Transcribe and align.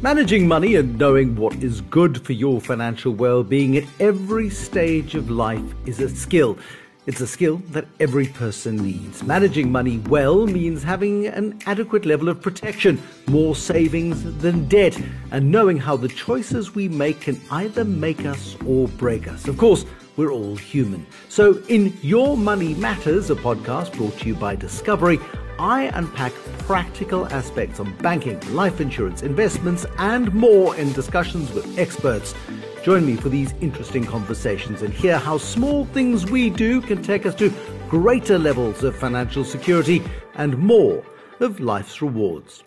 Managing 0.00 0.46
money 0.46 0.76
and 0.76 0.96
knowing 0.96 1.34
what 1.34 1.56
is 1.56 1.80
good 1.80 2.24
for 2.24 2.32
your 2.32 2.60
financial 2.60 3.12
well 3.12 3.42
being 3.42 3.76
at 3.76 3.82
every 3.98 4.48
stage 4.48 5.16
of 5.16 5.28
life 5.28 5.74
is 5.86 5.98
a 5.98 6.08
skill. 6.08 6.56
It's 7.06 7.20
a 7.20 7.26
skill 7.26 7.56
that 7.70 7.88
every 7.98 8.28
person 8.28 8.76
needs. 8.76 9.24
Managing 9.24 9.72
money 9.72 9.98
well 10.08 10.46
means 10.46 10.84
having 10.84 11.26
an 11.26 11.58
adequate 11.66 12.06
level 12.06 12.28
of 12.28 12.40
protection, 12.40 13.02
more 13.26 13.56
savings 13.56 14.22
than 14.38 14.68
debt, 14.68 14.96
and 15.32 15.50
knowing 15.50 15.78
how 15.78 15.96
the 15.96 16.06
choices 16.06 16.76
we 16.76 16.88
make 16.88 17.20
can 17.20 17.40
either 17.50 17.84
make 17.84 18.24
us 18.24 18.56
or 18.64 18.86
break 18.86 19.26
us. 19.26 19.48
Of 19.48 19.58
course, 19.58 19.84
we're 20.16 20.30
all 20.30 20.54
human. 20.54 21.04
So, 21.28 21.60
in 21.66 21.92
Your 22.02 22.36
Money 22.36 22.74
Matters, 22.74 23.30
a 23.30 23.34
podcast 23.34 23.96
brought 23.96 24.16
to 24.20 24.28
you 24.28 24.36
by 24.36 24.54
Discovery, 24.54 25.18
I 25.58 25.90
unpack 25.94 26.32
practical 26.60 27.26
aspects 27.26 27.80
on 27.80 27.92
banking, 27.96 28.38
life 28.54 28.80
insurance, 28.80 29.22
investments, 29.22 29.84
and 29.98 30.32
more 30.32 30.76
in 30.76 30.92
discussions 30.92 31.52
with 31.52 31.78
experts. 31.78 32.34
Join 32.84 33.04
me 33.04 33.16
for 33.16 33.28
these 33.28 33.52
interesting 33.60 34.04
conversations 34.04 34.82
and 34.82 34.94
hear 34.94 35.18
how 35.18 35.38
small 35.38 35.84
things 35.86 36.30
we 36.30 36.48
do 36.48 36.80
can 36.80 37.02
take 37.02 37.26
us 37.26 37.34
to 37.36 37.52
greater 37.88 38.38
levels 38.38 38.84
of 38.84 38.96
financial 38.96 39.44
security 39.44 40.02
and 40.34 40.56
more 40.58 41.04
of 41.40 41.58
life's 41.58 42.00
rewards. 42.00 42.62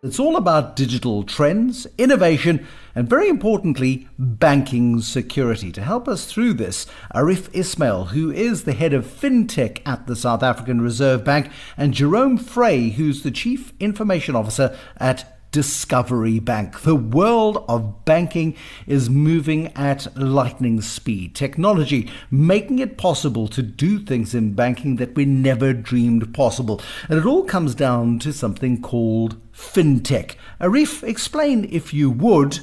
It's 0.00 0.20
all 0.20 0.36
about 0.36 0.76
digital 0.76 1.24
trends, 1.24 1.84
innovation, 1.98 2.64
and 2.94 3.10
very 3.10 3.28
importantly, 3.28 4.06
banking 4.16 5.00
security. 5.00 5.72
To 5.72 5.82
help 5.82 6.06
us 6.06 6.24
through 6.24 6.54
this, 6.54 6.86
Arif 7.12 7.52
Ismail, 7.52 8.04
who 8.04 8.30
is 8.30 8.62
the 8.62 8.74
head 8.74 8.92
of 8.92 9.04
fintech 9.04 9.82
at 9.84 10.06
the 10.06 10.14
South 10.14 10.44
African 10.44 10.80
Reserve 10.80 11.24
Bank, 11.24 11.50
and 11.76 11.92
Jerome 11.92 12.38
Frey, 12.38 12.90
who's 12.90 13.24
the 13.24 13.32
chief 13.32 13.72
information 13.80 14.36
officer 14.36 14.78
at 14.98 15.37
Discovery 15.50 16.38
Bank. 16.38 16.82
The 16.82 16.94
world 16.94 17.64
of 17.68 18.04
banking 18.04 18.56
is 18.86 19.08
moving 19.08 19.68
at 19.74 20.16
lightning 20.16 20.80
speed. 20.80 21.34
Technology 21.34 22.10
making 22.30 22.78
it 22.78 22.98
possible 22.98 23.48
to 23.48 23.62
do 23.62 23.98
things 23.98 24.34
in 24.34 24.54
banking 24.54 24.96
that 24.96 25.14
we 25.14 25.24
never 25.24 25.72
dreamed 25.72 26.34
possible. 26.34 26.80
And 27.08 27.18
it 27.18 27.26
all 27.26 27.44
comes 27.44 27.74
down 27.74 28.18
to 28.20 28.32
something 28.32 28.82
called 28.82 29.36
fintech. 29.52 30.36
Arif, 30.60 31.02
explain, 31.02 31.68
if 31.70 31.94
you 31.94 32.10
would, 32.10 32.60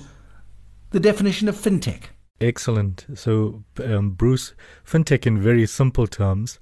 the 0.91 0.99
definition 0.99 1.49
of 1.49 1.55
fintech. 1.55 2.03
Excellent. 2.39 3.05
So, 3.15 3.63
um, 3.83 4.11
Bruce, 4.11 4.53
fintech 4.85 5.25
in 5.25 5.41
very 5.41 5.65
simple 5.65 6.07
terms 6.07 6.59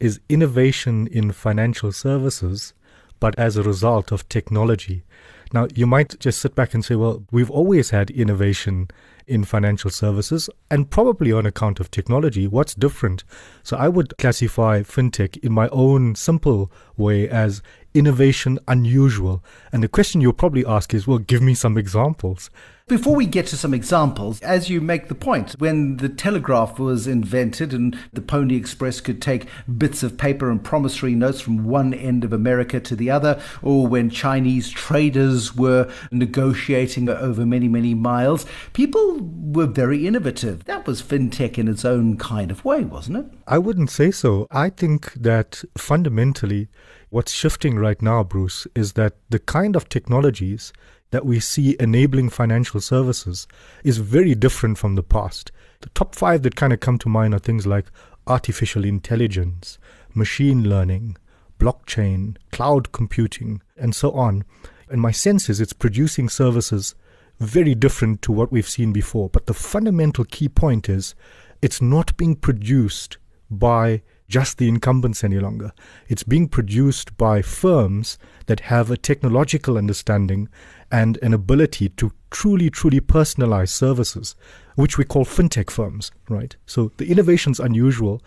is 0.00 0.20
innovation 0.28 1.06
in 1.06 1.30
financial 1.30 1.92
services, 1.92 2.74
but 3.20 3.38
as 3.38 3.56
a 3.56 3.62
result 3.62 4.10
of 4.10 4.28
technology. 4.28 5.04
Now, 5.52 5.68
you 5.74 5.86
might 5.86 6.18
just 6.18 6.40
sit 6.40 6.54
back 6.54 6.72
and 6.74 6.84
say, 6.84 6.94
well, 6.94 7.24
we've 7.30 7.50
always 7.50 7.90
had 7.90 8.10
innovation 8.10 8.88
in 9.26 9.44
financial 9.44 9.90
services 9.90 10.50
and 10.70 10.90
probably 10.90 11.30
on 11.32 11.46
account 11.46 11.78
of 11.78 11.90
technology. 11.90 12.46
What's 12.46 12.74
different? 12.74 13.24
So 13.62 13.76
I 13.76 13.88
would 13.88 14.16
classify 14.18 14.80
fintech 14.82 15.36
in 15.44 15.52
my 15.52 15.68
own 15.68 16.14
simple 16.14 16.72
way 16.96 17.28
as 17.28 17.62
innovation 17.94 18.58
unusual. 18.66 19.44
And 19.72 19.82
the 19.82 19.88
question 19.88 20.20
you'll 20.20 20.32
probably 20.32 20.64
ask 20.66 20.94
is, 20.94 21.06
well, 21.06 21.18
give 21.18 21.42
me 21.42 21.54
some 21.54 21.78
examples. 21.78 22.50
Before 22.88 23.14
we 23.14 23.26
get 23.26 23.46
to 23.46 23.56
some 23.56 23.72
examples, 23.72 24.40
as 24.40 24.68
you 24.68 24.80
make 24.80 25.06
the 25.06 25.14
point, 25.14 25.52
when 25.58 25.98
the 25.98 26.08
telegraph 26.08 26.80
was 26.80 27.06
invented 27.06 27.72
and 27.72 27.96
the 28.12 28.20
Pony 28.20 28.56
Express 28.56 29.00
could 29.00 29.22
take 29.22 29.46
bits 29.78 30.02
of 30.02 30.18
paper 30.18 30.50
and 30.50 30.62
promissory 30.62 31.14
notes 31.14 31.40
from 31.40 31.64
one 31.64 31.94
end 31.94 32.24
of 32.24 32.32
America 32.32 32.80
to 32.80 32.96
the 32.96 33.08
other, 33.08 33.40
or 33.62 33.86
when 33.86 34.10
Chinese 34.10 34.68
traders 34.68 35.54
were 35.54 35.90
negotiating 36.10 37.08
over 37.08 37.46
many, 37.46 37.68
many 37.68 37.94
miles, 37.94 38.44
people 38.72 39.20
were 39.20 39.66
very 39.66 40.04
innovative. 40.04 40.64
That 40.64 40.84
was 40.84 41.00
fintech 41.00 41.58
in 41.58 41.68
its 41.68 41.84
own 41.84 42.16
kind 42.18 42.50
of 42.50 42.64
way, 42.64 42.82
wasn't 42.82 43.18
it? 43.18 43.26
I 43.46 43.58
wouldn't 43.58 43.90
say 43.90 44.10
so. 44.10 44.48
I 44.50 44.70
think 44.70 45.14
that 45.14 45.62
fundamentally, 45.78 46.68
what's 47.10 47.32
shifting 47.32 47.78
right 47.78 48.02
now, 48.02 48.24
Bruce, 48.24 48.66
is 48.74 48.94
that 48.94 49.14
the 49.30 49.38
kind 49.38 49.76
of 49.76 49.88
technologies 49.88 50.72
that 51.12 51.24
we 51.26 51.38
see 51.38 51.76
enabling 51.78 52.30
financial 52.30 52.80
services 52.80 53.46
is 53.84 53.98
very 53.98 54.34
different 54.34 54.78
from 54.78 54.96
the 54.96 55.02
past. 55.02 55.52
The 55.82 55.90
top 55.90 56.14
five 56.14 56.42
that 56.42 56.56
kind 56.56 56.72
of 56.72 56.80
come 56.80 56.98
to 56.98 57.08
mind 57.08 57.34
are 57.34 57.38
things 57.38 57.66
like 57.66 57.86
artificial 58.26 58.84
intelligence, 58.84 59.78
machine 60.14 60.68
learning, 60.68 61.16
blockchain, 61.58 62.36
cloud 62.50 62.92
computing, 62.92 63.62
and 63.76 63.94
so 63.94 64.12
on. 64.12 64.44
And 64.88 65.00
my 65.00 65.10
sense 65.10 65.50
is 65.50 65.60
it's 65.60 65.74
producing 65.74 66.28
services 66.28 66.94
very 67.38 67.74
different 67.74 68.22
to 68.22 68.32
what 68.32 68.50
we've 68.50 68.68
seen 68.68 68.92
before. 68.92 69.28
But 69.28 69.46
the 69.46 69.54
fundamental 69.54 70.24
key 70.24 70.48
point 70.48 70.88
is 70.88 71.14
it's 71.60 71.82
not 71.82 72.16
being 72.16 72.36
produced 72.36 73.18
by 73.50 74.02
just 74.32 74.56
the 74.56 74.66
incumbents 74.66 75.22
any 75.22 75.38
longer. 75.38 75.72
It's 76.08 76.22
being 76.22 76.48
produced 76.48 77.16
by 77.18 77.42
firms 77.42 78.18
that 78.46 78.60
have 78.60 78.90
a 78.90 78.96
technological 78.96 79.76
understanding 79.76 80.48
and 80.90 81.18
an 81.18 81.34
ability 81.34 81.90
to 81.90 82.10
truly, 82.30 82.70
truly 82.70 83.00
personalize 83.00 83.68
services, 83.68 84.34
which 84.74 84.96
we 84.96 85.04
call 85.04 85.26
fintech 85.26 85.70
firms, 85.70 86.10
right? 86.30 86.56
So 86.64 86.90
the 86.96 87.10
innovation's 87.10 87.60
unusual, 87.60 88.22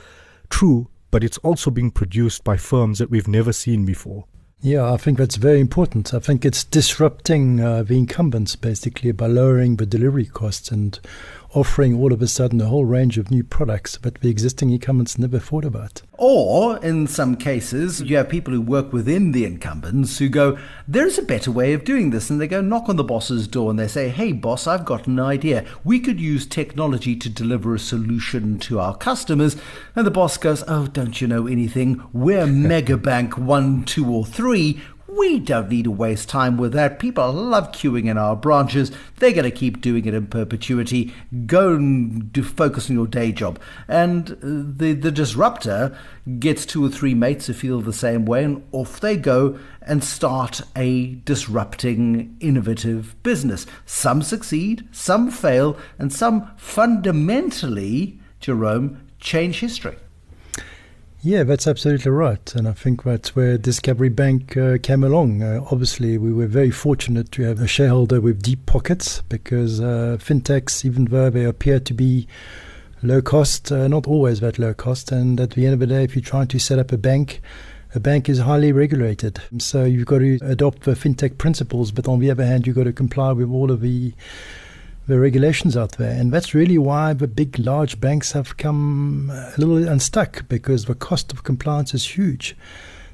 true, 0.50 0.88
but 1.10 1.24
it's 1.24 1.40
also 1.40 1.72
being 1.72 1.90
produced 1.90 2.44
by 2.44 2.58
firms 2.58 3.00
that 3.00 3.10
we've 3.10 3.28
never 3.28 3.52
seen 3.52 3.84
before. 3.84 4.26
Yeah, 4.62 4.92
I 4.92 4.98
think 4.98 5.18
that's 5.18 5.36
very 5.36 5.60
important. 5.60 6.14
I 6.14 6.20
think 6.20 6.46
it's 6.46 6.64
disrupting 6.64 7.60
uh, 7.60 7.84
the 7.84 7.98
incumbents 7.98 8.56
basically 8.56 9.12
by 9.12 9.28
lowering 9.28 9.76
the 9.76 9.86
delivery 9.86 10.26
costs 10.26 10.72
and 10.72 11.00
offering 11.56 11.98
all 11.98 12.12
of 12.12 12.22
a 12.22 12.28
sudden 12.28 12.60
a 12.60 12.66
whole 12.66 12.84
range 12.84 13.18
of 13.18 13.32
new 13.32 13.44
products 13.44 13.98
that 14.00 14.20
the 14.20 14.30
existing 14.30 14.70
incumbents 14.72 15.18
never 15.18 15.40
thought 15.40 15.64
about. 15.64 16.02
Or, 16.18 16.78
in 16.84 17.08
some 17.08 17.36
cases, 17.36 18.02
you 18.02 18.18
have 18.18 18.30
people 18.30 18.54
who 18.54 18.62
work 18.62 18.92
within 18.94 19.32
the 19.32 19.46
incumbents 19.46 20.18
who 20.18 20.30
go, 20.30 20.58
There's 20.88 21.18
a 21.18 21.24
better 21.24 21.52
way 21.52 21.74
of 21.74 21.84
doing 21.84 22.10
this. 22.10 22.30
And 22.30 22.40
they 22.40 22.48
go 22.48 22.62
knock 22.62 22.90
on 22.90 22.98
the 22.98 23.04
boss's 23.04 23.48
door 23.48 23.70
and 23.70 23.80
they 23.80 23.88
say, 23.88 24.10
Hey, 24.10 24.32
boss, 24.32 24.68
I've 24.68 24.86
got 24.86 25.08
an 25.08 25.20
idea. 25.20 25.66
We 25.84 26.00
could 26.00 26.20
use 26.20 26.46
technology 26.46 27.16
to 27.16 27.30
deliver 27.30 27.74
a 27.74 27.80
solution 27.80 28.60
to 28.60 28.80
our 28.80 28.96
customers. 28.96 29.56
And 29.96 30.06
the 30.06 30.12
boss 30.12 30.38
goes, 30.38 30.64
Oh, 30.68 30.88
don't 30.88 31.20
you 31.20 31.28
know 31.28 31.48
anything? 31.48 32.04
We're 32.14 32.46
Megabank 32.46 33.38
1, 33.38 33.84
2, 33.86 34.14
or 34.14 34.26
3. 34.26 34.82
We 35.18 35.40
don't 35.40 35.70
need 35.70 35.84
to 35.84 35.92
waste 35.92 36.28
time 36.28 36.58
with 36.58 36.74
that. 36.74 37.00
People 37.00 37.32
love 37.32 37.72
queuing 37.72 38.10
in 38.10 38.18
our 38.18 38.36
branches. 38.36 38.92
They're 39.18 39.32
going 39.32 39.44
to 39.44 39.52
keep 39.52 39.80
doing 39.80 40.06
it 40.06 40.14
in 40.14 40.28
perpetuity. 40.28 41.14
Go 41.46 41.76
and 41.76 42.34
do, 42.34 42.44
focus 42.44 42.90
on 42.90 42.96
your 42.96 43.08
day 43.08 43.32
job. 43.32 43.60
And 43.88 44.32
uh, 44.32 44.36
the, 44.42 44.94
the 44.94 45.12
disruptor 45.12 45.98
gets 46.40 46.66
two 46.66 46.84
or 46.84 46.90
three 46.90 47.14
mates 47.14 47.48
who 47.48 47.54
feel 47.54 47.80
the 47.80 47.94
same 47.94 48.26
way, 48.26 48.44
and 48.44 48.64
off 48.72 49.00
they 49.00 49.16
go 49.16 49.58
and 49.82 50.04
start 50.04 50.62
a 50.76 51.16
disrupting, 51.24 52.36
innovative 52.40 53.16
business. 53.24 53.66
Some 53.86 54.22
succeed, 54.22 54.88
some 54.92 55.32
fail, 55.32 55.78
and 55.98 56.12
some 56.12 56.52
fundamentally, 56.58 58.20
Jerome, 58.40 59.02
change 59.20 59.60
history. 59.62 59.96
Yeah, 61.26 61.42
that's 61.42 61.66
absolutely 61.66 62.12
right. 62.12 62.54
And 62.54 62.68
I 62.68 62.74
think 62.74 63.02
that's 63.02 63.36
where 63.36 63.58
Discovery 63.58 64.10
Bank 64.10 64.56
uh, 64.56 64.78
came 64.78 65.04
along. 65.04 65.42
Uh, 65.42 65.66
obviously, 65.72 66.20
we 66.20 66.32
were 66.32 66.46
very 66.46 66.70
fortunate 66.70 67.32
to 67.32 67.42
have 67.42 67.60
a 67.60 67.66
shareholder 67.66 68.22
with 68.22 68.44
deep 68.44 68.68
pockets 68.68 69.24
because 69.24 69.82
uh, 69.82 70.20
fintechs, 70.20 70.86
even 70.86 71.06
though 71.06 71.32
they 71.32 71.44
appear 71.44 71.80
to 71.80 71.94
be 71.96 72.28
low 73.02 73.24
cost, 73.24 73.72
uh, 73.72 73.88
not 73.88 74.06
always 74.06 74.40
that 74.42 74.60
low 74.60 74.76
cost. 74.76 75.12
And 75.12 75.40
at 75.40 75.50
the 75.50 75.66
end 75.66 75.74
of 75.74 75.80
the 75.80 75.88
day, 75.88 76.04
if 76.04 76.16
you're 76.16 76.22
trying 76.22 76.48
to 76.50 76.60
set 76.60 76.78
up 76.78 76.92
a 76.92 76.98
bank, 76.98 77.42
a 77.96 78.00
bank 78.00 78.30
is 78.30 78.38
highly 78.38 78.72
regulated. 78.72 79.42
So 79.58 79.84
you've 79.84 80.06
got 80.06 80.20
to 80.20 80.38
adopt 80.44 80.84
the 80.84 80.92
fintech 80.92 81.40
principles, 81.40 81.90
but 81.90 82.08
on 82.08 82.20
the 82.20 82.30
other 82.30 82.46
hand, 82.46 82.68
you've 82.68 82.76
got 82.76 82.84
to 82.84 82.94
comply 82.94 83.32
with 83.32 83.50
all 83.50 83.72
of 83.72 83.82
the 83.82 84.14
the 85.08 85.20
regulations 85.20 85.78
out 85.78 85.94
there. 85.94 86.20
And 86.20 86.32
that's 86.32 86.54
really 86.54 86.78
why 86.78 87.14
the 87.14 87.28
big, 87.28 87.60
large 87.60 88.00
banks 88.00 88.32
have 88.32 88.58
come 88.58 89.32
a 89.34 89.54
little 89.58 89.88
unstuck 89.88 90.48
because 90.48 90.86
the 90.86 90.96
cost 90.96 91.32
of 91.32 91.44
compliance 91.44 91.94
is 91.94 92.18
huge. 92.18 92.56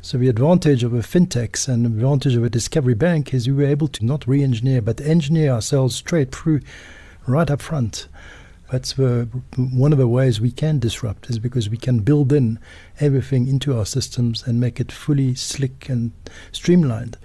So 0.01 0.17
the 0.17 0.29
advantage 0.29 0.83
of 0.83 0.93
a 0.93 0.99
fintechs 0.99 1.67
and 1.67 1.85
the 1.85 1.89
advantage 1.89 2.35
of 2.35 2.43
a 2.43 2.49
discovery 2.49 2.95
bank 2.95 3.33
is 3.33 3.47
we 3.47 3.53
were 3.53 3.69
able 3.69 3.87
to 3.89 4.05
not 4.05 4.27
re-engineer 4.27 4.81
but 4.81 4.99
engineer 5.01 5.51
ourselves 5.51 5.95
straight 5.95 6.33
through 6.33 6.61
right 7.27 7.51
up 7.51 7.61
front. 7.61 8.07
That's 8.71 8.93
the, 8.93 9.27
one 9.57 9.91
of 9.91 9.99
the 9.99 10.07
ways 10.07 10.39
we 10.39 10.51
can 10.51 10.79
disrupt 10.79 11.29
is 11.29 11.39
because 11.39 11.69
we 11.69 11.77
can 11.77 11.99
build 11.99 12.31
in 12.31 12.57
everything 13.01 13.47
into 13.47 13.77
our 13.77 13.85
systems 13.85 14.47
and 14.47 14.59
make 14.59 14.79
it 14.79 14.93
fully 14.93 15.35
slick 15.35 15.89
and 15.89 16.13
streamlined. 16.53 17.17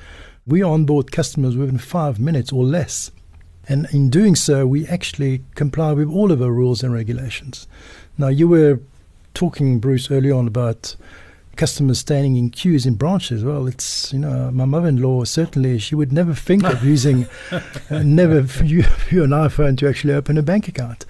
We 0.45 0.61
onboard 0.63 1.13
customers 1.13 1.57
within 1.57 1.79
five 1.79 2.19
minutes 2.19 2.53
or 2.53 2.65
less. 2.65 3.13
And 3.69 3.87
in 3.93 4.11
doing 4.11 4.37
so, 4.37 4.67
we 4.67 4.87
actually 4.87 5.43
comply 5.55 5.93
with 5.93 6.09
all 6.09 6.31
of 6.31 6.41
our 6.41 6.53
rules 6.53 6.83
and 6.83 6.93
regulations. 6.93 7.67
Now, 8.17 8.29
you 8.29 8.49
were 8.49 8.81
talking, 9.35 9.81
Bruce, 9.81 10.11
earlier 10.11 10.35
on 10.35 10.47
about 10.47 10.97
customers 11.57 11.99
standing 11.99 12.37
in 12.37 12.51
queues 12.51 12.87
in 12.87 12.95
branches. 12.95 13.43
Well, 13.43 13.67
it's, 13.67 14.13
you 14.13 14.19
know, 14.19 14.51
my 14.51 14.67
mother 14.67 14.89
in 14.89 15.01
law 15.01 15.25
certainly, 15.25 15.79
she 15.79 15.95
would 15.95 16.13
never 16.13 16.35
think 16.35 16.65
of 16.65 16.85
using, 16.95 17.27
uh, 17.51 18.03
never 18.03 18.41
view, 18.43 18.83
view 18.83 19.25
an 19.25 19.31
iPhone 19.31 19.77
to 19.79 19.89
actually 19.89 20.15
open 20.15 20.39
a 20.39 20.43
bank 20.43 20.69
account. 20.69 21.05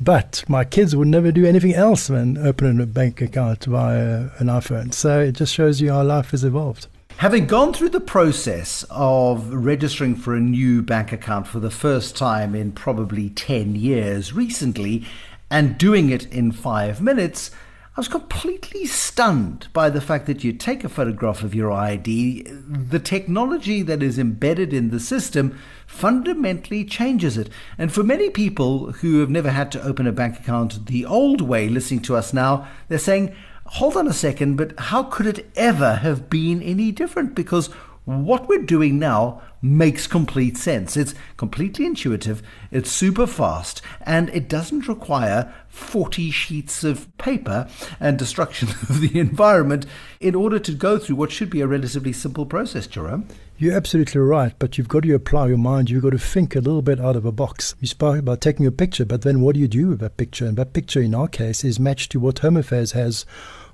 But 0.00 0.44
my 0.48 0.64
kids 0.64 0.94
would 0.94 1.08
never 1.08 1.32
do 1.32 1.44
anything 1.44 1.74
else 1.74 2.06
than 2.06 2.38
opening 2.38 2.80
a 2.80 2.86
bank 2.86 3.20
account 3.20 3.64
via 3.64 4.30
an 4.38 4.46
iPhone. 4.46 4.94
So 4.94 5.20
it 5.20 5.32
just 5.32 5.52
shows 5.52 5.80
you 5.80 5.90
how 5.90 6.04
life 6.04 6.30
has 6.30 6.44
evolved. 6.44 6.86
Having 7.18 7.46
gone 7.48 7.72
through 7.72 7.88
the 7.88 7.98
process 7.98 8.84
of 8.90 9.52
registering 9.52 10.14
for 10.14 10.36
a 10.36 10.40
new 10.40 10.82
bank 10.82 11.10
account 11.10 11.48
for 11.48 11.58
the 11.58 11.68
first 11.68 12.16
time 12.16 12.54
in 12.54 12.70
probably 12.70 13.28
10 13.30 13.74
years 13.74 14.32
recently 14.32 15.04
and 15.50 15.76
doing 15.76 16.10
it 16.10 16.32
in 16.32 16.52
five 16.52 17.00
minutes, 17.00 17.50
I 17.96 18.00
was 18.00 18.06
completely 18.06 18.86
stunned 18.86 19.66
by 19.72 19.90
the 19.90 20.00
fact 20.00 20.26
that 20.26 20.44
you 20.44 20.52
take 20.52 20.84
a 20.84 20.88
photograph 20.88 21.42
of 21.42 21.56
your 21.56 21.72
ID, 21.72 22.46
the 22.48 23.00
technology 23.00 23.82
that 23.82 24.00
is 24.00 24.16
embedded 24.16 24.72
in 24.72 24.90
the 24.90 25.00
system 25.00 25.58
fundamentally 25.88 26.84
changes 26.84 27.36
it. 27.36 27.50
And 27.76 27.92
for 27.92 28.04
many 28.04 28.30
people 28.30 28.92
who 28.92 29.18
have 29.18 29.28
never 29.28 29.50
had 29.50 29.72
to 29.72 29.82
open 29.82 30.06
a 30.06 30.12
bank 30.12 30.38
account 30.38 30.86
the 30.86 31.04
old 31.04 31.40
way, 31.40 31.68
listening 31.68 32.02
to 32.02 32.14
us 32.14 32.32
now, 32.32 32.68
they're 32.86 33.00
saying, 33.00 33.34
hold 33.72 33.96
on 33.96 34.08
a 34.08 34.12
second, 34.12 34.56
but 34.56 34.78
how 34.78 35.02
could 35.02 35.26
it 35.26 35.50
ever 35.54 35.96
have 35.96 36.30
been 36.30 36.62
any 36.62 36.90
different? 36.90 37.34
Because 37.34 37.68
what 38.08 38.48
we're 38.48 38.62
doing 38.62 38.98
now 38.98 39.42
makes 39.60 40.06
complete 40.06 40.56
sense. 40.56 40.96
It's 40.96 41.14
completely 41.36 41.84
intuitive, 41.84 42.42
it's 42.70 42.90
super 42.90 43.26
fast, 43.26 43.82
and 44.00 44.30
it 44.30 44.48
doesn't 44.48 44.88
require 44.88 45.52
40 45.68 46.30
sheets 46.30 46.84
of 46.84 47.14
paper 47.18 47.68
and 48.00 48.18
destruction 48.18 48.68
of 48.88 49.02
the 49.02 49.18
environment 49.18 49.84
in 50.20 50.34
order 50.34 50.58
to 50.58 50.72
go 50.72 50.98
through 50.98 51.16
what 51.16 51.30
should 51.30 51.50
be 51.50 51.60
a 51.60 51.66
relatively 51.66 52.14
simple 52.14 52.46
process, 52.46 52.86
Jerome. 52.86 53.28
You're 53.58 53.76
absolutely 53.76 54.22
right, 54.22 54.54
but 54.58 54.78
you've 54.78 54.88
got 54.88 55.02
to 55.02 55.14
apply 55.14 55.48
your 55.48 55.58
mind. 55.58 55.90
You've 55.90 56.04
got 56.04 56.10
to 56.10 56.18
think 56.18 56.56
a 56.56 56.60
little 56.60 56.80
bit 56.80 57.00
out 57.00 57.16
of 57.16 57.26
a 57.26 57.32
box. 57.32 57.74
You 57.78 57.88
spoke 57.88 58.20
about 58.20 58.40
taking 58.40 58.64
a 58.64 58.72
picture, 58.72 59.04
but 59.04 59.20
then 59.20 59.42
what 59.42 59.54
do 59.54 59.60
you 59.60 59.68
do 59.68 59.88
with 59.88 60.00
that 60.00 60.16
picture? 60.16 60.46
And 60.46 60.56
that 60.56 60.72
picture, 60.72 61.02
in 61.02 61.14
our 61.14 61.28
case, 61.28 61.62
is 61.62 61.78
matched 61.78 62.12
to 62.12 62.20
what 62.20 62.38
Home 62.38 62.56
Affairs 62.56 62.92
has 62.92 63.26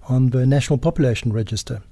on 0.08 0.31
the 0.31 0.44
National 0.44 0.78
Population 0.78 1.32
Register. 1.32 1.82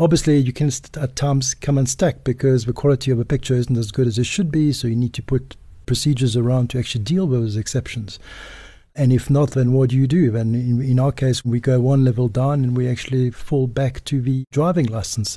Obviously, 0.00 0.38
you 0.38 0.52
can 0.52 0.70
at 1.00 1.16
times 1.16 1.54
come 1.54 1.76
unstuck 1.76 2.22
because 2.22 2.66
the 2.66 2.72
quality 2.72 3.10
of 3.10 3.18
a 3.18 3.24
picture 3.24 3.54
isn't 3.54 3.76
as 3.76 3.90
good 3.90 4.06
as 4.06 4.16
it 4.16 4.26
should 4.26 4.52
be, 4.52 4.72
so 4.72 4.86
you 4.86 4.94
need 4.94 5.14
to 5.14 5.22
put 5.22 5.56
procedures 5.86 6.36
around 6.36 6.70
to 6.70 6.78
actually 6.78 7.02
deal 7.02 7.26
with 7.26 7.40
those 7.40 7.56
exceptions. 7.56 8.20
And 8.94 9.12
if 9.12 9.28
not, 9.28 9.52
then 9.52 9.72
what 9.72 9.90
do 9.90 9.96
you 9.96 10.06
do? 10.06 10.30
Then 10.30 10.54
in, 10.54 10.80
in, 10.80 11.00
our 11.00 11.10
case, 11.10 11.44
we 11.44 11.58
go 11.58 11.80
one 11.80 12.04
level 12.04 12.28
down 12.28 12.62
and 12.62 12.76
we 12.76 12.88
actually 12.88 13.30
fall 13.32 13.66
back 13.66 14.04
to 14.04 14.20
the 14.20 14.44
driving 14.52 14.86
license, 14.86 15.36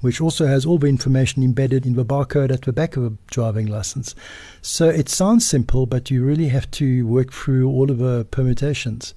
which 0.00 0.20
also 0.20 0.46
has 0.46 0.66
all 0.66 0.78
the 0.78 0.86
information 0.86 1.42
embedded 1.42 1.86
in 1.86 1.94
the 1.94 2.04
barcode 2.04 2.52
at 2.52 2.62
the 2.62 2.72
back 2.74 2.98
of 2.98 3.04
a 3.04 3.12
driving 3.28 3.66
license. 3.66 4.14
So 4.60 4.86
it 4.88 5.08
sounds 5.08 5.46
simple, 5.46 5.86
but 5.86 6.10
you 6.10 6.22
really 6.22 6.48
have 6.48 6.70
to 6.72 7.06
work 7.06 7.32
through 7.32 7.70
all 7.70 7.90
of 7.90 7.98
the 7.98 8.26
permutations. 8.30 9.14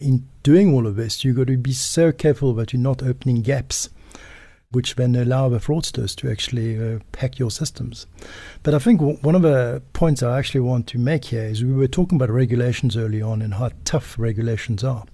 In 0.00 0.28
doing 0.44 0.72
all 0.72 0.86
of 0.86 0.94
this, 0.94 1.24
you've 1.24 1.36
got 1.36 1.48
to 1.48 1.56
be 1.56 1.72
so 1.72 2.12
careful 2.12 2.52
that 2.54 2.72
you're 2.72 2.82
not 2.82 3.02
opening 3.02 3.42
gaps 3.42 3.90
which 4.72 4.94
then 4.94 5.16
allow 5.16 5.48
the 5.48 5.58
fraudsters 5.58 6.14
to 6.14 6.30
actually 6.30 6.78
uh, 6.78 6.98
hack 7.18 7.38
your 7.38 7.50
systems. 7.50 8.06
But 8.62 8.72
I 8.72 8.78
think 8.78 9.00
w- 9.00 9.18
one 9.18 9.34
of 9.34 9.42
the 9.42 9.82
points 9.92 10.22
I 10.22 10.38
actually 10.38 10.60
want 10.60 10.86
to 10.88 10.98
make 10.98 11.26
here 11.26 11.42
is 11.42 11.64
we 11.64 11.72
were 11.72 11.88
talking 11.88 12.16
about 12.16 12.30
regulations 12.30 12.96
early 12.96 13.20
on 13.20 13.42
and 13.42 13.54
how 13.54 13.70
tough 13.84 14.16
regulations 14.16 14.84
are. 14.84 15.04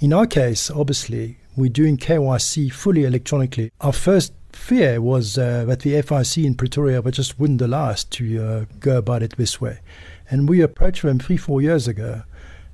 In 0.00 0.12
our 0.14 0.26
case, 0.26 0.70
obviously, 0.70 1.36
we're 1.54 1.68
doing 1.68 1.98
KYC 1.98 2.72
fully 2.72 3.04
electronically. 3.04 3.70
Our 3.82 3.92
first 3.92 4.32
fear 4.52 5.02
was 5.02 5.36
uh, 5.36 5.66
that 5.66 5.80
the 5.80 6.00
FIC 6.00 6.44
in 6.44 6.54
Pretoria 6.54 7.02
would 7.02 7.14
just 7.14 7.38
wouldn't 7.38 7.60
allow 7.60 7.90
us 7.90 8.04
to 8.04 8.42
uh, 8.42 8.64
go 8.80 8.96
about 8.96 9.22
it 9.22 9.36
this 9.36 9.60
way. 9.60 9.80
And 10.30 10.48
we 10.48 10.62
approached 10.62 11.02
them 11.02 11.18
three, 11.18 11.36
four 11.36 11.60
years 11.60 11.88
ago, 11.88 12.22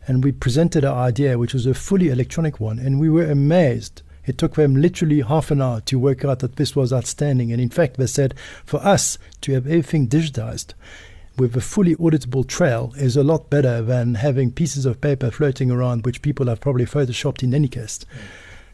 and 0.07 0.23
we 0.23 0.31
presented 0.31 0.85
our 0.85 1.07
idea, 1.09 1.39
which 1.39 1.55
was 1.55 1.67
a 1.67 1.75
fully 1.75 2.09
electronic 2.09 2.61
one, 2.61 2.79
and 2.79 3.01
we 3.01 3.11
were 3.11 3.29
amazed 3.29 4.03
it 4.27 4.39
took 4.39 4.55
them 4.55 4.77
literally 4.77 5.21
half 5.21 5.51
an 5.51 5.61
hour 5.61 5.81
to 5.83 5.99
work 5.99 6.25
out 6.25 6.41
that 6.41 6.57
this 6.57 6.75
was 6.75 6.93
outstanding. 6.93 7.53
And 7.53 7.61
in 7.61 7.71
fact, 7.71 7.97
they 7.97 8.07
said 8.07 8.35
for 8.65 8.85
us 8.85 9.19
to 9.43 9.53
have 9.53 9.67
everything 9.67 10.09
digitized 10.09 10.75
with 11.37 11.57
a 11.57 11.61
fully 11.61 11.97
auditable 11.97 12.47
trail 12.47 12.93
is 12.97 13.17
a 13.17 13.25
lot 13.25 13.51
better 13.51 13.83
than 13.83 14.15
having 14.15 14.53
pieces 14.53 14.87
of 14.87 15.01
paper 15.01 15.31
floating 15.31 15.71
around, 15.71 16.05
which 16.05 16.23
people 16.23 16.47
have 16.47 16.61
probably 16.61 16.85
photoshopped 16.85 17.43
in 17.43 17.55
any 17.55 17.69
case. 17.69 17.99
Mm. 17.99 18.21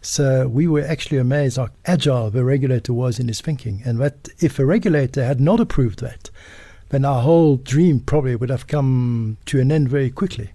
So 0.02 0.48
we 0.48 0.66
were 0.66 0.82
actually 0.82 1.18
amazed 1.18 1.58
how 1.58 1.68
agile 1.84 2.30
the 2.30 2.44
regulator 2.44 2.92
was 2.92 3.18
in 3.18 3.28
his 3.28 3.40
thinking. 3.40 3.82
And 3.84 3.98
that 3.98 4.28
if 4.38 4.58
a 4.58 4.64
regulator 4.64 5.24
had 5.24 5.40
not 5.40 5.60
approved 5.60 6.00
that, 6.00 6.30
then 6.88 7.04
our 7.04 7.22
whole 7.22 7.56
dream 7.56 8.00
probably 8.00 8.36
would 8.36 8.50
have 8.50 8.66
come 8.66 9.36
to 9.46 9.60
an 9.60 9.70
end 9.70 9.88
very 9.88 10.10
quickly. 10.10 10.52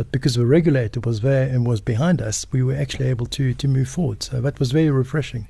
But 0.00 0.12
because 0.12 0.34
the 0.34 0.46
regulator 0.46 0.98
was 0.98 1.20
there 1.20 1.46
and 1.46 1.66
was 1.66 1.82
behind 1.82 2.22
us, 2.22 2.46
we 2.50 2.62
were 2.62 2.74
actually 2.74 3.08
able 3.08 3.26
to, 3.26 3.52
to 3.52 3.68
move 3.68 3.86
forward. 3.86 4.22
So 4.22 4.40
that 4.40 4.58
was 4.58 4.72
very 4.72 4.88
refreshing. 4.88 5.46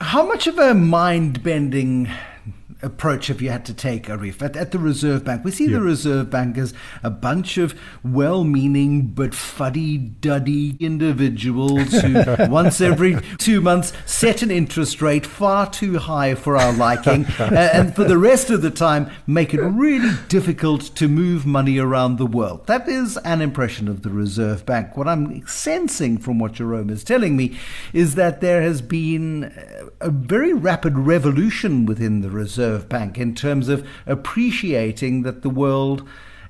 How 0.00 0.26
much 0.26 0.48
of 0.48 0.58
a 0.58 0.74
mind 0.74 1.44
bending 1.44 2.10
approach 2.82 3.26
have 3.26 3.42
you 3.42 3.50
had 3.50 3.64
to 3.66 3.74
take, 3.74 4.04
Arif? 4.06 4.40
At, 4.42 4.56
at 4.56 4.70
the 4.70 4.78
Reserve 4.78 5.24
Bank, 5.24 5.44
we 5.44 5.50
see 5.50 5.66
yeah. 5.66 5.78
the 5.78 5.80
Reserve 5.80 6.30
Bank 6.30 6.56
as 6.58 6.72
a 7.02 7.10
bunch 7.10 7.58
of 7.58 7.78
well 8.04 8.44
meaning 8.44 9.08
but 9.08 9.34
fuddy 9.34 9.98
duddy 9.98 10.76
individuals 10.78 11.92
who 11.92 12.24
once 12.48 12.80
every 12.80 13.16
two 13.38 13.60
months 13.60 13.92
set 14.06 14.42
an 14.42 14.50
interest 14.50 15.02
rate 15.02 15.26
far 15.26 15.68
too 15.68 15.98
high 15.98 16.34
for 16.34 16.56
our 16.56 16.72
liking, 16.72 17.24
uh, 17.38 17.70
and 17.72 17.96
for 17.96 18.04
the 18.04 18.18
rest 18.18 18.50
of 18.50 18.62
the 18.62 18.70
time 18.70 19.10
make 19.26 19.52
it 19.52 19.60
really 19.60 20.14
difficult 20.28 20.82
to 20.96 21.08
move 21.08 21.44
money 21.44 21.78
around 21.78 22.16
the 22.16 22.26
world. 22.26 22.66
That 22.66 22.88
is 22.88 23.16
an 23.18 23.40
impression 23.40 23.88
of 23.88 24.02
the 24.02 24.10
Reserve 24.10 24.64
Bank. 24.64 24.96
What 24.96 25.08
I'm 25.08 25.46
sensing 25.46 26.18
from 26.18 26.38
what 26.38 26.52
Jerome 26.52 26.90
is 26.90 27.02
telling 27.02 27.36
me 27.36 27.58
is 27.92 28.14
that 28.14 28.40
there 28.40 28.62
has 28.62 28.82
been 28.82 29.52
a 30.00 30.10
very 30.10 30.52
rapid 30.52 30.98
revolution 30.98 31.86
within 31.86 32.20
the 32.20 32.30
Reserve 32.30 32.67
Reserve 32.68 32.88
Bank 32.88 33.18
in 33.18 33.34
terms 33.34 33.68
of 33.68 33.86
appreciating 34.06 35.22
that 35.22 35.42
the 35.42 35.50
world 35.50 36.02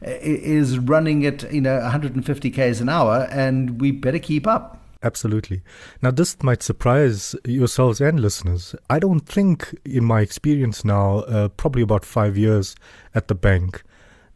uh, 0.04 0.10
is 0.20 0.78
running 0.78 1.24
at 1.24 1.50
you 1.52 1.60
know 1.60 1.78
150 1.78 2.50
k's 2.50 2.80
an 2.80 2.88
hour, 2.88 3.28
and 3.30 3.80
we 3.80 3.92
better 3.92 4.18
keep 4.18 4.46
up. 4.46 4.74
Absolutely. 5.00 5.62
Now, 6.02 6.10
this 6.10 6.42
might 6.42 6.60
surprise 6.60 7.36
yourselves 7.44 8.00
and 8.00 8.18
listeners. 8.18 8.74
I 8.90 8.98
don't 8.98 9.20
think, 9.20 9.72
in 9.84 10.04
my 10.04 10.22
experience 10.22 10.84
now, 10.84 11.20
uh, 11.20 11.48
probably 11.50 11.82
about 11.82 12.04
five 12.04 12.36
years 12.36 12.74
at 13.14 13.28
the 13.28 13.36
bank, 13.36 13.84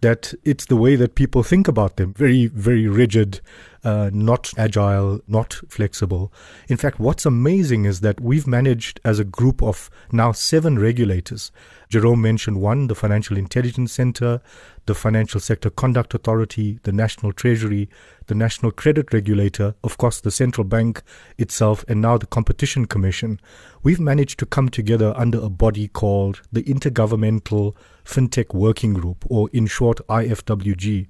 that 0.02 0.34
it's 0.44 0.66
the 0.66 0.76
way 0.76 0.96
that 0.96 1.14
people 1.14 1.42
think 1.42 1.68
about 1.68 1.96
them 1.96 2.12
very, 2.12 2.46
very 2.46 2.86
rigid, 2.88 3.40
uh, 3.84 4.10
not 4.12 4.52
agile, 4.58 5.20
not 5.26 5.54
flexible. 5.68 6.32
In 6.68 6.76
fact, 6.76 6.98
what's 6.98 7.24
amazing 7.24 7.84
is 7.84 8.00
that 8.00 8.20
we've 8.20 8.46
managed 8.46 9.00
as 9.04 9.18
a 9.18 9.24
group 9.24 9.62
of 9.62 9.90
now 10.10 10.32
seven 10.32 10.78
regulators. 10.78 11.52
Jerome 11.88 12.20
mentioned 12.20 12.60
one, 12.60 12.88
the 12.88 12.96
Financial 12.96 13.36
Intelligence 13.36 13.92
Center, 13.92 14.40
the 14.86 14.94
Financial 14.94 15.38
Sector 15.40 15.70
Conduct 15.70 16.14
Authority, 16.14 16.80
the 16.82 16.92
National 16.92 17.32
Treasury, 17.32 17.88
the 18.26 18.34
National 18.34 18.72
Credit 18.72 19.12
Regulator, 19.12 19.74
of 19.84 19.98
course, 19.98 20.20
the 20.20 20.30
central 20.32 20.64
bank 20.64 21.02
itself, 21.38 21.84
and 21.86 22.00
now 22.00 22.18
the 22.18 22.26
Competition 22.26 22.86
Commission. 22.86 23.38
We've 23.84 24.00
managed 24.00 24.40
to 24.40 24.46
come 24.46 24.68
together 24.68 25.14
under 25.16 25.38
a 25.40 25.48
body 25.50 25.86
called 25.86 26.42
the 26.50 26.64
Intergovernmental 26.64 27.76
FinTech 28.04 28.54
Working 28.54 28.94
Group, 28.94 29.24
or 29.28 29.48
in 29.52 29.66
short, 29.66 30.00
IFWG. 30.08 31.08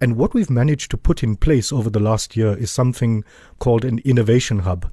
And 0.00 0.16
what 0.16 0.32
we've 0.32 0.50
managed 0.50 0.90
to 0.92 0.96
put 0.96 1.22
in 1.22 1.36
place 1.36 1.72
over 1.72 1.90
the 1.90 2.00
last 2.00 2.36
year 2.36 2.56
is 2.56 2.70
something 2.70 3.22
called 3.58 3.84
an 3.84 3.98
innovation 3.98 4.60
hub. 4.60 4.90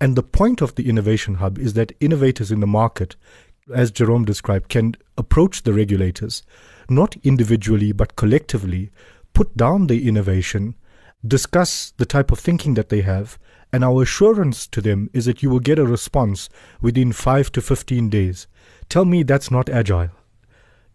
And 0.00 0.16
the 0.16 0.22
point 0.22 0.60
of 0.60 0.74
the 0.74 0.88
innovation 0.88 1.36
hub 1.36 1.58
is 1.58 1.72
that 1.74 1.92
innovators 2.00 2.52
in 2.52 2.60
the 2.60 2.66
market, 2.66 3.16
as 3.74 3.90
Jerome 3.90 4.26
described, 4.26 4.68
can 4.68 4.96
approach 5.16 5.62
the 5.62 5.72
regulators, 5.72 6.42
not 6.90 7.16
individually 7.22 7.92
but 7.92 8.16
collectively, 8.16 8.90
put 9.32 9.56
down 9.56 9.86
the 9.86 10.06
innovation, 10.06 10.74
discuss 11.26 11.94
the 11.96 12.04
type 12.04 12.30
of 12.30 12.38
thinking 12.38 12.74
that 12.74 12.90
they 12.90 13.00
have, 13.00 13.38
and 13.72 13.82
our 13.82 14.02
assurance 14.02 14.66
to 14.66 14.82
them 14.82 15.08
is 15.14 15.24
that 15.24 15.42
you 15.42 15.48
will 15.48 15.58
get 15.58 15.78
a 15.78 15.86
response 15.86 16.50
within 16.82 17.12
5 17.12 17.50
to 17.52 17.62
15 17.62 18.10
days. 18.10 18.46
Tell 18.90 19.06
me 19.06 19.22
that's 19.22 19.50
not 19.50 19.70
agile 19.70 20.10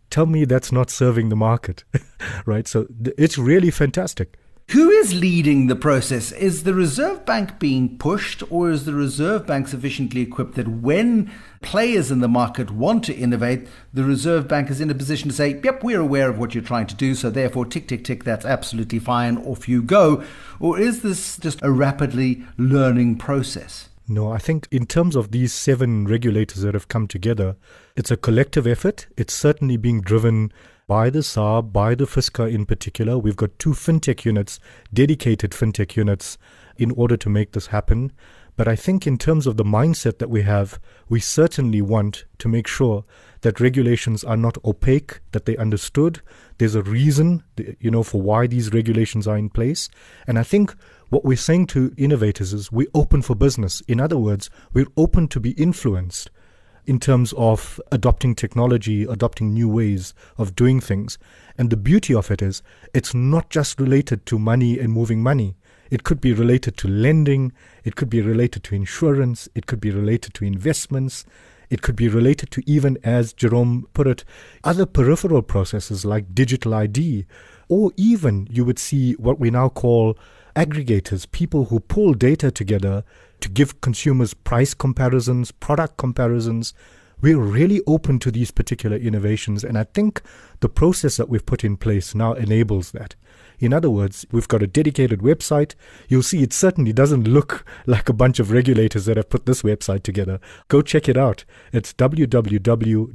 tell 0.09 0.25
me 0.25 0.45
that's 0.45 0.71
not 0.71 0.89
serving 0.89 1.29
the 1.29 1.35
market, 1.35 1.83
right? 2.45 2.67
So 2.67 2.87
it's 3.17 3.37
really 3.37 3.71
fantastic. 3.71 4.37
Who 4.73 4.91
is 4.91 5.15
leading 5.15 5.65
the 5.65 5.75
process? 5.75 6.31
Is 6.31 6.61
the 6.61 6.75
Reserve 6.75 7.25
Bank 7.25 7.57
being 7.57 7.97
pushed, 7.97 8.43
or 8.51 8.69
is 8.69 8.85
the 8.85 8.93
Reserve 8.93 9.47
Bank 9.47 9.67
sufficiently 9.67 10.21
equipped 10.21 10.53
that 10.55 10.67
when 10.67 11.31
players 11.63 12.11
in 12.11 12.19
the 12.19 12.27
market 12.27 12.69
want 12.69 13.03
to 13.05 13.15
innovate, 13.15 13.67
the 13.91 14.03
Reserve 14.03 14.47
Bank 14.47 14.69
is 14.69 14.79
in 14.79 14.91
a 14.91 14.93
position 14.93 15.27
to 15.29 15.35
say, 15.35 15.59
Yep, 15.63 15.83
we're 15.83 15.99
aware 15.99 16.29
of 16.29 16.37
what 16.37 16.53
you're 16.53 16.63
trying 16.63 16.85
to 16.85 16.93
do, 16.93 17.15
so 17.15 17.31
therefore, 17.31 17.65
tick, 17.65 17.87
tick, 17.87 18.03
tick, 18.03 18.23
that's 18.23 18.45
absolutely 18.45 18.99
fine, 18.99 19.39
off 19.39 19.67
you 19.67 19.81
go? 19.81 20.23
Or 20.59 20.79
is 20.79 21.01
this 21.01 21.37
just 21.37 21.59
a 21.63 21.71
rapidly 21.71 22.43
learning 22.59 23.17
process? 23.17 23.89
No, 24.11 24.31
I 24.31 24.39
think 24.39 24.67
in 24.71 24.87
terms 24.87 25.15
of 25.15 25.29
these 25.29 25.53
seven 25.53 26.07
regulators 26.07 26.63
that 26.63 26.73
have 26.73 26.87
come 26.87 27.07
together, 27.07 27.55
it's 27.95 28.09
a 28.09 28.17
collective 28.17 28.65
effort. 28.65 29.05
It's 29.15 29.35
certainly 29.35 29.77
being 29.77 30.01
driven 30.01 30.51
by 30.87 31.11
the 31.11 31.19
SARB, 31.19 31.71
by 31.71 31.93
the 31.93 32.05
FSCA 32.05 32.51
in 32.51 32.65
particular. 32.65 33.19
We've 33.19 33.35
got 33.35 33.59
two 33.59 33.73
fintech 33.73 34.25
units, 34.25 34.59
dedicated 34.91 35.51
fintech 35.51 35.95
units, 35.95 36.39
in 36.75 36.89
order 36.91 37.17
to 37.17 37.29
make 37.29 37.51
this 37.51 37.67
happen. 37.67 38.11
But 38.57 38.67
I 38.67 38.75
think 38.75 39.05
in 39.05 39.17
terms 39.19 39.45
of 39.45 39.57
the 39.57 39.63
mindset 39.63 40.17
that 40.17 40.29
we 40.29 40.41
have, 40.41 40.79
we 41.07 41.19
certainly 41.19 41.81
want 41.81 42.25
to 42.39 42.49
make 42.49 42.67
sure 42.67 43.05
that 43.41 43.59
regulations 43.59 44.23
are 44.23 44.35
not 44.35 44.57
opaque, 44.65 45.21
that 45.31 45.45
they 45.45 45.55
understood. 45.55 46.21
There's 46.57 46.75
a 46.75 46.81
reason, 46.81 47.43
you 47.79 47.91
know, 47.91 48.03
for 48.03 48.21
why 48.21 48.47
these 48.47 48.73
regulations 48.73 49.27
are 49.27 49.37
in 49.37 49.49
place. 49.49 49.87
And 50.27 50.39
I 50.39 50.43
think 50.43 50.75
what 51.09 51.25
we're 51.25 51.37
saying 51.37 51.67
to 51.67 51.93
innovators 51.97 52.53
is 52.53 52.71
we're 52.71 52.87
open 52.93 53.21
for 53.21 53.35
business. 53.35 53.81
In 53.87 53.99
other 53.99 54.17
words, 54.17 54.49
we're 54.73 54.87
open 54.95 55.27
to 55.29 55.39
be 55.39 55.51
influenced 55.51 56.29
in 56.85 56.99
terms 56.99 57.33
of 57.33 57.79
adopting 57.91 58.35
technology, 58.35 59.03
adopting 59.03 59.53
new 59.53 59.67
ways 59.67 60.13
of 60.37 60.55
doing 60.55 60.79
things. 60.79 61.17
And 61.57 61.69
the 61.69 61.77
beauty 61.77 62.13
of 62.13 62.31
it 62.31 62.41
is 62.41 62.61
it's 62.93 63.13
not 63.13 63.49
just 63.49 63.79
related 63.79 64.25
to 64.27 64.39
money 64.39 64.79
and 64.79 64.91
moving 64.93 65.21
money. 65.21 65.55
It 65.91 66.03
could 66.03 66.21
be 66.21 66.33
related 66.33 66.77
to 66.77 66.87
lending, 66.87 67.53
it 67.83 67.95
could 67.95 68.09
be 68.09 68.21
related 68.21 68.63
to 68.65 68.75
insurance, 68.75 69.49
it 69.55 69.65
could 69.65 69.81
be 69.81 69.89
related 69.89 70.35
to 70.35 70.45
investments, 70.45 71.25
it 71.69 71.81
could 71.81 71.95
be 71.95 72.07
related 72.07 72.51
to 72.51 72.63
even, 72.65 72.97
as 73.03 73.33
Jerome 73.33 73.87
put 73.93 74.07
it, 74.07 74.23
other 74.63 74.85
peripheral 74.85 75.41
processes 75.41 76.05
like 76.05 76.33
digital 76.33 76.73
ID, 76.73 77.25
or 77.67 77.91
even 77.97 78.47
you 78.49 78.65
would 78.65 78.79
see 78.79 79.13
what 79.13 79.39
we 79.39 79.51
now 79.51 79.69
call 79.69 80.17
aggregators, 80.59 81.31
people 81.31 81.65
who 81.65 81.79
pull 81.79 82.13
data 82.13 82.51
together 82.51 83.03
to 83.39 83.49
give 83.49 83.79
consumers 83.79 84.33
price 84.33 84.73
comparisons, 84.73 85.53
product 85.53 85.95
comparisons. 85.95 86.73
We're 87.21 87.39
really 87.39 87.81
open 87.87 88.19
to 88.19 88.31
these 88.31 88.51
particular 88.51 88.97
innovations, 88.97 89.63
and 89.63 89.77
I 89.77 89.85
think 89.85 90.21
the 90.59 90.67
process 90.67 91.15
that 91.15 91.29
we've 91.29 91.45
put 91.45 91.63
in 91.63 91.77
place 91.77 92.13
now 92.13 92.33
enables 92.33 92.91
that. 92.91 93.15
In 93.59 93.71
other 93.73 93.89
words, 93.89 94.25
we've 94.31 94.49
got 94.49 94.63
a 94.63 94.67
dedicated 94.67 95.19
website. 95.19 95.75
You'll 96.09 96.23
see 96.23 96.43
it 96.43 96.53
certainly 96.53 96.93
doesn't 96.93 97.27
look 97.27 97.65
like 97.85 98.07
a 98.09 98.13
bunch 98.13 98.39
of 98.39 98.51
regulators 98.51 99.05
that 99.05 99.17
have 99.17 99.29
put 99.29 99.45
this 99.45 99.61
website 99.61 100.01
together. 100.03 100.39
Go 100.67 100.81
check 100.81 101.07
it 101.07 101.17
out. 101.17 101.45
It's 101.71 101.93
www.ifwg.co.za, 101.93 103.07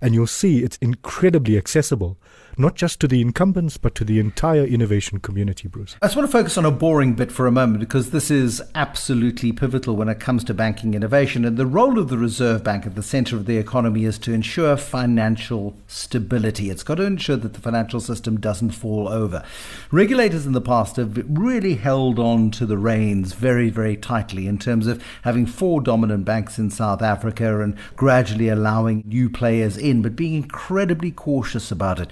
and 0.00 0.14
you'll 0.14 0.26
see 0.26 0.62
it's 0.62 0.78
incredibly 0.78 1.58
accessible 1.58 2.18
not 2.56 2.74
just 2.74 3.00
to 3.00 3.08
the 3.08 3.20
incumbents, 3.20 3.76
but 3.76 3.94
to 3.96 4.04
the 4.04 4.18
entire 4.18 4.64
innovation 4.64 5.20
community, 5.20 5.68
Bruce. 5.68 5.96
I 6.02 6.06
just 6.06 6.16
want 6.16 6.28
to 6.28 6.32
focus 6.32 6.56
on 6.56 6.64
a 6.64 6.70
boring 6.70 7.14
bit 7.14 7.32
for 7.32 7.46
a 7.46 7.52
moment 7.52 7.80
because 7.80 8.10
this 8.10 8.30
is 8.30 8.62
absolutely 8.74 9.52
pivotal 9.52 9.96
when 9.96 10.08
it 10.08 10.20
comes 10.20 10.44
to 10.44 10.54
banking 10.54 10.94
innovation. 10.94 11.44
And 11.44 11.56
the 11.56 11.66
role 11.66 11.98
of 11.98 12.08
the 12.08 12.18
Reserve 12.18 12.62
Bank 12.62 12.86
at 12.86 12.94
the 12.94 13.02
center 13.02 13.36
of 13.36 13.46
the 13.46 13.56
economy 13.56 14.04
is 14.04 14.18
to 14.20 14.32
ensure 14.32 14.76
financial 14.76 15.76
stability. 15.86 16.70
It's 16.70 16.82
got 16.82 16.96
to 16.96 17.04
ensure 17.04 17.36
that 17.36 17.54
the 17.54 17.60
financial 17.60 18.00
system 18.00 18.38
doesn't 18.40 18.70
fall 18.70 19.08
over. 19.08 19.44
Regulators 19.90 20.46
in 20.46 20.52
the 20.52 20.60
past 20.60 20.96
have 20.96 21.22
really 21.28 21.74
held 21.74 22.18
on 22.18 22.50
to 22.52 22.66
the 22.66 22.78
reins 22.78 23.32
very, 23.32 23.70
very 23.70 23.96
tightly 23.96 24.46
in 24.46 24.58
terms 24.58 24.86
of 24.86 25.02
having 25.22 25.46
four 25.46 25.80
dominant 25.80 26.24
banks 26.24 26.58
in 26.58 26.70
South 26.70 27.02
Africa 27.02 27.60
and 27.60 27.76
gradually 27.96 28.48
allowing 28.48 29.02
new 29.06 29.28
players 29.28 29.76
in, 29.76 30.02
but 30.02 30.16
being 30.16 30.34
incredibly 30.34 31.10
cautious 31.10 31.70
about 31.70 31.98
it. 31.98 32.10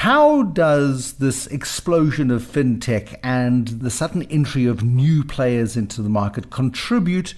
How 0.00 0.42
does 0.42 1.14
this 1.14 1.46
explosion 1.46 2.30
of 2.30 2.42
fintech 2.42 3.18
and 3.22 3.66
the 3.66 3.90
sudden 3.90 4.24
entry 4.24 4.66
of 4.66 4.82
new 4.82 5.24
players 5.24 5.74
into 5.74 6.02
the 6.02 6.10
market 6.10 6.50
contribute 6.50 7.34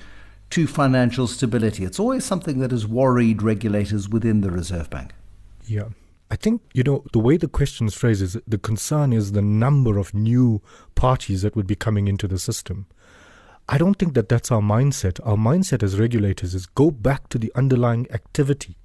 to 0.50 0.66
financial 0.66 1.28
stability? 1.28 1.84
It's 1.84 2.00
always 2.00 2.24
something 2.24 2.58
that 2.58 2.72
has 2.72 2.84
worried 2.84 3.42
regulators 3.42 4.08
within 4.08 4.40
the 4.40 4.50
Reserve 4.50 4.90
Bank. 4.90 5.12
Yeah. 5.66 5.90
I 6.32 6.34
think, 6.34 6.62
you 6.74 6.82
know, 6.82 7.04
the 7.12 7.20
way 7.20 7.36
the 7.36 7.46
question 7.46 7.86
is 7.86 7.94
phrased 7.94 8.22
is 8.22 8.36
the 8.44 8.58
concern 8.58 9.12
is 9.12 9.30
the 9.30 9.40
number 9.40 9.96
of 9.96 10.12
new 10.12 10.60
parties 10.96 11.42
that 11.42 11.54
would 11.54 11.68
be 11.68 11.76
coming 11.76 12.08
into 12.08 12.26
the 12.26 12.40
system. 12.40 12.86
I 13.68 13.78
don't 13.78 13.94
think 13.94 14.14
that 14.14 14.28
that's 14.28 14.50
our 14.50 14.60
mindset. 14.60 15.20
Our 15.24 15.36
mindset 15.36 15.84
as 15.84 15.96
regulators 15.96 16.56
is 16.56 16.66
go 16.66 16.90
back 16.90 17.28
to 17.28 17.38
the 17.38 17.52
underlying 17.54 18.08
activity 18.10 18.77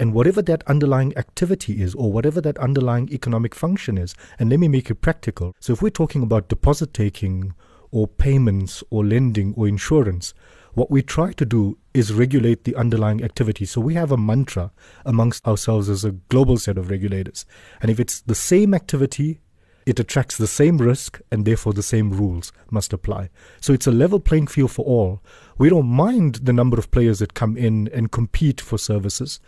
and 0.00 0.14
whatever 0.14 0.40
that 0.40 0.64
underlying 0.66 1.14
activity 1.18 1.82
is, 1.82 1.94
or 1.94 2.10
whatever 2.10 2.40
that 2.40 2.56
underlying 2.56 3.12
economic 3.12 3.54
function 3.54 3.98
is, 3.98 4.14
and 4.38 4.48
let 4.48 4.58
me 4.58 4.66
make 4.66 4.90
it 4.90 4.96
practical. 4.96 5.54
So, 5.60 5.74
if 5.74 5.82
we're 5.82 5.90
talking 5.90 6.22
about 6.22 6.48
deposit 6.48 6.94
taking, 6.94 7.54
or 7.90 8.08
payments, 8.08 8.82
or 8.88 9.04
lending, 9.04 9.52
or 9.58 9.68
insurance, 9.68 10.32
what 10.72 10.90
we 10.90 11.02
try 11.02 11.32
to 11.32 11.44
do 11.44 11.76
is 11.92 12.14
regulate 12.14 12.64
the 12.64 12.74
underlying 12.76 13.22
activity. 13.22 13.66
So, 13.66 13.82
we 13.82 13.92
have 13.92 14.10
a 14.10 14.16
mantra 14.16 14.72
amongst 15.04 15.46
ourselves 15.46 15.90
as 15.90 16.02
a 16.02 16.12
global 16.12 16.56
set 16.56 16.78
of 16.78 16.88
regulators. 16.88 17.44
And 17.82 17.90
if 17.90 18.00
it's 18.00 18.22
the 18.22 18.34
same 18.34 18.72
activity, 18.72 19.40
it 19.84 20.00
attracts 20.00 20.38
the 20.38 20.46
same 20.46 20.78
risk 20.78 21.20
and 21.30 21.44
therefore 21.44 21.74
the 21.74 21.82
same 21.82 22.10
rules 22.10 22.52
must 22.70 22.94
apply. 22.94 23.28
So 23.60 23.74
it's 23.74 23.86
a 23.86 23.92
level 23.92 24.20
playing 24.20 24.46
field 24.46 24.70
for 24.70 24.84
all. 24.84 25.22
We 25.58 25.68
don't 25.68 25.88
mind 25.88 26.36
the 26.36 26.52
number 26.52 26.78
of 26.78 26.90
players 26.90 27.18
that 27.18 27.34
come 27.34 27.56
in 27.56 27.88
and 27.88 28.10
compete 28.12 28.60
for 28.60 28.78
services. 28.78 29.40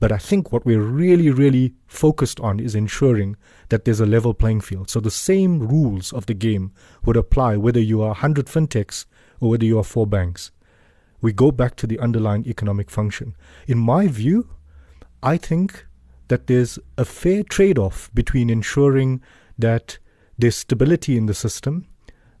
But 0.00 0.10
I 0.10 0.16
think 0.16 0.50
what 0.50 0.64
we're 0.64 0.80
really, 0.80 1.30
really 1.30 1.74
focused 1.86 2.40
on 2.40 2.58
is 2.58 2.74
ensuring 2.74 3.36
that 3.68 3.84
there's 3.84 4.00
a 4.00 4.06
level 4.06 4.32
playing 4.32 4.62
field. 4.62 4.88
So 4.88 4.98
the 4.98 5.10
same 5.10 5.60
rules 5.60 6.12
of 6.12 6.24
the 6.24 6.34
game 6.34 6.72
would 7.04 7.18
apply 7.18 7.58
whether 7.58 7.80
you 7.80 8.00
are 8.00 8.08
100 8.08 8.46
fintechs 8.46 9.04
or 9.40 9.50
whether 9.50 9.66
you 9.66 9.78
are 9.78 9.84
four 9.84 10.06
banks. 10.06 10.50
We 11.20 11.34
go 11.34 11.52
back 11.52 11.76
to 11.76 11.86
the 11.86 11.98
underlying 11.98 12.46
economic 12.46 12.90
function. 12.90 13.36
In 13.66 13.78
my 13.78 14.08
view, 14.08 14.48
I 15.22 15.36
think 15.36 15.86
that 16.28 16.46
there's 16.46 16.78
a 16.96 17.04
fair 17.04 17.42
trade 17.42 17.78
off 17.78 18.10
between 18.14 18.48
ensuring 18.48 19.20
that 19.58 19.98
there's 20.38 20.56
stability 20.56 21.18
in 21.18 21.26
the 21.26 21.34
system, 21.34 21.86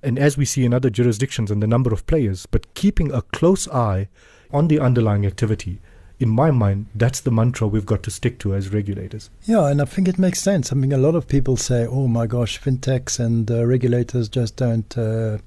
and 0.02 0.18
as 0.18 0.38
we 0.38 0.46
see 0.46 0.64
in 0.64 0.72
other 0.72 0.88
jurisdictions 0.88 1.50
and 1.50 1.62
the 1.62 1.66
number 1.66 1.92
of 1.92 2.06
players, 2.06 2.46
but 2.46 2.72
keeping 2.72 3.12
a 3.12 3.20
close 3.20 3.68
eye 3.68 4.08
on 4.50 4.68
the 4.68 4.80
underlying 4.80 5.26
activity 5.26 5.80
in 6.20 6.28
my 6.28 6.50
mind, 6.50 6.86
that's 6.94 7.20
the 7.20 7.30
mantra 7.30 7.66
we've 7.66 7.86
got 7.86 8.02
to 8.02 8.10
stick 8.10 8.38
to 8.40 8.54
as 8.54 8.68
regulators. 8.68 9.30
Yeah, 9.44 9.68
and 9.68 9.80
I 9.80 9.86
think 9.86 10.06
it 10.06 10.18
makes 10.18 10.40
sense. 10.40 10.70
I 10.70 10.76
mean, 10.76 10.92
a 10.92 10.98
lot 10.98 11.14
of 11.14 11.26
people 11.26 11.56
say, 11.56 11.86
oh 11.86 12.06
my 12.06 12.26
gosh, 12.26 12.60
fintechs 12.60 13.18
and 13.18 13.50
uh, 13.50 13.66
regulators 13.66 14.28
just 14.28 14.56
don't 14.56 14.96
uh, 14.98 15.38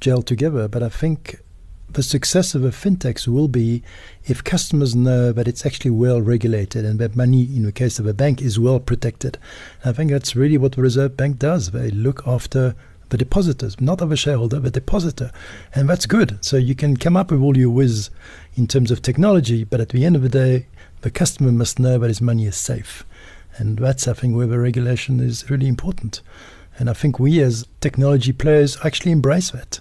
gel 0.00 0.22
together. 0.22 0.66
But 0.66 0.82
I 0.82 0.88
think 0.88 1.40
the 1.88 2.02
success 2.02 2.56
of 2.56 2.64
a 2.64 2.70
fintechs 2.70 3.28
will 3.28 3.46
be 3.46 3.84
if 4.24 4.42
customers 4.42 4.96
know 4.96 5.30
that 5.30 5.46
it's 5.46 5.64
actually 5.64 5.92
well 5.92 6.20
regulated 6.20 6.84
and 6.84 6.98
that 6.98 7.14
money, 7.14 7.42
in 7.42 7.62
the 7.62 7.72
case 7.72 8.00
of 8.00 8.06
a 8.06 8.14
bank, 8.14 8.42
is 8.42 8.58
well 8.58 8.80
protected. 8.80 9.38
I 9.84 9.92
think 9.92 10.10
that's 10.10 10.34
really 10.34 10.58
what 10.58 10.72
the 10.72 10.82
Reserve 10.82 11.16
Bank 11.16 11.38
does. 11.38 11.70
They 11.70 11.90
look 11.90 12.26
after 12.26 12.74
the 13.10 13.18
depositors, 13.18 13.80
not 13.80 14.00
of 14.00 14.10
a 14.10 14.16
shareholder, 14.16 14.58
the 14.58 14.70
depositor. 14.70 15.30
And 15.74 15.88
that's 15.88 16.06
good. 16.06 16.42
So 16.44 16.56
you 16.56 16.74
can 16.74 16.96
come 16.96 17.16
up 17.16 17.30
with 17.30 17.40
all 17.40 17.56
your 17.56 17.70
whiz 17.70 18.10
in 18.56 18.66
terms 18.66 18.90
of 18.90 19.02
technology, 19.02 19.64
but 19.64 19.80
at 19.80 19.90
the 19.90 20.04
end 20.04 20.16
of 20.16 20.22
the 20.22 20.28
day, 20.28 20.66
the 21.02 21.10
customer 21.10 21.52
must 21.52 21.78
know 21.78 21.98
that 21.98 22.08
his 22.08 22.20
money 22.20 22.46
is 22.46 22.56
safe. 22.56 23.04
And 23.56 23.78
that's, 23.78 24.08
I 24.08 24.14
think, 24.14 24.36
where 24.36 24.46
the 24.46 24.58
regulation 24.58 25.20
is 25.20 25.50
really 25.50 25.68
important. 25.68 26.22
And 26.78 26.88
I 26.88 26.94
think 26.94 27.18
we 27.18 27.40
as 27.40 27.66
technology 27.80 28.32
players 28.32 28.78
actually 28.84 29.12
embrace 29.12 29.50
that 29.50 29.80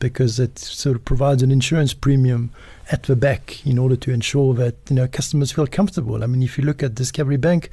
because 0.00 0.40
it 0.40 0.58
sort 0.58 0.96
of 0.96 1.04
provides 1.04 1.42
an 1.42 1.52
insurance 1.52 1.94
premium 1.94 2.50
at 2.90 3.04
the 3.04 3.14
back 3.14 3.64
in 3.64 3.78
order 3.78 3.94
to 3.94 4.10
ensure 4.10 4.54
that 4.54 4.74
you 4.88 4.96
know 4.96 5.06
customers 5.06 5.52
feel 5.52 5.66
comfortable. 5.66 6.24
I 6.24 6.26
mean, 6.26 6.42
if 6.42 6.58
you 6.58 6.64
look 6.64 6.82
at 6.82 6.94
Discovery 6.94 7.36
Bank, 7.36 7.70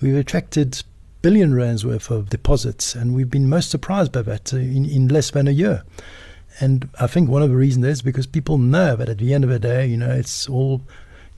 we've 0.00 0.16
attracted 0.16 0.82
billion 1.22 1.54
rands 1.54 1.84
worth 1.84 2.10
of 2.10 2.30
deposits, 2.30 2.94
and 2.94 3.14
we've 3.14 3.30
been 3.30 3.48
most 3.48 3.70
surprised 3.70 4.12
by 4.12 4.22
that 4.22 4.52
uh, 4.52 4.58
in, 4.58 4.84
in 4.84 5.08
less 5.08 5.30
than 5.30 5.48
a 5.48 5.52
year. 5.52 5.84
And 6.60 6.88
I 7.00 7.06
think 7.06 7.28
one 7.28 7.42
of 7.42 7.50
the 7.50 7.56
reasons 7.56 7.86
is 7.86 8.02
because 8.02 8.26
people 8.26 8.58
know 8.58 8.96
that 8.96 9.08
at 9.08 9.18
the 9.18 9.32
end 9.32 9.44
of 9.44 9.50
the 9.50 9.58
day, 9.58 9.86
you 9.86 9.96
know, 9.96 10.10
it's 10.10 10.48
all 10.48 10.82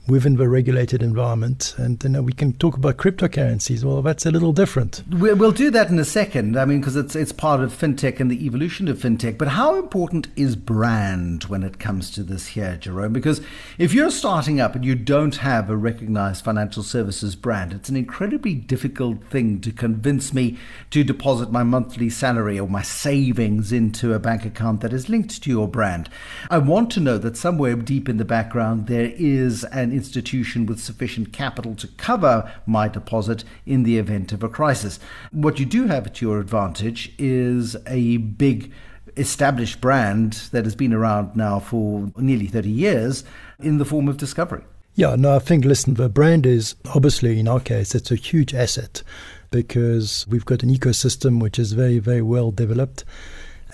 within 0.07 0.35
the 0.35 0.49
regulated 0.49 1.03
environment. 1.03 1.75
And 1.77 2.03
you 2.03 2.09
know, 2.09 2.21
we 2.21 2.33
can 2.33 2.53
talk 2.53 2.75
about 2.75 2.97
cryptocurrencies. 2.97 3.83
Well, 3.83 4.01
that's 4.01 4.25
a 4.25 4.31
little 4.31 4.51
different. 4.51 5.03
We'll 5.09 5.51
do 5.51 5.69
that 5.71 5.89
in 5.89 5.99
a 5.99 6.05
second. 6.05 6.57
I 6.57 6.65
mean, 6.65 6.79
because 6.79 6.95
it's 6.95 7.15
it's 7.15 7.31
part 7.31 7.61
of 7.61 7.71
fintech 7.73 8.19
and 8.19 8.29
the 8.29 8.45
evolution 8.45 8.87
of 8.87 8.97
fintech. 8.97 9.37
But 9.37 9.49
how 9.49 9.75
important 9.75 10.27
is 10.35 10.55
brand 10.55 11.45
when 11.45 11.63
it 11.63 11.79
comes 11.79 12.11
to 12.11 12.23
this 12.23 12.47
here, 12.47 12.77
Jerome? 12.77 13.13
Because 13.13 13.41
if 13.77 13.93
you're 13.93 14.11
starting 14.11 14.59
up 14.59 14.75
and 14.75 14.83
you 14.83 14.95
don't 14.95 15.37
have 15.37 15.69
a 15.69 15.77
recognized 15.77 16.43
financial 16.43 16.83
services 16.83 17.35
brand, 17.35 17.73
it's 17.73 17.89
an 17.89 17.95
incredibly 17.95 18.55
difficult 18.55 19.23
thing 19.25 19.61
to 19.61 19.71
convince 19.71 20.33
me 20.33 20.57
to 20.89 21.03
deposit 21.03 21.51
my 21.51 21.63
monthly 21.63 22.09
salary 22.09 22.59
or 22.59 22.67
my 22.67 22.81
savings 22.81 23.71
into 23.71 24.13
a 24.13 24.19
bank 24.19 24.45
account 24.45 24.81
that 24.81 24.93
is 24.93 25.09
linked 25.09 25.41
to 25.43 25.49
your 25.49 25.67
brand. 25.67 26.09
I 26.49 26.57
want 26.57 26.91
to 26.91 26.99
know 26.99 27.17
that 27.19 27.37
somewhere 27.37 27.75
deep 27.75 28.09
in 28.09 28.17
the 28.17 28.25
background 28.25 28.87
there 28.87 29.11
is 29.15 29.63
an 29.65 29.90
institution 29.93 30.65
with 30.65 30.79
sufficient 30.79 31.33
capital 31.33 31.75
to 31.75 31.87
cover 31.87 32.51
my 32.65 32.87
deposit 32.87 33.43
in 33.65 33.83
the 33.83 33.97
event 33.97 34.31
of 34.31 34.43
a 34.43 34.49
crisis. 34.49 34.99
What 35.31 35.59
you 35.59 35.65
do 35.65 35.87
have 35.87 36.07
at 36.07 36.21
your 36.21 36.39
advantage 36.39 37.13
is 37.17 37.75
a 37.87 38.17
big 38.17 38.71
established 39.17 39.81
brand 39.81 40.33
that 40.51 40.63
has 40.63 40.75
been 40.75 40.93
around 40.93 41.35
now 41.35 41.59
for 41.59 42.11
nearly 42.17 42.47
30 42.47 42.69
years 42.69 43.23
in 43.59 43.77
the 43.77 43.85
form 43.85 44.07
of 44.07 44.17
Discovery. 44.17 44.63
Yeah, 44.95 45.15
no, 45.15 45.35
I 45.35 45.39
think, 45.39 45.63
listen, 45.63 45.93
the 45.93 46.09
brand 46.09 46.45
is 46.45 46.75
obviously, 46.93 47.39
in 47.39 47.47
our 47.47 47.61
case, 47.61 47.95
it's 47.95 48.11
a 48.11 48.15
huge 48.15 48.53
asset 48.53 49.03
because 49.49 50.25
we've 50.29 50.45
got 50.45 50.63
an 50.63 50.73
ecosystem 50.73 51.41
which 51.41 51.57
is 51.57 51.73
very, 51.73 51.99
very 51.99 52.21
well 52.21 52.51
developed 52.51 53.03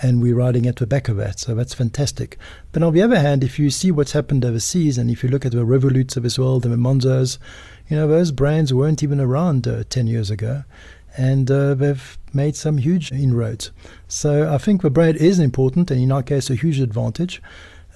and 0.01 0.21
we're 0.21 0.35
riding 0.35 0.65
at 0.65 0.77
the 0.77 0.87
back 0.87 1.09
of 1.09 1.17
that. 1.17 1.39
So 1.39 1.55
that's 1.55 1.73
fantastic. 1.73 2.37
But 2.71 2.83
on 2.83 2.93
the 2.93 3.01
other 3.01 3.19
hand, 3.19 3.43
if 3.43 3.57
you 3.57 3.69
see 3.69 3.91
what's 3.91 4.11
happened 4.11 4.45
overseas 4.45 4.97
and 4.97 5.09
if 5.09 5.23
you 5.23 5.29
look 5.29 5.45
at 5.45 5.51
the 5.51 5.65
Revoluts 5.65 6.17
of 6.17 6.23
this 6.23 6.37
world 6.37 6.65
and 6.65 6.73
the 6.73 6.77
Monzos, 6.77 7.37
you 7.87 7.97
know, 7.97 8.07
those 8.07 8.31
brands 8.31 8.73
weren't 8.73 9.03
even 9.03 9.19
around 9.19 9.67
uh, 9.67 9.83
10 9.89 10.07
years 10.07 10.29
ago 10.29 10.63
and 11.17 11.49
uh, 11.49 11.73
they've 11.73 12.17
made 12.33 12.55
some 12.55 12.77
huge 12.77 13.11
inroads. 13.11 13.71
So 14.07 14.53
I 14.53 14.57
think 14.57 14.81
the 14.81 14.89
brand 14.89 15.17
is 15.17 15.39
important 15.39 15.89
and 15.89 15.99
in 15.99 16.11
our 16.11 16.23
case 16.23 16.49
a 16.49 16.55
huge 16.55 16.79
advantage. 16.79 17.41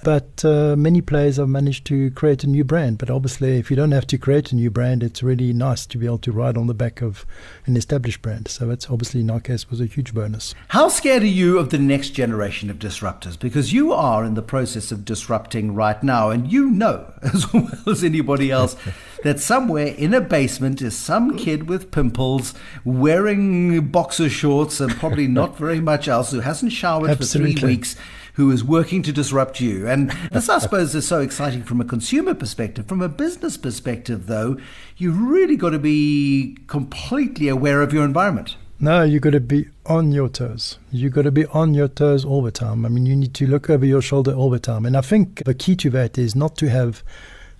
But 0.02 0.44
uh, 0.44 0.74
many 0.76 1.00
players 1.00 1.36
have 1.36 1.48
managed 1.48 1.84
to 1.86 2.10
create 2.10 2.42
a 2.42 2.48
new 2.48 2.64
brand. 2.64 2.98
But 2.98 3.08
obviously, 3.08 3.58
if 3.58 3.70
you 3.70 3.76
don't 3.76 3.92
have 3.92 4.06
to 4.08 4.18
create 4.18 4.50
a 4.50 4.56
new 4.56 4.70
brand, 4.70 5.02
it's 5.02 5.22
really 5.22 5.52
nice 5.52 5.86
to 5.86 5.98
be 5.98 6.06
able 6.06 6.18
to 6.18 6.32
ride 6.32 6.56
on 6.56 6.66
the 6.66 6.74
back 6.74 7.02
of 7.02 7.24
an 7.66 7.76
established 7.76 8.20
brand. 8.20 8.48
So 8.48 8.66
that's 8.66 8.90
obviously, 8.90 9.20
in 9.20 9.30
our 9.30 9.40
case, 9.40 9.70
was 9.70 9.80
a 9.80 9.86
huge 9.86 10.12
bonus. 10.12 10.54
How 10.68 10.88
scared 10.88 11.22
are 11.22 11.26
you 11.26 11.58
of 11.58 11.70
the 11.70 11.78
next 11.78 12.10
generation 12.10 12.68
of 12.68 12.78
disruptors? 12.78 13.38
Because 13.38 13.72
you 13.72 13.92
are 13.92 14.24
in 14.24 14.34
the 14.34 14.42
process 14.42 14.90
of 14.90 15.04
disrupting 15.04 15.74
right 15.74 16.02
now, 16.02 16.30
and 16.30 16.50
you 16.50 16.68
know 16.68 17.12
as 17.22 17.52
well 17.52 17.70
as 17.86 18.02
anybody 18.02 18.50
else 18.50 18.76
that 19.22 19.38
somewhere 19.38 19.86
in 19.86 20.14
a 20.14 20.20
basement 20.20 20.82
is 20.82 20.96
some 20.96 21.36
kid 21.38 21.68
with 21.68 21.92
pimples 21.92 22.54
wearing 22.84 23.88
boxer 23.88 24.28
shorts 24.28 24.80
and 24.80 24.92
probably 24.96 25.28
not 25.28 25.56
very 25.56 25.80
much 25.80 26.08
else 26.08 26.32
who 26.32 26.40
hasn't 26.40 26.72
showered 26.72 27.10
Absolutely. 27.10 27.52
for 27.52 27.60
three 27.60 27.68
weeks 27.68 27.96
who 28.34 28.50
is 28.50 28.64
working 28.64 29.02
to 29.02 29.12
disrupt 29.12 29.60
you. 29.60 29.86
And 29.86 30.10
this, 30.30 30.48
I 30.48 30.58
suppose, 30.58 30.94
is 30.94 31.06
so 31.06 31.20
exciting 31.20 31.62
from 31.62 31.80
a 31.80 31.84
consumer 31.84 32.34
perspective. 32.34 32.86
From 32.86 33.02
a 33.02 33.08
business 33.08 33.56
perspective, 33.56 34.26
though, 34.26 34.58
you've 34.96 35.20
really 35.20 35.56
got 35.56 35.70
to 35.70 35.78
be 35.78 36.56
completely 36.66 37.48
aware 37.48 37.82
of 37.82 37.92
your 37.92 38.04
environment. 38.04 38.56
No, 38.80 39.04
you've 39.04 39.22
got 39.22 39.30
to 39.30 39.40
be 39.40 39.68
on 39.86 40.10
your 40.10 40.28
toes. 40.28 40.78
You've 40.90 41.12
got 41.12 41.22
to 41.22 41.30
be 41.30 41.46
on 41.46 41.72
your 41.72 41.86
toes 41.86 42.24
all 42.24 42.42
the 42.42 42.50
time. 42.50 42.84
I 42.84 42.88
mean, 42.88 43.06
you 43.06 43.14
need 43.14 43.32
to 43.34 43.46
look 43.46 43.70
over 43.70 43.86
your 43.86 44.02
shoulder 44.02 44.32
all 44.32 44.50
the 44.50 44.58
time. 44.58 44.84
And 44.84 44.96
I 44.96 45.02
think 45.02 45.44
the 45.44 45.54
key 45.54 45.76
to 45.76 45.90
that 45.90 46.18
is 46.18 46.34
not 46.34 46.56
to 46.56 46.68
have 46.68 47.04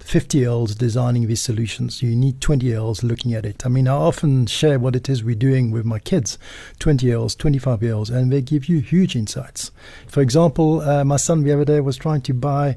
50 0.03 0.39
year 0.39 0.49
designing 0.75 1.27
these 1.27 1.41
solutions. 1.41 2.03
You 2.03 2.15
need 2.15 2.41
20 2.41 2.67
year 2.67 2.79
looking 3.03 3.35
at 3.35 3.47
it. 3.47 3.65
I 3.65 3.69
mean, 3.69 3.89
I 3.89 3.93
often 3.93 4.47
share 4.47 4.79
what 4.79 4.97
it 4.97 5.09
is 5.09 5.25
we're 5.25 5.35
doing 5.35 5.71
with 5.71 5.85
my 5.85 5.99
kids 5.99 6.39
20 6.81 7.07
year 7.07 7.17
olds, 7.17 7.35
25 7.35 7.83
year 7.83 7.95
and 8.11 8.33
they 8.33 8.43
give 8.43 8.69
you 8.69 8.81
huge 8.81 9.17
insights. 9.17 9.71
For 10.07 10.21
example, 10.21 10.81
uh, 10.81 11.05
my 11.05 11.17
son 11.17 11.43
the 11.43 11.53
other 11.53 11.65
day 11.65 11.81
was 11.81 11.97
trying 11.97 12.23
to 12.23 12.35
buy. 12.35 12.77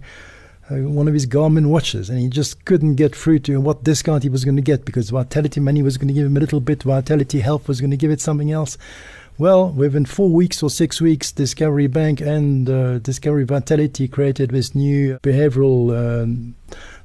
Uh, 0.67 0.77
one 0.77 1.07
of 1.07 1.13
his 1.13 1.27
Garmin 1.27 1.67
watches, 1.67 2.09
and 2.09 2.17
he 2.17 2.27
just 2.27 2.65
couldn't 2.65 2.95
get 2.95 3.15
through 3.15 3.37
to 3.37 3.61
what 3.61 3.83
discount 3.83 4.23
he 4.23 4.29
was 4.29 4.43
going 4.43 4.55
to 4.55 4.63
get 4.63 4.83
because 4.83 5.11
Vitality 5.11 5.59
Money 5.59 5.83
was 5.83 5.95
going 5.95 6.07
to 6.07 6.13
give 6.13 6.25
him 6.25 6.37
a 6.37 6.39
little 6.39 6.59
bit, 6.59 6.81
Vitality 6.81 7.39
Health 7.39 7.67
was 7.67 7.79
going 7.79 7.91
to 7.91 7.97
give 7.97 8.09
it 8.09 8.19
something 8.19 8.51
else. 8.51 8.75
Well, 9.37 9.69
within 9.69 10.05
four 10.05 10.29
weeks 10.29 10.63
or 10.63 10.69
six 10.69 11.01
weeks, 11.01 11.33
Discovery 11.33 11.87
Bank 11.87 12.21
and 12.21 12.69
uh, 12.69 12.99
Discovery 12.99 13.43
Vitality 13.43 14.07
created 14.07 14.51
this 14.51 14.73
new 14.73 15.19
behavioral 15.19 16.23
um, 16.23 16.55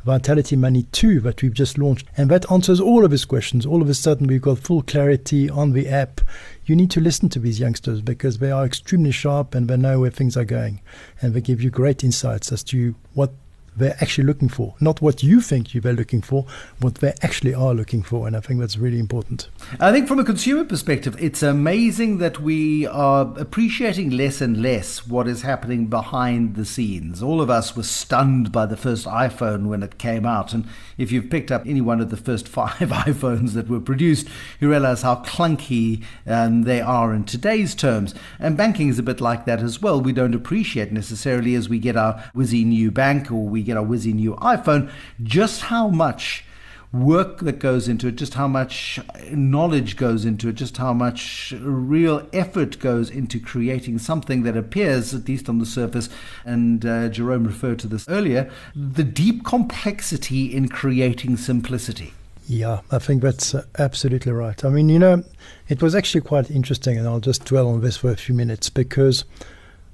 Vitality 0.05 0.55
Money 0.55 0.85
2 0.93 1.19
that 1.23 1.43
we've 1.43 1.53
just 1.53 1.77
launched. 1.77 2.07
And 2.17 2.31
that 2.31 2.49
answers 2.49 2.79
all 2.79 3.05
of 3.05 3.11
his 3.11 3.25
questions. 3.25 3.67
All 3.67 3.83
of 3.83 3.89
a 3.89 3.95
sudden, 3.95 4.29
we've 4.29 4.41
got 4.41 4.61
full 4.61 4.83
clarity 4.83 5.51
on 5.51 5.73
the 5.73 5.89
app. 5.89 6.21
You 6.67 6.77
need 6.77 6.93
to 6.93 7.01
listen 7.01 7.31
to 7.31 7.41
these 7.41 7.59
youngsters 7.59 8.01
because 8.01 8.39
they 8.39 8.53
are 8.53 8.65
extremely 8.65 9.11
sharp 9.11 9.57
and 9.57 9.67
they 9.67 9.77
know 9.77 9.99
where 9.99 10.11
things 10.11 10.37
are 10.37 10.45
going. 10.45 10.81
And 11.21 11.35
they 11.35 11.41
give 11.41 11.61
you 11.61 11.71
great 11.71 12.05
insights 12.05 12.53
as 12.53 12.63
to 12.65 12.95
what 13.15 13.33
they're 13.81 13.97
actually 14.01 14.25
looking 14.25 14.49
for, 14.49 14.75
not 14.79 15.01
what 15.01 15.23
you 15.23 15.41
think 15.41 15.75
you 15.75 15.81
are 15.85 15.93
looking 15.93 16.23
for, 16.23 16.47
what 16.79 16.97
they 16.97 17.13
actually 17.23 17.55
are 17.55 17.75
looking 17.75 18.03
for. 18.03 18.27
And 18.27 18.37
I 18.37 18.41
think 18.41 18.61
that's 18.61 18.77
really 18.77 18.99
important. 18.99 19.49
I 19.81 19.91
think 19.91 20.07
from 20.07 20.19
a 20.19 20.25
consumer 20.25 20.65
perspective, 20.65 21.17
it's 21.19 21.43
amazing 21.43 22.19
that 22.19 22.39
we 22.41 22.87
are 22.87 23.33
appreciating 23.37 24.11
less 24.11 24.41
and 24.41 24.63
less 24.63 25.07
what 25.07 25.27
is 25.27 25.43
happening 25.43 25.87
behind 25.87 26.55
the 26.55 26.65
scenes. 26.65 27.23
All 27.23 27.41
of 27.41 27.51
us 27.51 27.75
were 27.75 27.83
stunned 27.83 28.53
by 28.53 28.67
the 28.67 28.77
first 28.77 29.07
iPhone 29.07 29.67
when 29.67 29.83
it 29.83 29.99
came 29.99 30.27
out. 30.27 30.53
And 30.53 30.67
if 30.99 31.11
you've 31.11 31.31
picked 31.31 31.51
up 31.51 31.67
any 31.67 31.81
one 31.81 32.01
of 32.01 32.11
the 32.11 32.17
first 32.17 32.47
five 32.61 32.91
iPhones 32.91 33.53
that 33.55 33.69
were 33.69 33.81
produced, 33.81 34.29
you 34.61 34.71
realize 34.71 35.03
how 35.03 35.17
clunky 35.17 36.05
um, 36.27 36.63
they 36.63 36.81
are 36.81 37.15
in 37.15 37.25
today's 37.25 37.75
terms. 37.75 38.15
And 38.39 38.57
banking 38.57 38.89
is 38.89 38.99
a 38.99 39.03
bit 39.03 39.21
like 39.21 39.47
that 39.47 39.61
as 39.61 39.81
well. 39.81 40.01
We 40.01 40.13
don't 40.13 40.35
appreciate 40.35 40.93
necessarily 40.93 41.55
as 41.55 41.69
we 41.69 41.79
get 41.79 41.97
our 41.97 42.23
whizzy 42.35 42.65
new 42.67 42.91
bank 42.91 43.31
or 43.31 43.49
we 43.49 43.63
get 43.71 43.79
our 43.79 43.85
whizzy 43.85 44.13
new 44.13 44.35
iPhone 44.37 44.91
just 45.23 45.63
how 45.63 45.89
much 45.89 46.45
work 46.93 47.39
that 47.41 47.59
goes 47.61 47.87
into 47.87 48.09
it, 48.09 48.17
just 48.17 48.35
how 48.35 48.49
much 48.49 48.99
knowledge 49.31 49.97
goes 49.97 50.25
into 50.25 50.49
it, 50.49 50.55
just 50.55 50.77
how 50.77 50.93
much 50.93 51.55
real 51.61 52.27
effort 52.33 52.79
goes 52.81 53.09
into 53.11 53.39
creating 53.39 53.99
something 53.99 54.43
that 54.43 54.57
appears, 54.57 55.15
at 55.15 55.29
least 55.29 55.49
on 55.49 55.59
the 55.59 55.67
surface, 55.67 56.09
and 56.45 56.85
uh, 56.85 57.09
Jerome 57.09 57.45
referred 57.45 57.79
to 57.81 57.87
this 57.87 58.09
earlier, 58.09 58.51
the 58.75 59.05
deep 59.05 59.45
complexity 59.45 60.55
in 60.55 60.69
creating 60.69 61.37
simplicity. 61.37 62.13
Yeah, 62.49 62.81
I 62.91 62.99
think 62.99 63.23
that's 63.23 63.55
uh, 63.55 63.65
absolutely 63.79 64.33
right. 64.33 64.65
I 64.65 64.71
mean, 64.71 64.89
you 64.89 64.99
know, 64.99 65.23
it 65.69 65.81
was 65.81 65.95
actually 65.95 66.23
quite 66.23 66.51
interesting, 66.51 66.99
and 66.99 67.07
I'll 67.07 67.21
just 67.21 67.45
dwell 67.45 67.69
on 67.69 67.83
this 67.83 67.99
for 67.99 68.11
a 68.11 68.17
few 68.17 68.35
minutes 68.35 68.69
because 68.69 69.25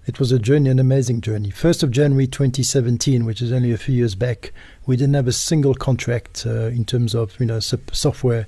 it 0.07 0.21
was 0.21 0.31
a 0.31 0.39
journey, 0.39 0.71
an 0.71 0.79
amazing 0.79 1.21
journey. 1.21 1.51
1st 1.51 1.83
of 1.83 1.91
January 1.91 2.29
2017, 2.29 3.25
which 3.25 3.43
is 3.43 3.51
only 3.51 3.73
a 3.73 3.77
few 3.77 3.95
years 3.95 4.15
back, 4.15 4.53
we 4.87 4.97
didn't 4.97 5.15
have 5.15 5.27
a 5.27 5.33
single 5.33 5.75
contract 5.75 6.45
uh, 6.47 6.67
in 6.67 6.85
terms 6.85 7.15
of 7.15 7.39
you 7.41 7.47
know 7.47 7.59
software 7.59 8.47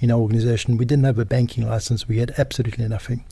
in 0.00 0.10
our 0.10 0.18
organization. 0.18 0.76
We 0.76 0.84
didn't 0.84 1.04
have 1.04 1.18
a 1.18 1.24
banking 1.24 1.66
license. 1.66 2.06
We 2.06 2.18
had 2.18 2.34
absolutely 2.36 2.86
nothing. 2.88 3.24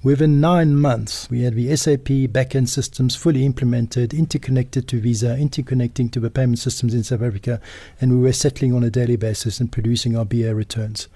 Within 0.00 0.40
nine 0.40 0.76
months, 0.76 1.28
we 1.28 1.42
had 1.42 1.54
the 1.54 1.74
SAP 1.74 2.06
backend 2.30 2.68
systems 2.68 3.16
fully 3.16 3.44
implemented, 3.44 4.14
interconnected 4.14 4.86
to 4.86 5.00
Visa, 5.00 5.36
interconnecting 5.36 6.12
to 6.12 6.20
the 6.20 6.30
payment 6.30 6.60
systems 6.60 6.94
in 6.94 7.02
South 7.02 7.20
Africa, 7.20 7.60
and 8.00 8.12
we 8.12 8.18
were 8.18 8.32
settling 8.32 8.72
on 8.72 8.84
a 8.84 8.90
daily 8.90 9.16
basis 9.16 9.58
and 9.58 9.72
producing 9.72 10.16
our 10.16 10.24
BA 10.24 10.54
returns. 10.54 11.08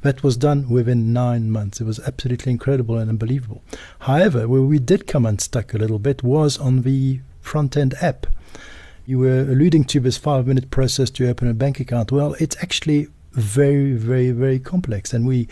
That 0.00 0.22
was 0.22 0.38
done 0.38 0.70
within 0.70 1.12
nine 1.12 1.50
months. 1.50 1.82
It 1.82 1.84
was 1.84 2.00
absolutely 2.00 2.52
incredible 2.52 2.96
and 2.96 3.10
unbelievable. 3.10 3.62
However, 3.98 4.48
where 4.48 4.62
we 4.62 4.78
did 4.78 5.06
come 5.06 5.26
unstuck 5.26 5.74
a 5.74 5.78
little 5.78 5.98
bit 5.98 6.22
was 6.22 6.56
on 6.56 6.80
the 6.80 7.20
front 7.42 7.76
end 7.76 7.94
app. 8.00 8.26
You 9.04 9.18
were 9.18 9.40
alluding 9.40 9.84
to 9.84 10.00
this 10.00 10.16
five 10.16 10.46
minute 10.46 10.70
process 10.70 11.10
to 11.10 11.28
open 11.28 11.46
a 11.46 11.52
bank 11.52 11.78
account. 11.78 12.10
Well, 12.10 12.34
it's 12.40 12.56
actually 12.62 13.08
very, 13.32 13.92
very, 13.92 14.30
very 14.30 14.58
complex. 14.58 15.12
And 15.12 15.26
we 15.26 15.46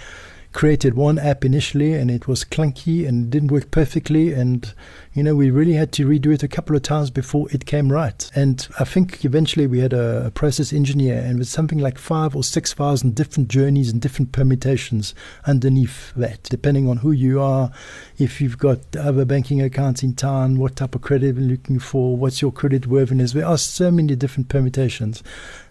created 0.52 0.94
one 0.94 1.18
app 1.18 1.44
initially 1.44 1.92
and 1.92 2.10
it 2.10 2.26
was 2.26 2.44
clunky 2.44 3.06
and 3.06 3.30
didn't 3.30 3.50
work 3.50 3.70
perfectly 3.70 4.32
and 4.32 4.72
you 5.12 5.22
know 5.22 5.34
we 5.34 5.50
really 5.50 5.74
had 5.74 5.92
to 5.92 6.06
redo 6.06 6.32
it 6.32 6.42
a 6.42 6.48
couple 6.48 6.74
of 6.74 6.82
times 6.82 7.10
before 7.10 7.46
it 7.50 7.66
came 7.66 7.92
right 7.92 8.30
and 8.34 8.66
i 8.80 8.84
think 8.84 9.24
eventually 9.24 9.66
we 9.66 9.80
had 9.80 9.92
a, 9.92 10.26
a 10.26 10.30
process 10.30 10.72
engineer 10.72 11.18
and 11.18 11.38
with 11.38 11.48
something 11.48 11.78
like 11.78 11.98
five 11.98 12.34
or 12.34 12.42
six 12.42 12.72
thousand 12.72 13.14
different 13.14 13.48
journeys 13.48 13.90
and 13.90 14.00
different 14.00 14.32
permutations 14.32 15.14
underneath 15.46 16.12
that 16.14 16.42
depending 16.44 16.88
on 16.88 16.98
who 16.98 17.12
you 17.12 17.40
are 17.40 17.70
if 18.16 18.40
you've 18.40 18.58
got 18.58 18.78
other 18.96 19.24
banking 19.24 19.60
accounts 19.60 20.02
in 20.02 20.14
town 20.14 20.58
what 20.58 20.76
type 20.76 20.94
of 20.94 21.02
credit 21.02 21.36
you're 21.36 21.44
looking 21.44 21.78
for 21.78 22.16
what's 22.16 22.40
your 22.40 22.50
credit 22.50 22.86
worthiness 22.86 23.32
there 23.32 23.46
are 23.46 23.58
so 23.58 23.90
many 23.90 24.16
different 24.16 24.48
permutations 24.48 25.22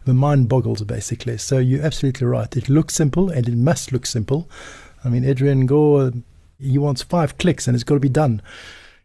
the 0.08 0.13
mind 0.13 0.50
boggles 0.50 0.82
basically. 0.82 1.38
So 1.38 1.60
you're 1.60 1.86
absolutely 1.86 2.26
right. 2.26 2.56
It 2.58 2.70
looks 2.70 2.96
simple 2.96 3.30
and 3.30 3.48
it 3.48 3.56
must 3.56 3.92
look 3.92 4.08
simple. 4.08 4.50
I 5.04 5.10
mean, 5.10 5.26
Adrian 5.26 5.66
Gore, 5.66 6.02
uh, 6.02 6.12
he 6.60 6.78
wants 6.78 7.02
five 7.02 7.38
clicks 7.38 7.68
and 7.68 7.76
it's 7.76 7.84
got 7.84 7.96
to 7.96 8.00
be 8.00 8.10
done. 8.10 8.42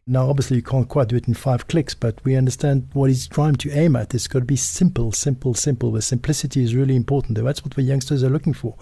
Now, 0.06 0.28
obviously, 0.28 0.56
you 0.56 0.62
can't 0.62 0.88
quite 0.88 1.08
do 1.08 1.16
it 1.16 1.28
in 1.28 1.34
five 1.34 1.68
clicks, 1.68 1.94
but 1.94 2.18
we 2.24 2.34
understand 2.34 2.88
what 2.92 3.08
he's 3.08 3.28
trying 3.28 3.54
to 3.56 3.70
aim 3.70 3.94
at. 3.94 4.14
It's 4.14 4.26
got 4.26 4.40
to 4.40 4.44
be 4.44 4.56
simple, 4.56 5.12
simple, 5.12 5.54
simple. 5.54 5.92
The 5.92 6.02
simplicity 6.02 6.64
is 6.64 6.74
really 6.74 6.96
important. 6.96 7.38
That's 7.38 7.64
what 7.64 7.74
the 7.74 7.82
youngsters 7.82 8.24
are 8.24 8.30
looking 8.30 8.52
for. 8.52 8.74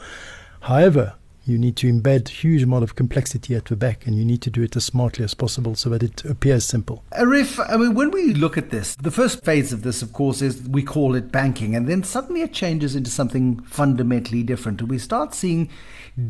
However, 0.61 1.15
you 1.45 1.59
need 1.59 1.77
to 1.77 1.93
embed 1.93 2.29
huge 2.29 2.63
amount 2.63 2.85
of 2.85 2.95
complexity 2.95 3.55
at 3.55 3.67
the 3.67 3.77
back 3.77 4.07
and 4.07 4.17
you 4.17 4.25
need 4.25 4.43
to 4.43 4.51
do 4.51 4.63
it 4.63 4.77
as 4.77 4.85
smartly 4.85 5.25
as 5.25 5.35
possible 5.35 5.75
so 5.75 5.89
that 5.91 6.03
it 6.03 6.25
appears 6.25 6.65
simple. 6.65 7.03
Arif, 7.13 7.59
I 7.69 7.77
mean, 7.77 7.95
when 7.95 8.11
we 8.11 8.35
look 8.35 8.59
at 8.59 8.71
this, 8.71 8.95
the 8.97 9.11
first 9.11 9.45
phase 9.45 9.73
of 9.73 9.83
this, 9.83 10.03
of 10.03 10.13
course, 10.13 10.43
is 10.43 10.69
we 10.69 10.83
call 10.83 11.15
it 11.15 11.33
banking, 11.33 11.75
and 11.75 11.89
then 11.89 12.05
suddenly 12.05 12.43
it 12.43 12.53
changes 12.53 12.95
into 12.95 13.11
something 13.11 13.61
fundamentally 13.63 14.43
different. 14.43 14.81
And 14.81 14.91
we 14.91 14.99
start 14.99 15.35
seeing 15.35 15.71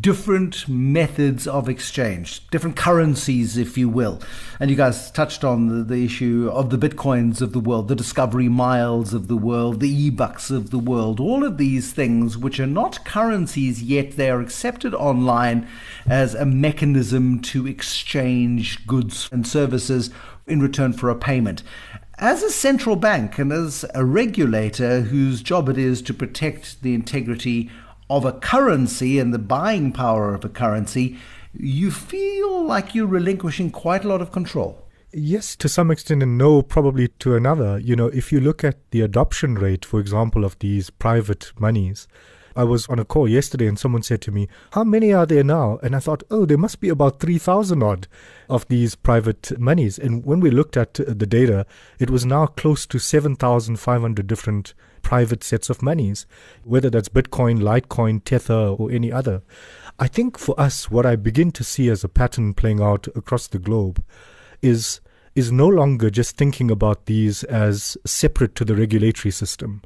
different 0.00 0.68
methods 0.68 1.46
of 1.46 1.68
exchange, 1.68 2.46
different 2.50 2.76
currencies, 2.76 3.56
if 3.56 3.76
you 3.76 3.88
will. 3.88 4.20
And 4.60 4.70
you 4.70 4.76
guys 4.76 5.10
touched 5.10 5.42
on 5.42 5.66
the, 5.68 5.82
the 5.84 6.04
issue 6.04 6.50
of 6.52 6.70
the 6.70 6.78
bitcoins 6.78 7.40
of 7.40 7.52
the 7.52 7.60
world, 7.60 7.88
the 7.88 7.96
discovery 7.96 8.48
miles 8.48 9.14
of 9.14 9.28
the 9.28 9.36
world, 9.36 9.80
the 9.80 9.90
e 9.90 10.10
bucks 10.10 10.50
of 10.50 10.70
the 10.70 10.78
world, 10.78 11.18
all 11.18 11.44
of 11.44 11.58
these 11.58 11.92
things 11.92 12.36
which 12.36 12.60
are 12.60 12.66
not 12.66 13.04
currencies 13.04 13.82
yet, 13.82 14.12
they 14.12 14.30
are 14.30 14.40
accepted 14.40 14.94
on 14.94 15.09
online 15.10 15.68
as 16.06 16.34
a 16.34 16.46
mechanism 16.46 17.40
to 17.40 17.66
exchange 17.66 18.86
goods 18.86 19.28
and 19.30 19.46
services 19.46 20.10
in 20.46 20.62
return 20.62 20.92
for 20.92 21.10
a 21.10 21.14
payment. 21.14 21.62
As 22.18 22.42
a 22.42 22.50
central 22.50 22.96
bank 22.96 23.38
and 23.38 23.52
as 23.52 23.84
a 23.94 24.04
regulator 24.04 25.02
whose 25.02 25.42
job 25.42 25.68
it 25.68 25.78
is 25.78 26.00
to 26.02 26.14
protect 26.14 26.82
the 26.82 26.94
integrity 26.94 27.70
of 28.08 28.24
a 28.24 28.32
currency 28.32 29.18
and 29.18 29.32
the 29.32 29.38
buying 29.38 29.92
power 29.92 30.34
of 30.34 30.44
a 30.44 30.48
currency, 30.48 31.18
you 31.52 31.90
feel 31.90 32.64
like 32.64 32.94
you're 32.94 33.06
relinquishing 33.06 33.70
quite 33.70 34.04
a 34.04 34.08
lot 34.08 34.20
of 34.20 34.32
control. 34.32 34.86
Yes, 35.12 35.56
to 35.56 35.68
some 35.68 35.90
extent, 35.90 36.22
and 36.22 36.38
no, 36.38 36.62
probably 36.62 37.08
to 37.18 37.34
another. 37.34 37.78
You 37.78 37.96
know, 37.96 38.06
if 38.08 38.30
you 38.30 38.40
look 38.40 38.62
at 38.62 38.78
the 38.92 39.00
adoption 39.00 39.56
rate, 39.56 39.84
for 39.84 39.98
example, 39.98 40.44
of 40.44 40.58
these 40.60 40.90
private 40.90 41.52
monies, 41.58 42.06
I 42.56 42.64
was 42.64 42.86
on 42.88 42.98
a 42.98 43.04
call 43.04 43.28
yesterday 43.28 43.66
and 43.66 43.78
someone 43.78 44.02
said 44.02 44.20
to 44.22 44.30
me, 44.30 44.48
How 44.72 44.84
many 44.84 45.12
are 45.12 45.26
there 45.26 45.44
now? 45.44 45.78
And 45.82 45.94
I 45.94 46.00
thought, 46.00 46.22
Oh, 46.30 46.44
there 46.44 46.58
must 46.58 46.80
be 46.80 46.88
about 46.88 47.20
3,000 47.20 47.82
odd 47.82 48.08
of 48.48 48.66
these 48.68 48.94
private 48.94 49.58
monies. 49.58 49.98
And 49.98 50.24
when 50.24 50.40
we 50.40 50.50
looked 50.50 50.76
at 50.76 50.98
uh, 51.00 51.04
the 51.06 51.26
data, 51.26 51.66
it 51.98 52.10
was 52.10 52.26
now 52.26 52.46
close 52.46 52.86
to 52.86 52.98
7,500 52.98 54.26
different 54.26 54.74
private 55.02 55.42
sets 55.42 55.70
of 55.70 55.82
monies, 55.82 56.26
whether 56.64 56.90
that's 56.90 57.08
Bitcoin, 57.08 57.60
Litecoin, 57.60 58.22
Tether, 58.24 58.54
or 58.54 58.90
any 58.90 59.10
other. 59.12 59.42
I 59.98 60.08
think 60.08 60.38
for 60.38 60.58
us, 60.58 60.90
what 60.90 61.06
I 61.06 61.16
begin 61.16 61.52
to 61.52 61.64
see 61.64 61.88
as 61.90 62.04
a 62.04 62.08
pattern 62.08 62.54
playing 62.54 62.80
out 62.80 63.06
across 63.14 63.46
the 63.46 63.58
globe 63.58 64.02
is 64.62 65.00
is 65.34 65.52
no 65.52 65.68
longer 65.68 66.10
just 66.10 66.36
thinking 66.36 66.70
about 66.72 67.06
these 67.06 67.44
as 67.44 67.96
separate 68.04 68.54
to 68.56 68.64
the 68.64 68.74
regulatory 68.74 69.30
system. 69.30 69.80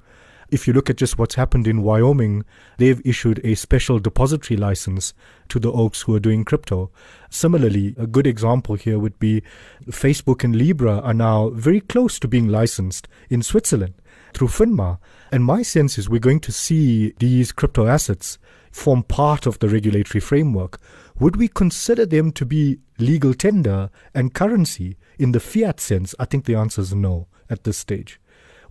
If 0.54 0.68
you 0.68 0.72
look 0.72 0.88
at 0.88 0.98
just 0.98 1.18
what's 1.18 1.34
happened 1.34 1.66
in 1.66 1.82
Wyoming, 1.82 2.44
they've 2.78 3.04
issued 3.04 3.40
a 3.42 3.56
special 3.56 3.98
depository 3.98 4.56
license 4.56 5.12
to 5.48 5.58
the 5.58 5.72
Oaks 5.72 6.02
who 6.02 6.14
are 6.14 6.20
doing 6.20 6.44
crypto. 6.44 6.92
Similarly, 7.28 7.96
a 7.98 8.06
good 8.06 8.24
example 8.24 8.76
here 8.76 9.00
would 9.00 9.18
be 9.18 9.42
Facebook 9.86 10.44
and 10.44 10.54
Libra 10.54 11.00
are 11.00 11.12
now 11.12 11.48
very 11.48 11.80
close 11.80 12.20
to 12.20 12.28
being 12.28 12.46
licensed 12.46 13.08
in 13.28 13.42
Switzerland 13.42 13.94
through 14.32 14.46
FINMA. 14.46 15.00
And 15.32 15.44
my 15.44 15.62
sense 15.62 15.98
is 15.98 16.08
we're 16.08 16.20
going 16.20 16.38
to 16.38 16.52
see 16.52 17.14
these 17.18 17.50
crypto 17.50 17.88
assets 17.88 18.38
form 18.70 19.02
part 19.02 19.46
of 19.46 19.58
the 19.58 19.68
regulatory 19.68 20.20
framework. 20.20 20.78
Would 21.18 21.34
we 21.34 21.48
consider 21.48 22.06
them 22.06 22.30
to 22.30 22.46
be 22.46 22.78
legal 23.00 23.34
tender 23.34 23.90
and 24.14 24.32
currency 24.32 24.98
in 25.18 25.32
the 25.32 25.40
fiat 25.40 25.80
sense? 25.80 26.14
I 26.20 26.26
think 26.26 26.44
the 26.44 26.54
answer 26.54 26.80
is 26.80 26.94
no 26.94 27.26
at 27.50 27.64
this 27.64 27.76
stage. 27.76 28.20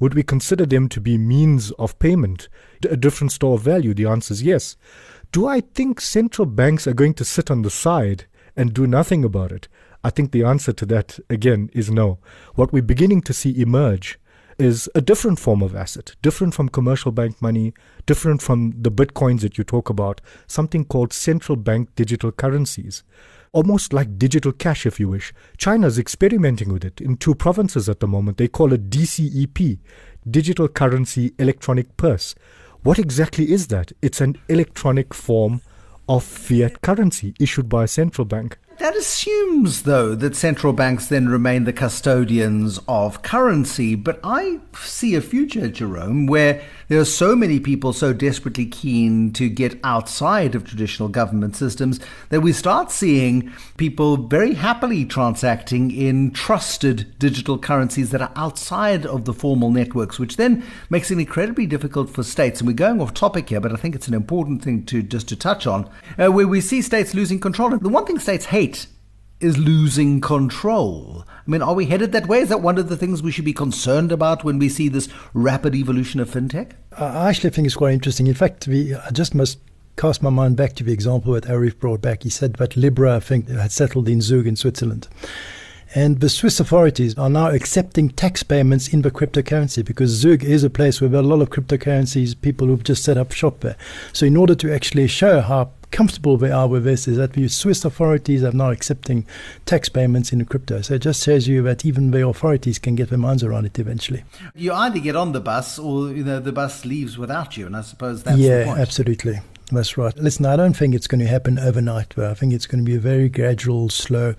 Would 0.04 0.16
we 0.16 0.24
consider 0.24 0.66
them 0.66 0.90
to 0.90 1.00
be 1.00 1.18
means 1.18 1.72
of 1.80 1.98
payment, 1.98 2.50
a 2.90 2.98
different 2.98 3.32
store 3.32 3.54
of 3.54 3.62
value? 3.62 3.94
The 3.94 4.06
answer 4.06 4.34
is 4.34 4.44
yes. 4.44 4.76
Do 5.32 5.48
I 5.48 5.62
think 5.62 6.02
central 6.02 6.46
banks 6.46 6.86
are 6.88 6.94
going 6.94 7.14
to 7.14 7.24
sit 7.24 7.50
on 7.50 7.62
the 7.62 7.70
side 7.70 8.26
and 8.58 8.74
do 8.74 8.86
nothing 8.86 9.24
about 9.24 9.54
it? 9.54 9.70
I 10.04 10.10
think 10.10 10.34
the 10.34 10.44
answer 10.44 10.74
to 10.74 10.86
that, 10.88 11.20
again, 11.30 11.70
is 11.72 11.90
no. 11.90 12.20
What 12.56 12.74
we're 12.74 12.84
beginning 12.84 13.22
to 13.22 13.34
see 13.34 13.58
emerge 13.62 14.20
is 14.60 14.90
a 14.94 15.00
different 15.00 15.40
form 15.40 15.62
of 15.62 15.74
asset, 15.74 16.18
different 16.22 16.54
from 16.54 16.68
commercial 16.68 17.14
bank 17.14 17.42
money, 17.42 17.74
different 18.06 18.42
from 18.42 18.74
the 18.78 18.92
bitcoins 18.92 19.40
that 19.40 19.58
you 19.58 19.64
talk 19.64 19.90
about, 19.90 20.20
something 20.48 20.84
called 20.84 21.14
central 21.14 21.56
bank 21.56 21.96
digital 21.96 22.34
currencies. 22.34 23.04
Almost 23.54 23.94
like 23.94 24.18
digital 24.18 24.52
cash, 24.52 24.88
if 24.88 25.00
you 25.00 25.08
wish. 25.08 25.32
China's 25.58 26.00
experimenting 26.00 26.74
with 26.74 26.84
it 26.84 27.00
in 27.00 27.18
two 27.18 27.36
provinces 27.36 27.88
at 27.88 28.00
the 28.00 28.08
moment. 28.08 28.38
They 28.38 28.48
call 28.48 28.74
it 28.74 28.90
DCEP, 28.90 29.78
Digital 30.28 30.68
Currency 30.68 31.34
Electronic 31.38 31.96
Purse. 31.96 32.34
What 32.82 32.98
exactly 32.98 33.52
is 33.52 33.68
that? 33.68 33.92
It's 34.02 34.22
an 34.22 34.38
electronic 34.50 35.14
form 35.14 35.62
of 36.10 36.24
fiat 36.24 36.82
currency 36.82 37.36
issued 37.40 37.70
by 37.70 37.84
a 37.84 37.88
central 37.88 38.26
bank. 38.26 38.58
That 38.80 38.96
assumes, 38.98 39.84
though, 39.84 40.16
that 40.16 40.36
central 40.36 40.74
banks 40.74 41.08
then 41.08 41.30
remain 41.30 41.64
the 41.64 41.72
custodians 41.72 42.80
of 42.88 43.22
currency. 43.22 43.96
But 43.96 44.20
I 44.24 44.60
see 44.76 45.16
a 45.16 45.22
future, 45.22 45.70
Jerome, 45.70 46.26
where 46.26 46.62
there 46.88 47.00
are 47.00 47.06
so 47.06 47.36
many 47.36 47.60
people 47.60 47.94
so 47.94 48.14
desperately 48.14 48.66
keen 48.66 49.32
to 49.34 49.48
get 49.48 49.80
outside 49.84 50.54
of 50.56 50.66
traditional 50.66 51.08
government 51.08 51.56
systems 51.56 52.00
that 52.30 52.42
we 52.42 52.52
start 52.52 52.92
seeing 52.92 53.54
people 53.78 54.18
very 54.18 54.56
happily 54.56 55.06
transacting 55.06 55.92
in 55.92 56.32
trusted 56.32 57.18
digital 57.20 57.58
currencies 57.58 58.10
that 58.10 58.22
are 58.22 58.34
outside 58.36 59.06
of 59.06 59.26
the 59.26 59.34
formal 59.34 59.72
networks, 59.72 60.20
which 60.20 60.36
then 60.38 60.64
makes 60.90 61.10
it 61.12 61.20
incredibly 61.20 61.66
difficult 61.66 62.10
for 62.10 62.24
states. 62.24 62.60
And 62.60 62.68
we're 62.68 62.74
going 62.74 63.00
off 63.00 63.14
topic 63.14 63.50
here, 63.50 63.62
but 63.62 63.72
I 63.72 63.76
think 63.76 63.96
it's 63.96 64.08
an 64.08 64.14
important 64.14 64.64
thing 64.64 64.84
to 64.86 65.04
just 65.04 65.30
to 65.30 65.36
touch 65.36 65.68
on, 65.68 65.90
uh, 66.18 66.32
where 66.32 66.48
we 66.48 66.60
see 66.60 66.82
states 66.82 67.14
losing 67.14 67.40
control. 67.40 67.70
The 67.78 67.90
one 67.90 68.06
thing 68.06 68.20
states 68.20 68.46
hate 68.46 68.63
is 69.40 69.58
losing 69.58 70.22
control. 70.22 71.26
I 71.28 71.52
mean, 71.52 71.62
are 71.62 71.74
we 71.74 71.86
headed 71.86 72.14
that 72.14 72.28
way? 72.28 72.40
Is 72.40 72.50
that 72.50 72.62
one 72.62 72.78
of 72.78 72.88
the 72.88 72.96
things 72.96 73.22
we 73.22 73.32
should 73.32 73.46
be 73.46 73.54
concerned 73.54 74.12
about 74.12 74.44
when 74.44 74.58
we 74.58 74.70
see 74.70 74.88
this 74.88 75.10
rapid 75.34 75.76
evolution 75.76 76.20
of 76.20 76.30
fintech? 76.30 76.72
I 76.98 77.30
actually 77.30 77.50
think 77.50 77.66
it's 77.66 77.76
quite 77.76 77.94
interesting. 77.94 78.28
In 78.28 78.34
fact, 78.34 78.68
we, 78.68 78.96
I 78.96 79.10
just 79.12 79.36
must 79.36 79.60
cast 79.98 80.24
my 80.24 80.30
mind 80.30 80.56
back 80.56 80.74
to 80.76 80.84
the 80.84 80.94
example 80.94 81.34
that 81.34 81.44
Arif 81.44 81.78
brought 81.78 82.02
back. 82.02 82.24
He 82.24 82.30
said 82.30 82.54
that 82.54 82.78
Libra, 82.78 83.18
I 83.18 83.20
think, 83.20 83.50
had 83.50 83.72
settled 83.72 84.08
in 84.08 84.22
Zug 84.22 84.48
in 84.48 84.56
Switzerland. 84.56 85.08
And 85.96 86.22
the 86.22 86.30
Swiss 86.30 86.60
authorities 86.60 87.18
are 87.20 87.30
now 87.30 87.50
accepting 87.50 88.10
tax 88.10 88.42
payments 88.42 88.88
in 88.88 89.04
the 89.04 89.12
cryptocurrency 89.12 89.86
because 89.86 90.10
Zug 90.10 90.44
is 90.44 90.64
a 90.64 90.70
place 90.70 91.00
where 91.00 91.10
there 91.10 91.22
are 91.22 91.24
a 91.24 91.28
lot 91.28 91.42
of 91.42 91.52
cryptocurrencies, 91.52 92.40
people 92.42 92.68
who've 92.68 92.84
just 92.84 93.04
set 93.04 93.18
up 93.18 93.32
shop 93.32 93.60
there. 93.60 93.78
So, 94.12 94.26
in 94.26 94.36
order 94.36 94.56
to 94.56 94.74
actually 94.74 95.08
show 95.08 95.42
how 95.42 95.70
comfortable 95.92 96.38
they 96.38 96.50
are 96.50 96.68
with 96.68 96.84
this, 96.84 97.08
is 97.08 97.18
that 97.18 97.34
the 97.34 97.48
Swiss 97.48 97.86
authorities 97.86 98.44
are 98.44 98.52
now 98.52 98.72
accepting 98.72 99.28
tax 99.66 99.88
payments 99.88 100.34
in 100.34 100.44
crypto. 100.46 100.82
So, 100.82 100.96
it 100.96 101.04
just 101.04 101.24
shows 101.24 101.48
you 101.48 101.62
that 101.62 101.86
even 101.86 102.10
the 102.10 102.28
authorities 102.28 102.80
can 102.80 102.96
get 102.96 103.10
their 103.10 103.20
minds 103.20 103.44
around 103.44 103.66
it 103.66 103.78
eventually. 103.78 104.24
You 104.56 104.74
either 104.74 105.00
get 105.00 105.16
on 105.16 105.32
the 105.34 105.42
bus 105.42 105.78
or 105.78 106.10
you 106.10 106.24
know 106.24 106.40
the 106.40 106.52
bus 106.52 106.86
leaves 106.86 107.20
without 107.20 107.56
you, 107.56 107.68
and 107.68 107.76
I 107.76 107.82
suppose 107.82 108.24
that's 108.24 108.40
yeah, 108.40 108.76
absolutely. 108.78 109.42
That's 109.74 109.98
right. 109.98 110.16
Listen, 110.20 110.46
I 110.46 110.56
don't 110.56 110.78
think 110.78 110.94
it's 110.94 111.08
going 111.08 111.22
to 111.22 111.28
happen 111.28 111.58
overnight, 111.58 112.14
but 112.16 112.26
I 112.26 112.36
think 112.36 112.54
it's 112.54 112.68
going 112.68 112.86
to 112.86 112.90
be 112.90 112.96
a 112.96 113.00
very 113.00 113.28
gradual, 113.28 113.90
slow, 113.90 114.36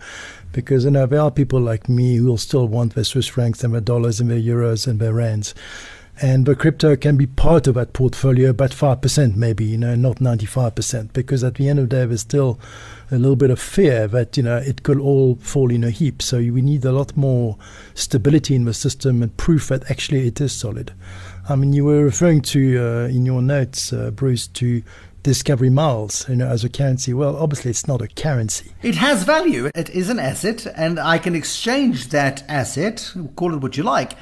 because 0.52 0.84
you 0.84 0.92
know 0.92 1.06
there 1.06 1.20
are 1.20 1.30
people 1.30 1.60
like 1.60 1.88
me 1.88 2.16
who 2.16 2.26
will 2.26 2.38
still 2.38 2.68
want 2.68 2.94
their 2.94 3.02
Swiss 3.02 3.26
francs 3.26 3.64
and 3.64 3.74
their 3.74 3.80
dollars 3.80 4.20
and 4.20 4.30
their 4.30 4.38
euros 4.38 4.86
and 4.86 5.00
their 5.00 5.12
rands. 5.12 5.52
And 6.22 6.46
the 6.46 6.54
crypto 6.54 6.94
can 6.94 7.16
be 7.16 7.26
part 7.26 7.66
of 7.66 7.74
that 7.74 7.92
portfolio, 7.92 8.52
but 8.52 8.70
5% 8.70 9.34
maybe, 9.34 9.64
you 9.64 9.76
know, 9.76 9.96
not 9.96 10.18
95%, 10.18 11.12
because 11.12 11.42
at 11.42 11.56
the 11.56 11.68
end 11.68 11.80
of 11.80 11.88
the 11.88 11.96
day, 11.96 12.06
there's 12.06 12.20
still 12.20 12.60
a 13.10 13.16
little 13.16 13.34
bit 13.34 13.50
of 13.50 13.58
fear 13.58 14.06
that, 14.06 14.36
you 14.36 14.44
know, 14.44 14.58
it 14.58 14.84
could 14.84 15.00
all 15.00 15.34
fall 15.40 15.72
in 15.72 15.82
a 15.82 15.90
heap. 15.90 16.22
So 16.22 16.38
we 16.38 16.62
need 16.62 16.84
a 16.84 16.92
lot 16.92 17.16
more 17.16 17.58
stability 17.94 18.54
in 18.54 18.64
the 18.64 18.74
system 18.74 19.24
and 19.24 19.36
proof 19.36 19.66
that 19.68 19.90
actually 19.90 20.28
it 20.28 20.40
is 20.40 20.52
solid. 20.52 20.92
I 21.48 21.56
mean, 21.56 21.72
you 21.72 21.84
were 21.84 22.04
referring 22.04 22.40
to, 22.42 22.78
uh, 22.78 23.08
in 23.08 23.26
your 23.26 23.42
notes, 23.42 23.92
uh, 23.92 24.10
Bruce, 24.10 24.46
to 24.48 24.82
Discovery 25.22 25.70
Miles, 25.70 26.28
you 26.28 26.36
know, 26.36 26.48
as 26.48 26.64
a 26.64 26.68
currency. 26.68 27.14
Well, 27.14 27.36
obviously, 27.36 27.70
it's 27.70 27.86
not 27.86 28.02
a 28.02 28.08
currency. 28.08 28.72
It 28.82 28.94
has 28.96 29.24
value. 29.24 29.70
It 29.74 29.90
is 29.90 30.08
an 30.10 30.18
asset, 30.18 30.66
and 30.76 30.98
I 30.98 31.18
can 31.18 31.34
exchange 31.34 32.08
that 32.10 32.42
asset, 32.48 33.12
call 33.36 33.54
it 33.54 33.60
what 33.60 33.76
you 33.76 33.82
like, 33.82 34.12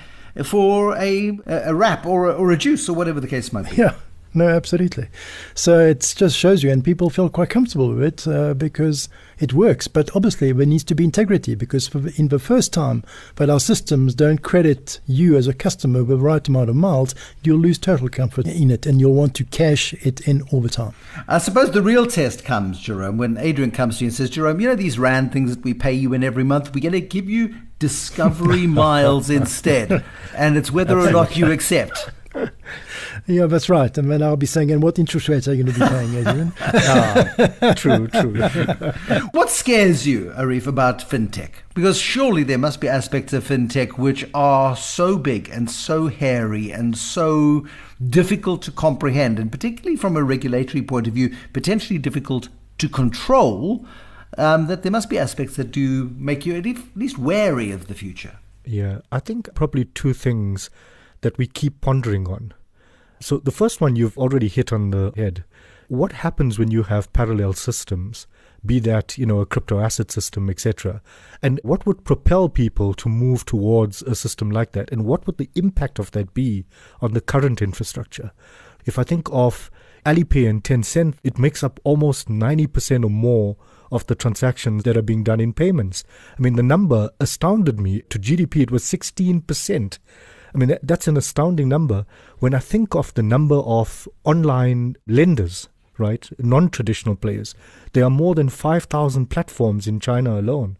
for 0.45 0.97
a 0.97 1.39
a 1.47 1.75
wrap 1.75 2.07
or 2.07 2.31
a, 2.31 2.33
or 2.35 2.51
a 2.53 2.57
juice 2.57 2.89
or 2.89 2.95
whatever 2.95 3.21
the 3.21 3.29
case 3.29 3.53
might 3.53 3.69
be. 3.69 3.77
Yeah. 3.77 3.95
No, 4.35 4.49
absolutely. 4.49 5.09
So 5.55 5.79
it 5.79 6.15
just 6.17 6.37
shows 6.37 6.63
you, 6.63 6.71
and 6.71 6.83
people 6.83 7.11
feel 7.11 7.29
quite 7.29 7.51
comfortable 7.51 7.91
with 7.91 8.03
it 8.03 8.27
uh, 8.27 8.55
because 8.55 9.11
it 9.39 9.53
works. 9.53 9.89
But 9.89 10.15
obviously, 10.17 10.53
there 10.53 10.65
needs 10.65 10.85
to 10.85 10.95
be 10.95 11.05
integrity 11.05 11.55
because 11.55 11.89
the, 11.91 12.15
in 12.17 12.29
the 12.29 12.39
first 12.39 12.73
time 12.73 13.05
that 13.37 13.51
our 13.51 13.61
systems 13.61 14.15
don't 14.15 14.41
credit 14.41 15.01
you 15.07 15.37
as 15.37 15.49
a 15.49 15.53
customer 15.53 16.03
with 16.03 16.19
the 16.19 16.25
right 16.25 16.47
amount 16.49 16.71
of 16.71 16.77
miles, 16.77 17.15
you'll 17.43 17.59
lose 17.59 17.79
total 17.79 18.09
comfort 18.09 18.47
in 18.47 18.71
it 18.71 18.87
and 18.87 19.01
you'll 19.01 19.15
want 19.15 19.35
to 19.35 19.45
cash 19.45 19.93
it 19.95 20.27
in 20.27 20.43
all 20.51 20.63
the 20.63 20.71
time. 20.71 20.95
I 21.29 21.39
suppose 21.39 21.71
the 21.73 21.83
real 21.83 22.07
test 22.07 22.45
comes, 22.45 22.79
Jerome, 22.79 23.19
when 23.19 23.37
Adrian 23.37 23.71
comes 23.71 23.99
to 23.99 24.05
you 24.05 24.09
and 24.09 24.17
says, 24.17 24.31
Jerome, 24.31 24.61
you 24.61 24.69
know 24.69 24.77
these 24.77 24.99
RAND 24.99 25.33
things 25.33 25.55
that 25.55 25.65
we 25.65 25.75
pay 25.75 25.93
you 25.93 26.15
in 26.15 26.25
every 26.25 26.45
month? 26.45 26.75
We're 26.75 26.81
going 26.81 26.93
to 26.93 27.01
give 27.01 27.29
you 27.29 27.55
discovery 27.79 28.67
miles 28.69 29.29
instead. 29.29 30.05
And 30.35 30.57
it's 30.57 30.71
whether 30.71 30.99
or 30.99 31.11
not 31.11 31.37
you 31.37 31.51
accept. 31.51 32.11
Yeah, 33.27 33.47
that's 33.47 33.69
right. 33.69 33.97
And 33.97 34.11
then 34.11 34.23
I'll 34.23 34.37
be 34.37 34.47
saying, 34.47 34.71
and 34.73 34.83
what 34.83 34.99
interest 34.99 35.29
rates 35.29 35.47
are 35.47 35.55
you 35.55 35.63
going 35.63 35.75
to 35.75 35.81
be 35.81 35.87
paying, 35.87 36.15
Adrian? 36.15 36.53
ah, 36.61 37.75
true, 37.77 38.09
true. 38.09 38.35
what 39.33 39.49
scares 39.49 40.07
you, 40.07 40.33
Arif, 40.37 40.67
about 40.67 40.99
fintech? 40.99 41.51
Because 41.75 41.99
surely 41.99 42.43
there 42.43 42.59
must 42.59 42.81
be 42.81 42.89
aspects 42.89 43.33
of 43.33 43.47
fintech 43.47 43.97
which 43.97 44.29
are 44.35 44.75
so 44.77 45.19
big 45.19 45.49
and 45.51 45.71
so 45.71 46.09
hairy 46.09 46.73
and 46.73 46.99
so 46.99 47.65
difficult 48.05 48.63
to 48.63 48.73
comprehend, 48.73 49.39
and 49.39 49.53
particularly 49.53 49.97
from 49.97 50.17
a 50.17 50.25
regulatory 50.25 50.83
point 50.83 51.07
of 51.07 51.15
view, 51.15 51.35
potentially 51.53 51.99
difficult 51.99 52.49
to 52.79 52.89
control. 52.89 53.87
Um, 54.39 54.67
that 54.69 54.83
there 54.83 54.91
must 54.91 55.11
be 55.11 55.19
aspects 55.19 55.57
that 55.57 55.71
do 55.73 56.11
make 56.17 56.47
you 56.47 56.57
at 56.57 56.65
least 56.97 57.19
wary 57.19 57.71
of 57.71 57.87
the 57.87 57.93
future. 57.93 58.39
Yeah, 58.65 59.01
I 59.13 59.19
think 59.19 59.55
probably 59.55 59.85
two 59.85 60.15
things 60.15 60.71
that 61.21 61.37
we 61.37 61.47
keep 61.47 61.83
pondering 61.83 62.27
on. 62.27 62.55
So 63.23 63.39
the 63.39 63.53
first 63.53 63.81
one 63.81 63.97
you've 63.97 64.19
already 64.19 64.49
hit 64.49 64.73
on 64.73 64.91
the 64.91 65.13
head. 65.17 65.45
what 65.89 66.13
happens 66.13 66.59
when 66.59 66.71
you 66.71 66.85
have 66.85 67.13
parallel 67.13 67.53
systems? 67.53 68.27
be 68.65 68.79
that 68.79 69.19
you 69.19 69.27
know 69.27 69.41
a 69.41 69.47
crypto 69.47 69.81
asset 69.81 70.11
system, 70.11 70.49
etc. 70.49 71.03
And 71.43 71.61
what 71.63 71.85
would 71.87 72.05
propel 72.05 72.49
people 72.49 72.95
to 72.95 73.09
move 73.09 73.45
towards 73.45 74.03
a 74.03 74.15
system 74.15 74.51
like 74.51 74.73
that? 74.73 74.91
And 74.93 75.05
what 75.05 75.27
would 75.27 75.39
the 75.39 75.51
impact 75.55 75.99
of 75.99 76.13
that 76.13 76.33
be 76.35 76.65
on 77.01 77.13
the 77.13 77.21
current 77.21 77.61
infrastructure? 77.61 78.33
If 78.85 78.99
I 78.99 79.05
think 79.05 79.29
of 79.33 79.71
Alipay 80.07 80.49
and 80.49 80.63
Tencent, 80.63 81.15
it 81.23 81.39
makes 81.39 81.63
up 81.63 81.81
almost 81.85 82.29
90% 82.29 83.05
or 83.05 83.11
more 83.11 83.57
of 83.91 84.07
the 84.07 84.15
transactions 84.15 84.85
that 84.85 84.97
are 84.97 85.03
being 85.03 85.23
done 85.23 85.41
in 85.41 85.53
payments. 85.53 86.03
I 86.37 86.43
mean, 86.43 86.57
the 86.57 86.63
number 86.63 87.11
astounded 87.21 87.79
me. 87.79 88.03
To 88.11 88.19
GDP, 88.19 88.63
it 88.63 88.71
was 88.71 88.83
16%. 88.85 89.99
I 90.55 90.59
mean, 90.59 90.77
that's 90.83 91.09
an 91.09 91.17
astounding 91.17 91.69
number. 91.69 92.05
When 92.39 92.55
I 92.55 92.59
think 92.59 92.95
of 92.95 93.15
the 93.15 93.23
number 93.23 93.57
of 93.57 94.09
online 94.25 94.97
lenders 95.07 95.69
right? 95.99 96.29
Non 96.39 96.69
traditional 96.69 97.17
players. 97.17 97.55
There 97.93 98.05
are 98.05 98.11
more 98.11 98.35
than 98.35 98.49
5,000 98.49 99.27
platforms 99.27 99.87
in 99.87 100.01
China 100.01 100.39
alone. 100.39 100.77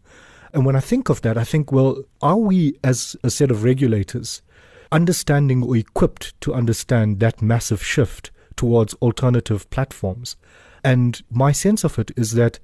And 0.53 0.65
when 0.65 0.75
I 0.75 0.81
think 0.81 1.09
of 1.09 1.21
that, 1.21 1.37
I 1.37 1.43
think, 1.43 1.71
well, 1.71 2.03
are 2.21 2.37
we 2.37 2.77
as 2.83 3.15
a 3.23 3.29
set 3.29 3.49
of 3.49 3.63
regulators 3.63 4.41
understanding 4.91 5.63
or 5.63 5.75
equipped 5.75 6.39
to 6.41 6.53
understand 6.53 7.19
that 7.19 7.41
massive 7.41 7.83
shift 7.83 8.31
towards 8.55 8.93
alternative 8.95 9.67
platforms? 9.71 10.35
And 10.83 11.21
my 11.31 11.51
sense 11.51 11.83
of 11.83 11.97
it 11.97 12.11
is 12.15 12.33
that 12.33 12.59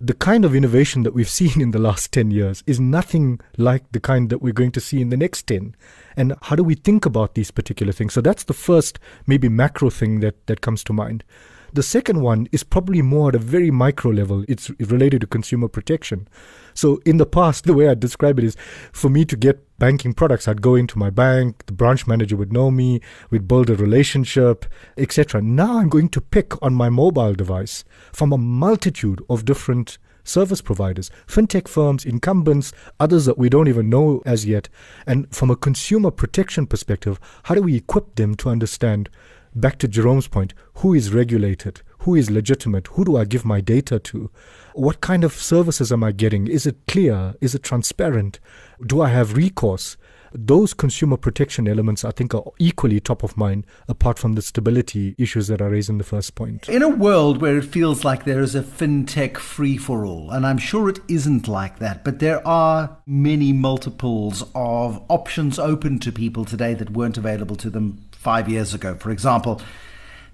the 0.00 0.14
kind 0.14 0.44
of 0.44 0.54
innovation 0.54 1.02
that 1.02 1.14
we've 1.14 1.28
seen 1.40 1.60
in 1.60 1.70
the 1.70 1.78
last 1.78 2.12
10 2.12 2.30
years 2.30 2.62
is 2.66 2.80
nothing 2.80 3.40
like 3.56 3.90
the 3.92 4.00
kind 4.00 4.30
that 4.30 4.42
we're 4.42 4.52
going 4.52 4.72
to 4.72 4.80
see 4.80 5.00
in 5.00 5.10
the 5.10 5.16
next 5.16 5.44
10. 5.44 5.74
And 6.16 6.34
how 6.42 6.56
do 6.56 6.64
we 6.64 6.74
think 6.74 7.06
about 7.06 7.34
these 7.34 7.50
particular 7.50 7.92
things? 7.92 8.12
So 8.12 8.20
that's 8.20 8.44
the 8.44 8.54
first, 8.54 8.98
maybe 9.26 9.48
macro 9.48 9.90
thing 9.90 10.20
that, 10.20 10.46
that 10.46 10.60
comes 10.60 10.82
to 10.84 10.92
mind. 10.92 11.24
The 11.72 11.82
second 11.82 12.22
one 12.22 12.48
is 12.50 12.64
probably 12.64 13.02
more 13.02 13.28
at 13.28 13.34
a 13.34 13.38
very 13.38 13.70
micro 13.70 14.10
level. 14.10 14.44
It's 14.48 14.70
related 14.80 15.20
to 15.20 15.26
consumer 15.26 15.68
protection. 15.68 16.28
So 16.74 17.00
in 17.04 17.18
the 17.18 17.26
past, 17.26 17.64
the 17.66 17.74
way 17.74 17.88
I 17.88 17.94
describe 17.94 18.38
it 18.38 18.44
is 18.44 18.56
for 18.92 19.10
me 19.10 19.24
to 19.26 19.36
get 19.36 19.64
banking 19.78 20.12
products, 20.14 20.48
I'd 20.48 20.62
go 20.62 20.74
into 20.74 20.98
my 20.98 21.10
bank, 21.10 21.66
the 21.66 21.72
branch 21.72 22.06
manager 22.06 22.36
would 22.36 22.52
know 22.52 22.70
me, 22.70 23.00
we'd 23.30 23.46
build 23.48 23.70
a 23.70 23.76
relationship, 23.76 24.64
etc. 24.96 25.40
Now 25.42 25.78
I'm 25.78 25.88
going 25.88 26.08
to 26.10 26.20
pick 26.20 26.60
on 26.62 26.74
my 26.74 26.88
mobile 26.88 27.34
device 27.34 27.84
from 28.12 28.32
a 28.32 28.38
multitude 28.38 29.22
of 29.28 29.44
different 29.44 29.98
service 30.24 30.60
providers, 30.60 31.10
fintech 31.26 31.66
firms, 31.66 32.04
incumbents, 32.04 32.72
others 33.00 33.24
that 33.24 33.38
we 33.38 33.48
don't 33.48 33.68
even 33.68 33.88
know 33.88 34.22
as 34.26 34.44
yet. 34.44 34.68
And 35.06 35.34
from 35.34 35.50
a 35.50 35.56
consumer 35.56 36.10
protection 36.10 36.66
perspective, 36.66 37.18
how 37.44 37.54
do 37.54 37.62
we 37.62 37.76
equip 37.76 38.14
them 38.16 38.34
to 38.36 38.50
understand 38.50 39.08
back 39.60 39.78
to 39.78 39.88
Jerome's 39.88 40.28
point, 40.28 40.54
who 40.74 40.94
is 40.94 41.12
regulated? 41.12 41.82
Who 42.00 42.14
is 42.14 42.30
legitimate? 42.30 42.86
Who 42.88 43.04
do 43.04 43.16
I 43.16 43.24
give 43.24 43.44
my 43.44 43.60
data 43.60 43.98
to? 43.98 44.30
What 44.74 45.00
kind 45.00 45.24
of 45.24 45.32
services 45.32 45.92
am 45.92 46.04
I 46.04 46.12
getting? 46.12 46.46
Is 46.46 46.66
it 46.66 46.76
clear? 46.86 47.34
Is 47.40 47.54
it 47.54 47.62
transparent? 47.62 48.38
Do 48.84 49.02
I 49.02 49.08
have 49.08 49.36
recourse? 49.36 49.96
Those 50.32 50.74
consumer 50.74 51.16
protection 51.16 51.66
elements, 51.66 52.04
I 52.04 52.10
think, 52.10 52.34
are 52.34 52.44
equally 52.58 53.00
top 53.00 53.22
of 53.22 53.36
mind, 53.36 53.66
apart 53.88 54.18
from 54.18 54.34
the 54.34 54.42
stability 54.42 55.14
issues 55.16 55.48
that 55.48 55.62
I 55.62 55.66
raised 55.66 55.88
in 55.88 55.98
the 55.98 56.04
first 56.04 56.34
point. 56.34 56.68
In 56.68 56.82
a 56.82 56.88
world 56.88 57.40
where 57.40 57.56
it 57.56 57.64
feels 57.64 58.04
like 58.04 58.24
there 58.24 58.42
is 58.42 58.54
a 58.54 58.62
fintech 58.62 59.38
free 59.38 59.78
for 59.78 60.04
all, 60.04 60.30
and 60.30 60.46
I'm 60.46 60.58
sure 60.58 60.88
it 60.88 61.00
isn't 61.08 61.48
like 61.48 61.78
that, 61.78 62.04
but 62.04 62.18
there 62.18 62.46
are 62.46 62.98
many 63.06 63.54
multiples 63.54 64.44
of 64.54 65.02
options 65.08 65.58
open 65.58 65.98
to 66.00 66.12
people 66.12 66.44
today 66.44 66.74
that 66.74 66.90
weren't 66.90 67.16
available 67.16 67.56
to 67.56 67.70
them 67.70 68.07
five 68.18 68.48
years 68.48 68.74
ago, 68.74 68.94
for 68.96 69.10
example. 69.10 69.62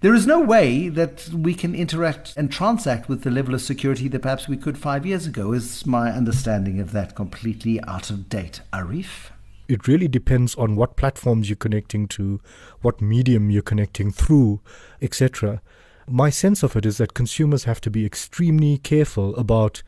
There 0.01 0.15
is 0.15 0.27
no 0.27 0.41
way 0.41 0.89
that 0.89 1.29
we 1.29 1.55
can 1.55 1.75
interact 1.75 2.35
and 2.37 2.51
transact 2.51 3.09
with 3.09 3.23
the 3.23 3.31
level 3.31 3.55
of 3.55 3.63
security 3.63 4.09
that 4.09 4.21
perhaps 4.21 4.49
we 4.49 4.57
could 4.57 4.77
five 4.77 5.07
years 5.07 5.27
ago. 5.27 5.53
Is 5.53 5.87
my 5.87 6.11
understanding 6.11 6.81
of 6.81 6.93
that 6.93 7.15
completely 7.15 7.81
out 7.85 8.11
of 8.11 8.29
date, 8.29 8.61
Arif? 8.73 9.31
It 9.69 9.89
really 9.89 10.09
depends 10.09 10.55
on 10.57 10.77
what 10.77 10.97
platforms 10.97 11.49
you're 11.49 11.57
connecting 11.57 12.07
to, 12.09 12.41
what 12.83 13.01
medium 13.01 13.51
you're 13.51 13.63
connecting 13.63 14.11
through, 14.11 14.61
etc. 15.01 15.63
My 16.07 16.29
sense 16.29 16.63
of 16.63 16.77
it 16.77 16.85
is 16.85 16.99
that 16.99 17.15
consumers 17.15 17.65
have 17.65 17.81
to 17.83 17.91
be 17.91 18.05
extremely 18.05 18.77
careful 18.77 19.35
about 19.37 19.83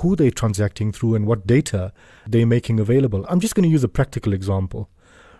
who 0.00 0.16
they're 0.16 0.32
transacting 0.32 0.90
through 0.90 1.14
and 1.14 1.26
what 1.26 1.46
data 1.46 1.92
they're 2.26 2.46
making 2.46 2.80
available. 2.80 3.24
I'm 3.28 3.38
just 3.38 3.54
going 3.54 3.64
to 3.64 3.72
use 3.72 3.84
a 3.84 3.88
practical 3.88 4.32
example 4.32 4.88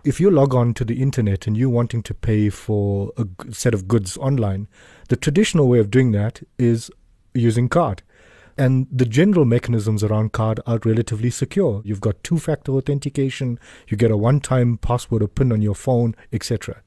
if 0.04 0.20
you 0.20 0.30
log 0.30 0.54
on 0.54 0.74
to 0.74 0.84
the 0.84 1.00
internet 1.00 1.46
and 1.46 1.56
you're 1.56 1.68
wanting 1.68 2.02
to 2.04 2.14
pay 2.14 2.50
for 2.50 3.12
a 3.16 3.26
set 3.52 3.74
of 3.74 3.86
goods 3.86 4.16
online, 4.16 4.68
the 5.08 5.16
traditional 5.16 5.68
way 5.68 5.78
of 5.78 5.90
doing 5.90 6.12
that 6.12 6.42
is 6.58 6.90
using 7.34 7.68
card. 7.68 8.02
And 8.58 8.86
the 8.92 9.06
general 9.06 9.44
mechanisms 9.44 10.04
around 10.04 10.32
card 10.32 10.60
are 10.66 10.78
relatively 10.84 11.30
secure. 11.30 11.80
You've 11.84 12.00
got 12.00 12.22
two 12.22 12.38
factor 12.38 12.72
authentication, 12.72 13.58
you 13.88 13.96
get 13.96 14.10
a 14.10 14.16
one 14.16 14.40
time 14.40 14.76
password 14.76 15.22
or 15.22 15.28
PIN 15.28 15.52
on 15.52 15.62
your 15.62 15.74
phone, 15.74 16.14
etc. 16.32 16.82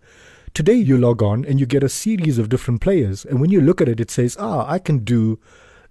Today, 0.54 0.75
you 0.75 0.97
log 0.97 1.21
on 1.23 1.43
and 1.43 1.60
you 1.60 1.65
get 1.65 1.84
a 1.84 1.89
series 1.89 2.38
of 2.38 2.49
different 2.49 2.82
players. 2.82 3.25
And 3.25 3.41
when 3.41 3.49
you 3.49 3.60
look 3.60 3.82
at 3.82 3.89
it, 3.89 3.99
it 3.99 4.12
says, 4.12 4.38
ah, 4.39 4.65
I 4.69 4.80
can 4.80 4.99
do 4.99 5.39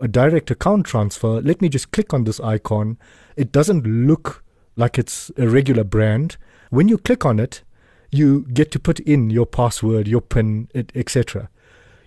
a 0.00 0.08
direct 0.08 0.50
account 0.50 0.86
transfer. 0.86 1.40
Let 1.40 1.60
me 1.60 1.68
just 1.68 1.90
click 1.90 2.14
on 2.14 2.24
this 2.24 2.40
icon. 2.40 2.96
It 3.36 3.52
doesn't 3.52 3.86
look 3.86 4.44
like 4.76 4.98
it's 4.98 5.30
a 5.36 5.48
regular 5.48 5.84
brand. 5.84 6.36
When 6.74 6.88
you 6.88 6.98
click 6.98 7.24
on 7.24 7.38
it, 7.38 7.62
you 8.10 8.46
get 8.52 8.72
to 8.72 8.80
put 8.80 8.98
in 8.98 9.30
your 9.30 9.46
password, 9.46 10.08
your 10.08 10.20
PIN, 10.20 10.66
etc. 10.74 11.48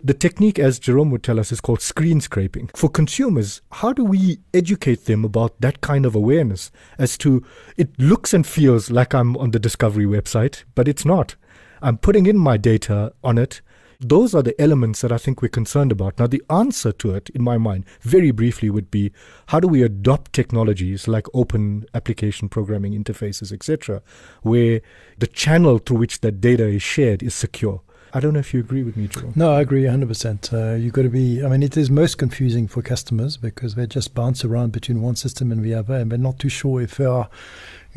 The 0.03 0.13
technique, 0.13 0.60
as 0.60 0.77
Jerome 0.77 1.10
would 1.12 1.23
tell 1.23 1.39
us, 1.39 1.53
is 1.53 1.62
called 1.62 1.80
screen 1.80 2.19
scraping. 2.19 2.69
For 2.75 2.89
consumers, 2.89 3.62
how 3.71 3.93
do 3.93 4.03
we 4.03 4.39
educate 4.53 5.06
them 5.06 5.23
about 5.23 5.62
that 5.62 5.80
kind 5.80 6.06
of 6.06 6.15
awareness 6.15 6.69
as 6.97 7.17
to 7.19 7.45
it 7.77 7.97
looks 7.97 8.34
and 8.34 8.45
feels 8.45 8.91
like 8.91 9.15
I'm 9.15 9.38
on 9.38 9.51
the 9.51 9.60
Discovery 9.60 10.03
website, 10.03 10.65
but 10.75 10.89
it's 10.89 11.06
not. 11.06 11.38
I'm 11.82 11.97
putting 11.97 12.25
in 12.25 12.38
my 12.38 12.58
data 12.58 13.13
on 13.23 13.38
it 13.38 13.62
those 14.00 14.36
are 14.36 14.44
the 14.44 14.60
elements 14.62 15.02
that 15.02 15.12
I 15.12 15.18
think 15.18 15.42
we're 15.42 15.50
concerned 15.50 15.92
about. 15.92 16.20
Now, 16.20 16.28
the 16.28 16.44
answer 16.50 16.92
to 16.94 17.16
it, 17.16 17.30
in 17.30 17.44
my 17.44 17.58
mind, 17.58 17.86
very 18.02 18.32
briefly, 18.32 18.70
would 18.70 18.92
be 18.92 19.12
how 19.48 19.60
do 19.60 19.68
we 19.68 19.82
adopt 19.82 20.34
technologies 20.34 21.08
like 21.08 21.26
open 21.34 21.86
application 21.94 22.50
programming 22.50 22.94
interfaces, 22.94 23.52
etc., 23.52 24.02
where 24.42 24.82
the 25.18 25.28
channel 25.28 25.80
through 25.80 25.98
which 25.98 26.22
that 26.22 26.40
data 26.42 26.68
is 26.68 26.84
shared 26.84 27.24
is 27.24 27.34
secure. 27.34 27.82
I 28.13 28.20
don't 28.20 28.34
know 28.34 28.39
if 28.39 28.54
you 28.54 28.60
agree 28.60 28.84
with 28.84 28.96
me, 28.96 29.08
Joel. 29.08 29.34
No, 29.36 29.54
I 29.54 29.62
agree 29.62 29.84
100%. 29.84 30.54
Uh, 30.54 30.76
you've 30.76 30.93
got 30.93 31.04
to 31.04 31.10
be, 31.10 31.43
I 31.43 31.50
mean, 31.50 31.62
it 31.62 31.76
is 31.76 31.89
most 31.89 32.17
confusing 32.17 32.67
for 32.67 32.82
customers 32.82 33.38
because 33.38 33.76
they 33.76 33.86
just 33.86 34.13
bounce 34.13 34.46
around 34.46 34.72
between 34.72 35.02
one 35.02 35.15
system 35.15 35.52
and 35.52 35.63
the 35.63 35.74
other 35.74 35.96
and 35.96 36.12
they're 36.12 36.17
not 36.17 36.39
too 36.39 36.50
sure 36.50 36.82
if 36.82 36.98
they 36.98 37.06
are 37.06 37.30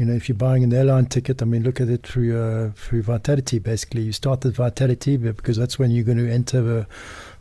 you 0.01 0.07
know, 0.07 0.15
if 0.15 0.31
you're 0.31 0.37
buying 0.37 0.65
an 0.65 0.73
airline 0.73 1.05
ticket, 1.05 1.43
I 1.43 1.45
mean, 1.45 1.63
look 1.63 1.79
at 1.79 1.91
it 1.91 2.07
through 2.07 2.35
uh, 2.41 2.71
through 2.75 3.03
Vitality. 3.03 3.59
Basically, 3.59 4.01
you 4.01 4.13
start 4.13 4.43
with 4.45 4.57
Vitality 4.57 5.19
because 5.19 5.59
that's 5.59 5.79
when 5.79 5.91
you're 5.91 6.07
going 6.07 6.17
to 6.17 6.33
enter 6.33 6.63
the 6.63 6.87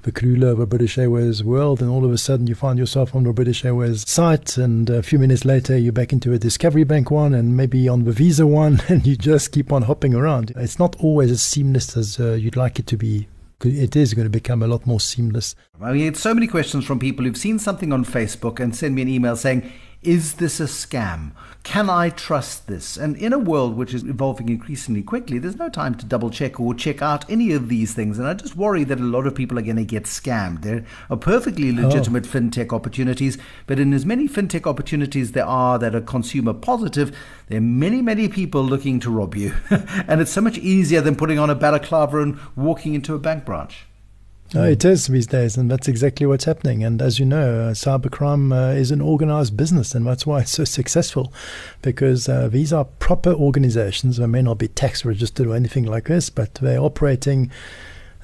the 0.04 0.48
of 0.48 0.60
a 0.60 0.66
British 0.66 0.98
Airways 0.98 1.44
world, 1.44 1.82
and 1.82 1.90
all 1.90 2.06
of 2.06 2.12
a 2.12 2.18
sudden 2.18 2.48
you 2.48 2.56
find 2.56 2.80
yourself 2.80 3.14
on 3.16 3.24
the 3.24 3.34
British 3.34 3.66
Airways 3.66 4.08
site, 4.08 4.58
and 4.58 4.90
a 4.90 5.04
few 5.04 5.20
minutes 5.20 5.46
later 5.46 5.78
you're 5.78 5.92
back 5.92 6.14
into 6.14 6.34
a 6.34 6.40
Discovery 6.40 6.84
Bank 6.84 7.12
one, 7.12 7.34
and 7.34 7.56
maybe 7.56 7.88
on 7.88 8.06
the 8.06 8.12
Visa 8.12 8.48
one, 8.48 8.82
and 8.88 9.06
you 9.06 9.16
just 9.16 9.52
keep 9.52 9.72
on 9.72 9.84
hopping 9.84 10.16
around. 10.16 10.54
It's 10.56 10.80
not 10.80 10.96
always 11.00 11.32
as 11.32 11.42
seamless 11.42 11.98
as 11.98 12.20
uh, 12.20 12.34
you'd 12.34 12.56
like 12.56 12.80
it 12.80 12.88
to 12.88 12.98
be 12.98 13.28
it 13.66 13.96
is 13.96 14.14
going 14.14 14.26
to 14.26 14.30
become 14.30 14.64
a 14.64 14.68
lot 14.68 14.86
more 14.86 15.00
seamless. 15.00 15.56
I 15.82 15.92
mean, 15.92 16.08
it's 16.08 16.22
so 16.22 16.34
many 16.34 16.48
questions 16.48 16.86
from 16.86 17.00
people 17.00 17.26
who've 17.26 17.36
seen 17.36 17.60
something 17.60 17.92
on 17.92 18.06
Facebook 18.06 18.60
and 18.60 18.76
send 18.76 18.96
me 18.96 19.02
an 19.02 19.10
email 19.10 19.36
saying, 19.36 19.70
is 20.02 20.36
this 20.36 20.62
a 20.62 20.64
scam? 20.64 21.32
Can 21.64 21.90
I 21.90 22.10
trust 22.10 22.68
this? 22.68 22.96
And 22.96 23.18
in 23.18 23.34
a 23.34 23.38
world 23.38 23.76
which 23.76 23.94
is 23.94 24.04
evolving 24.04 24.48
increasingly 24.48 25.04
quickly, 25.04 25.40
there's 25.40 25.58
no 25.58 25.68
time 25.68 25.94
to 25.96 26.06
double 26.06 26.30
check 26.30 26.58
or 26.58 26.74
check 26.74 27.02
out 27.02 27.30
any 27.30 27.52
of 27.52 27.68
these 27.68 27.94
things. 27.94 28.18
And 28.18 28.26
I 28.26 28.34
just 28.34 28.56
worry 28.56 28.86
that 28.86 29.00
a 29.00 29.04
lot 29.04 29.28
of 29.28 29.36
people 29.36 29.60
are 29.60 29.64
going 29.64 29.76
to 29.76 29.84
get 29.84 30.06
scammed. 30.06 30.62
There 30.62 30.86
are 31.10 31.18
perfectly 31.18 31.72
oh. 31.72 31.82
legitimate 31.82 32.26
oh. 32.28 32.30
fintech 32.30 32.72
opportunities, 32.72 33.38
but 33.68 33.78
in 33.78 33.94
as 33.94 34.06
many 34.06 34.30
fintech 34.30 34.66
opportunities 34.66 35.34
there 35.34 35.46
are 35.46 35.78
that 35.80 35.94
are 35.94 36.02
consumer 36.02 36.54
positive, 36.54 37.16
there 37.48 37.58
are 37.58 37.62
many, 37.62 38.02
many 38.02 38.30
people 38.30 38.64
looking 38.64 39.02
to 39.02 39.12
rob 39.12 39.36
you. 39.36 39.54
and 39.70 40.22
it's 40.22 40.32
so 40.32 40.42
much 40.42 40.58
easier 40.58 41.02
than 41.02 41.18
putting 41.18 41.40
on 41.40 41.50
a 41.50 41.56
balaclava 41.56 42.22
and 42.22 42.40
walking 42.56 42.94
into 42.94 43.16
a 43.16 43.20
bank 43.20 43.44
branch. 43.44 43.86
Uh, 44.56 44.62
it 44.62 44.84
is 44.84 45.06
these 45.06 45.28
days, 45.28 45.58
and 45.58 45.70
that's 45.70 45.88
exactly 45.88 46.26
what's 46.26 46.46
happening. 46.46 46.84
And 46.84 47.04
as 47.04 47.20
you 47.20 47.26
know, 47.26 47.68
uh, 47.68 47.74
cybercrime 47.74 48.52
uh, 48.52 48.74
is 48.74 48.90
an 48.90 49.00
organized 49.00 49.56
business, 49.56 49.94
and 49.94 50.08
that's 50.08 50.26
why 50.26 50.42
it's 50.42 50.52
so 50.52 50.64
successful, 50.64 51.32
because 51.84 52.28
uh, 52.28 52.48
these 52.48 52.74
are 52.74 52.86
proper 52.86 53.32
organizations. 53.32 54.18
They 54.18 54.26
may 54.26 54.42
not 54.42 54.58
be 54.58 54.68
tax 54.68 55.06
registered 55.06 55.46
or 55.46 55.56
anything 55.56 55.86
like 55.86 56.06
this, 56.06 56.32
but 56.32 56.56
they're 56.56 56.80
operating 56.80 57.52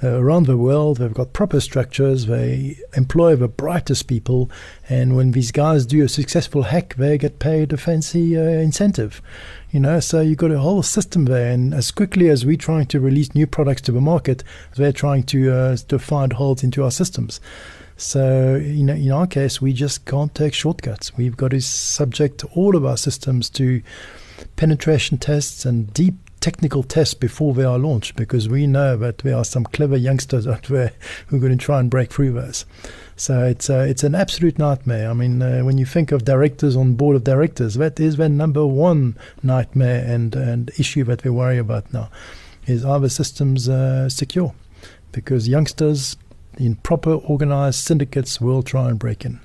uh, 0.03 0.19
around 0.19 0.45
the 0.45 0.58
world. 0.58 0.97
They've 0.97 1.13
got 1.13 1.34
proper 1.34 1.60
structures. 1.60 2.25
They 2.25 2.77
employ 2.95 3.36
the 3.36 3.47
brightest 3.47 4.08
people. 4.08 4.49
And 4.89 5.15
when 5.15 5.31
these 5.31 5.51
guys 5.51 5.86
do 5.86 6.03
a 6.03 6.10
successful 6.10 6.63
hack, 6.63 6.95
they 6.95 7.17
get 7.17 7.39
paid 7.39 7.73
a 7.73 7.77
fancy 7.77 8.38
uh, 8.38 8.41
incentive. 8.41 9.21
You 9.71 9.79
know, 9.79 9.99
so 9.99 10.21
you've 10.21 10.38
got 10.38 10.51
a 10.51 10.60
whole 10.60 10.84
system 10.84 11.25
there. 11.25 11.51
And 11.51 11.73
as 11.73 11.91
quickly 11.91 12.29
as 12.29 12.45
we're 12.45 12.58
trying 12.58 12.88
to 12.88 12.99
release 12.99 13.34
new 13.36 13.47
products 13.47 13.81
to 13.84 13.91
the 13.91 14.01
market, 14.01 14.43
they're 14.75 14.91
trying 14.91 15.23
to, 15.23 15.51
uh, 15.51 15.77
to 15.88 15.99
find 15.99 16.34
holes 16.34 16.63
into 16.63 16.84
our 16.84 16.91
systems. 16.91 17.39
So, 17.97 18.58
know, 18.84 18.93
in 18.93 19.12
our 19.12 19.27
case, 19.27 19.62
we 19.62 19.71
just 19.71 20.05
can't 20.05 20.36
take 20.36 20.53
shortcuts. 20.53 21.15
We've 21.15 21.38
got 21.38 21.51
to 21.51 21.62
subject 21.62 22.43
all 22.53 22.75
of 22.75 22.86
our 22.86 22.97
systems 22.97 23.49
to 23.51 23.81
penetration 24.58 25.17
tests 25.17 25.65
and 25.65 25.93
deep 25.93 26.15
technical 26.45 26.84
tests 26.84 27.15
before 27.15 27.55
they 27.55 27.63
are 27.63 27.79
launched 27.79 28.15
because 28.15 28.47
we 28.47 28.67
know 28.67 28.95
that 28.95 29.17
there 29.17 29.36
are 29.36 29.43
some 29.43 29.63
clever 29.63 29.97
youngsters 29.97 30.45
out 30.53 30.62
there 30.65 30.93
who 31.25 31.38
are 31.38 31.39
going 31.39 31.58
to 31.58 31.65
try 31.65 31.79
and 31.79 31.89
break 31.89 32.13
through 32.13 32.31
those. 32.34 32.65
So 33.15 33.43
it's 33.45 33.67
uh, 33.67 33.88
it's 33.89 34.03
an 34.03 34.13
absolute 34.13 34.60
nightmare. 34.60 35.10
I 35.10 35.13
mean, 35.13 35.41
uh, 35.41 35.62
when 35.62 35.79
you 35.79 35.88
think 35.88 36.12
of 36.12 36.23
directors 36.23 36.75
on 36.75 36.93
board 36.93 37.15
of 37.15 37.23
directors, 37.23 37.73
that 37.75 37.99
is 37.99 38.17
the 38.17 38.29
number 38.29 38.63
one 38.63 39.17
nightmare 39.41 40.05
and, 40.05 40.36
and 40.36 40.69
issue 40.77 41.03
that 41.05 41.23
we 41.23 41.31
worry 41.31 41.58
about 41.58 41.91
now. 41.91 42.12
Is 42.67 42.86
are 42.86 42.99
the 42.99 43.10
systems 43.10 43.67
uh, 43.67 44.08
secure? 44.08 44.53
Because 45.13 45.49
youngsters 45.49 46.15
in 46.60 46.75
proper 46.75 47.13
organized 47.13 47.79
syndicates 47.79 48.39
will 48.39 48.62
try 48.62 48.89
and 48.89 48.99
break 48.99 49.25
in. 49.25 49.39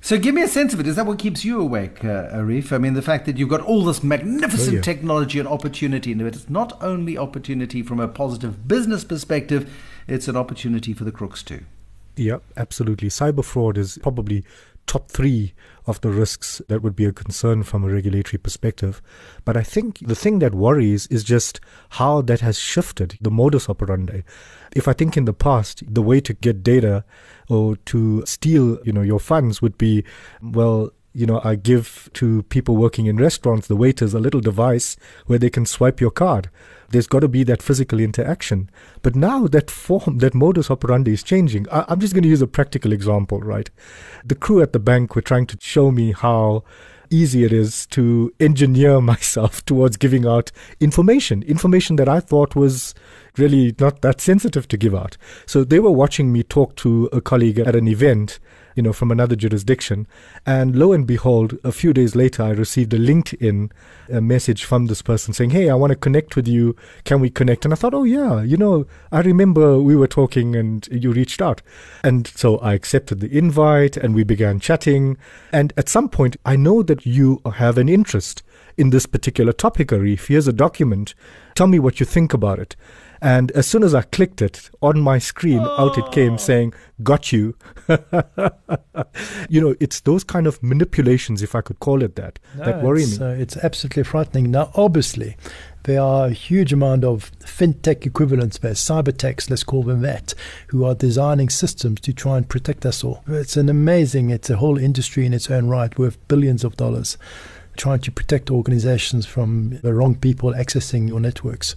So 0.00 0.18
give 0.18 0.34
me 0.34 0.42
a 0.42 0.48
sense 0.48 0.72
of 0.72 0.80
it. 0.80 0.86
Is 0.86 0.96
that 0.96 1.06
what 1.06 1.18
keeps 1.18 1.44
you 1.44 1.60
awake, 1.60 2.04
uh, 2.04 2.30
Arif? 2.32 2.72
I 2.72 2.78
mean, 2.78 2.94
the 2.94 3.02
fact 3.02 3.26
that 3.26 3.36
you've 3.36 3.48
got 3.48 3.60
all 3.60 3.84
this 3.84 4.02
magnificent 4.02 4.70
oh, 4.70 4.76
yeah. 4.76 4.80
technology 4.80 5.38
and 5.38 5.48
opportunity 5.48 6.12
in 6.12 6.20
it. 6.20 6.26
It's 6.36 6.48
not 6.48 6.80
only 6.82 7.18
opportunity 7.18 7.82
from 7.82 7.98
a 7.98 8.06
positive 8.06 8.68
business 8.68 9.04
perspective, 9.04 9.70
it's 10.06 10.28
an 10.28 10.36
opportunity 10.36 10.92
for 10.92 11.04
the 11.04 11.12
crooks 11.12 11.42
too. 11.42 11.64
Yeah, 12.16 12.38
absolutely. 12.56 13.08
Cyber 13.08 13.44
fraud 13.44 13.76
is 13.76 13.98
probably 14.02 14.44
top 14.88 15.10
three 15.10 15.54
of 15.86 16.00
the 16.00 16.10
risks 16.10 16.60
that 16.68 16.82
would 16.82 16.96
be 16.96 17.04
a 17.04 17.12
concern 17.12 17.62
from 17.62 17.84
a 17.84 17.88
regulatory 17.88 18.38
perspective. 18.38 19.00
But 19.44 19.56
I 19.56 19.62
think 19.62 20.00
the 20.00 20.16
thing 20.16 20.40
that 20.40 20.54
worries 20.54 21.06
is 21.06 21.22
just 21.22 21.60
how 21.90 22.22
that 22.22 22.40
has 22.40 22.58
shifted 22.58 23.16
the 23.20 23.30
modus 23.30 23.68
operandi. 23.68 24.22
If 24.74 24.88
I 24.88 24.92
think 24.92 25.16
in 25.16 25.24
the 25.24 25.32
past, 25.32 25.82
the 25.86 26.02
way 26.02 26.20
to 26.20 26.34
get 26.34 26.62
data 26.62 27.04
or 27.48 27.76
to 27.76 28.24
steal, 28.26 28.78
you 28.84 28.92
know, 28.92 29.02
your 29.02 29.20
funds 29.20 29.62
would 29.62 29.78
be, 29.78 30.04
well, 30.42 30.90
you 31.12 31.26
know, 31.26 31.40
I 31.42 31.56
give 31.56 32.10
to 32.14 32.42
people 32.44 32.76
working 32.76 33.06
in 33.06 33.16
restaurants, 33.16 33.66
the 33.66 33.76
waiters, 33.76 34.14
a 34.14 34.20
little 34.20 34.40
device 34.40 34.96
where 35.26 35.38
they 35.38 35.50
can 35.50 35.66
swipe 35.66 36.00
your 36.00 36.10
card. 36.10 36.50
There's 36.90 37.06
got 37.06 37.20
to 37.20 37.28
be 37.28 37.44
that 37.44 37.62
physical 37.62 38.00
interaction. 38.00 38.70
But 39.02 39.14
now 39.14 39.46
that 39.48 39.70
form, 39.70 40.18
that 40.18 40.34
modus 40.34 40.70
operandi 40.70 41.12
is 41.12 41.22
changing. 41.22 41.68
I, 41.70 41.84
I'm 41.88 42.00
just 42.00 42.14
going 42.14 42.22
to 42.22 42.28
use 42.28 42.42
a 42.42 42.46
practical 42.46 42.92
example, 42.92 43.40
right? 43.40 43.70
The 44.24 44.34
crew 44.34 44.62
at 44.62 44.72
the 44.72 44.78
bank 44.78 45.14
were 45.14 45.22
trying 45.22 45.46
to 45.48 45.58
show 45.60 45.90
me 45.90 46.12
how 46.12 46.64
easy 47.10 47.44
it 47.44 47.52
is 47.52 47.86
to 47.86 48.32
engineer 48.40 49.00
myself 49.12 49.64
towards 49.64 49.96
giving 49.96 50.26
out 50.26 50.52
information, 50.80 51.42
information 51.42 51.96
that 51.96 52.08
I 52.08 52.20
thought 52.20 52.54
was 52.54 52.94
really 53.36 53.74
not 53.78 54.02
that 54.02 54.20
sensitive 54.20 54.68
to 54.68 54.76
give 54.76 54.94
out. 54.94 55.16
So 55.46 55.64
they 55.64 55.80
were 55.80 55.90
watching 55.90 56.32
me 56.32 56.42
talk 56.42 56.76
to 56.76 57.08
a 57.12 57.20
colleague 57.20 57.58
at 57.58 57.76
an 57.76 57.88
event 57.88 58.38
you 58.78 58.82
know, 58.82 58.92
from 58.92 59.10
another 59.10 59.34
jurisdiction. 59.34 60.06
And 60.46 60.76
lo 60.76 60.92
and 60.92 61.04
behold, 61.04 61.58
a 61.64 61.72
few 61.72 61.92
days 61.92 62.14
later, 62.14 62.44
I 62.44 62.50
received 62.50 62.94
a 62.94 62.98
LinkedIn 62.98 63.72
a 64.08 64.20
message 64.20 64.64
from 64.64 64.86
this 64.86 65.02
person 65.02 65.34
saying, 65.34 65.50
Hey, 65.50 65.68
I 65.68 65.74
want 65.74 65.90
to 65.90 65.96
connect 65.96 66.36
with 66.36 66.46
you. 66.46 66.76
Can 67.02 67.20
we 67.20 67.28
connect? 67.28 67.64
And 67.64 67.74
I 67.74 67.76
thought, 67.76 67.92
Oh, 67.92 68.04
yeah, 68.04 68.40
you 68.40 68.56
know, 68.56 68.86
I 69.10 69.20
remember 69.20 69.80
we 69.80 69.96
were 69.96 70.06
talking 70.06 70.54
and 70.54 70.86
you 70.92 71.10
reached 71.10 71.42
out. 71.42 71.60
And 72.04 72.28
so 72.28 72.58
I 72.58 72.74
accepted 72.74 73.18
the 73.18 73.36
invite 73.36 73.96
and 73.96 74.14
we 74.14 74.22
began 74.22 74.60
chatting. 74.60 75.18
And 75.52 75.72
at 75.76 75.88
some 75.88 76.08
point, 76.08 76.36
I 76.46 76.54
know 76.54 76.84
that 76.84 77.04
you 77.04 77.42
have 77.56 77.78
an 77.78 77.88
interest 77.88 78.44
in 78.76 78.90
this 78.90 79.06
particular 79.06 79.52
topic, 79.52 79.88
Arif. 79.88 80.28
Here's 80.28 80.46
a 80.46 80.52
document. 80.52 81.16
Tell 81.56 81.66
me 81.66 81.80
what 81.80 81.98
you 81.98 82.06
think 82.06 82.32
about 82.32 82.60
it. 82.60 82.76
And 83.20 83.50
as 83.52 83.66
soon 83.66 83.82
as 83.82 83.94
I 83.94 84.02
clicked 84.02 84.42
it 84.42 84.70
on 84.80 85.00
my 85.00 85.18
screen, 85.18 85.60
oh. 85.60 85.86
out 85.86 85.98
it 85.98 86.10
came 86.12 86.34
oh. 86.34 86.38
saying, 86.38 86.74
Got 87.02 87.32
you. 87.32 87.56
you 89.48 89.60
know, 89.60 89.74
it's 89.78 90.00
those 90.00 90.24
kind 90.24 90.46
of 90.46 90.60
manipulations, 90.62 91.42
if 91.42 91.54
I 91.54 91.60
could 91.60 91.78
call 91.78 92.02
it 92.02 92.16
that, 92.16 92.38
no, 92.56 92.64
that 92.64 92.82
worry 92.82 93.06
me. 93.06 93.18
Uh, 93.18 93.28
it's 93.28 93.56
absolutely 93.56 94.02
frightening. 94.02 94.50
Now, 94.50 94.72
obviously, 94.74 95.36
there 95.84 96.00
are 96.02 96.26
a 96.26 96.32
huge 96.32 96.72
amount 96.72 97.04
of 97.04 97.30
fintech 97.38 98.04
equivalents 98.04 98.58
there, 98.58 98.72
cyber 98.72 99.16
techs, 99.16 99.48
let's 99.48 99.62
call 99.62 99.84
them 99.84 100.02
that, 100.02 100.34
who 100.68 100.84
are 100.84 100.94
designing 100.94 101.48
systems 101.48 102.00
to 102.00 102.12
try 102.12 102.36
and 102.36 102.48
protect 102.48 102.84
us 102.84 103.04
all. 103.04 103.22
It's 103.28 103.56
an 103.56 103.68
amazing, 103.68 104.30
it's 104.30 104.50
a 104.50 104.56
whole 104.56 104.76
industry 104.76 105.24
in 105.24 105.32
its 105.32 105.50
own 105.50 105.68
right 105.68 105.96
worth 105.96 106.18
billions 106.28 106.64
of 106.64 106.76
dollars 106.76 107.16
trying 107.78 108.00
to 108.00 108.12
protect 108.12 108.50
organizations 108.50 109.24
from 109.24 109.78
the 109.82 109.94
wrong 109.94 110.14
people 110.14 110.52
accessing 110.52 111.08
your 111.08 111.20
networks. 111.20 111.76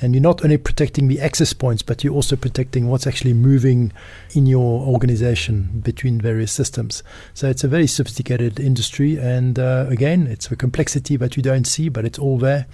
And 0.00 0.14
you're 0.14 0.22
not 0.22 0.44
only 0.44 0.58
protecting 0.58 1.08
the 1.08 1.20
access 1.20 1.52
points, 1.52 1.82
but 1.82 2.04
you're 2.04 2.14
also 2.14 2.36
protecting 2.36 2.88
what's 2.88 3.06
actually 3.06 3.32
moving 3.32 3.92
in 4.34 4.46
your 4.46 4.82
organization 4.82 5.80
between 5.82 6.20
various 6.20 6.52
systems. 6.52 7.02
So 7.34 7.48
it's 7.48 7.64
a 7.64 7.68
very 7.68 7.86
sophisticated 7.86 8.60
industry. 8.60 9.16
And 9.16 9.58
uh, 9.58 9.86
again, 9.88 10.26
it's 10.26 10.50
a 10.50 10.56
complexity 10.56 11.16
that 11.16 11.36
you 11.36 11.42
don't 11.42 11.66
see, 11.66 11.88
but 11.88 12.04
it's 12.04 12.18
all 12.18 12.38
there. 12.38 12.66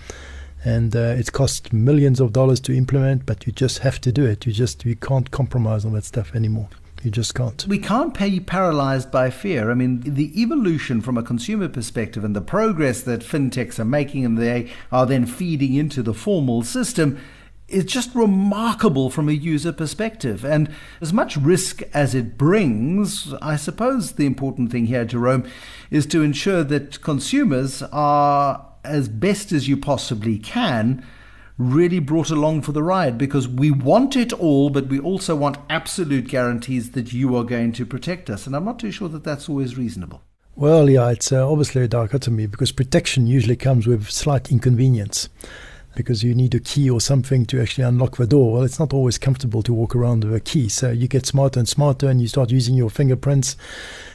And 0.64 0.96
uh, 0.96 1.14
it 1.18 1.33
costs 1.33 1.72
millions 1.72 2.20
of 2.20 2.33
dollars 2.33 2.61
to 2.61 2.77
implement, 2.77 3.27
but 3.27 3.46
you 3.46 3.53
just 3.53 3.79
have 3.81 4.00
to 4.00 4.12
do 4.12 4.24
it. 4.24 4.46
You 4.46 4.53
just 4.53 4.85
you 4.85 4.96
can't 4.96 5.31
compromise 5.31 5.85
on 5.85 5.92
that 5.92 6.05
stuff 6.05 6.35
anymore. 6.35 6.68
You 7.04 7.10
just 7.10 7.34
can't. 7.34 7.66
We 7.68 7.78
can't 7.78 8.18
be 8.18 8.40
paralyzed 8.40 9.10
by 9.10 9.28
fear. 9.28 9.70
I 9.70 9.74
mean, 9.74 10.00
the 10.00 10.40
evolution 10.40 11.02
from 11.02 11.18
a 11.18 11.22
consumer 11.22 11.68
perspective 11.68 12.24
and 12.24 12.34
the 12.34 12.40
progress 12.40 13.02
that 13.02 13.20
fintechs 13.20 13.78
are 13.78 13.84
making 13.84 14.24
and 14.24 14.38
they 14.38 14.72
are 14.90 15.04
then 15.04 15.26
feeding 15.26 15.74
into 15.74 16.02
the 16.02 16.14
formal 16.14 16.62
system 16.62 17.20
is 17.68 17.84
just 17.84 18.14
remarkable 18.14 19.10
from 19.10 19.28
a 19.28 19.32
user 19.32 19.70
perspective. 19.70 20.46
And 20.46 20.70
as 21.02 21.12
much 21.12 21.36
risk 21.36 21.82
as 21.92 22.14
it 22.14 22.38
brings, 22.38 23.34
I 23.34 23.56
suppose 23.56 24.12
the 24.12 24.24
important 24.24 24.72
thing 24.72 24.86
here, 24.86 25.04
Jerome, 25.04 25.44
is 25.90 26.06
to 26.06 26.22
ensure 26.22 26.64
that 26.64 27.02
consumers 27.02 27.82
are 27.92 28.64
as 28.82 29.10
best 29.10 29.52
as 29.52 29.68
you 29.68 29.76
possibly 29.76 30.38
can 30.38 31.04
really 31.56 32.00
brought 32.00 32.30
along 32.30 32.62
for 32.62 32.72
the 32.72 32.82
ride 32.82 33.16
because 33.16 33.46
we 33.46 33.70
want 33.70 34.16
it 34.16 34.32
all, 34.32 34.70
but 34.70 34.88
we 34.88 34.98
also 34.98 35.36
want 35.36 35.58
absolute 35.70 36.28
guarantees 36.28 36.92
that 36.92 37.12
you 37.12 37.36
are 37.36 37.44
going 37.44 37.72
to 37.72 37.86
protect 37.86 38.28
us. 38.28 38.46
And 38.46 38.56
I'm 38.56 38.64
not 38.64 38.78
too 38.78 38.90
sure 38.90 39.08
that 39.08 39.24
that's 39.24 39.48
always 39.48 39.78
reasonable. 39.78 40.22
Well, 40.56 40.88
yeah, 40.88 41.10
it's 41.10 41.32
uh, 41.32 41.48
obviously 41.48 41.82
a 41.82 41.88
dichotomy 41.88 42.46
because 42.46 42.72
protection 42.72 43.26
usually 43.26 43.56
comes 43.56 43.86
with 43.86 44.08
slight 44.10 44.50
inconvenience 44.50 45.28
because 45.96 46.22
you 46.22 46.34
need 46.34 46.54
a 46.54 46.60
key 46.60 46.90
or 46.90 47.00
something 47.00 47.46
to 47.46 47.60
actually 47.60 47.84
unlock 47.84 48.16
the 48.16 48.26
door. 48.26 48.52
Well, 48.52 48.62
it's 48.62 48.78
not 48.78 48.92
always 48.92 49.18
comfortable 49.18 49.62
to 49.62 49.72
walk 49.72 49.94
around 49.94 50.24
with 50.24 50.34
a 50.34 50.40
key. 50.40 50.68
So 50.68 50.90
you 50.90 51.08
get 51.08 51.26
smarter 51.26 51.58
and 51.58 51.68
smarter 51.68 52.08
and 52.08 52.20
you 52.20 52.28
start 52.28 52.50
using 52.50 52.74
your 52.74 52.90
fingerprints 52.90 53.56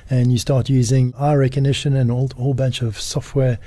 and 0.09 0.31
you 0.31 0.37
start 0.37 0.69
using 0.69 1.13
eye 1.17 1.35
recognition 1.35 1.95
and 1.95 2.09
a 2.09 2.13
whole, 2.35 2.53
bunch 2.53 2.81
of 2.81 2.99
software 2.99 3.59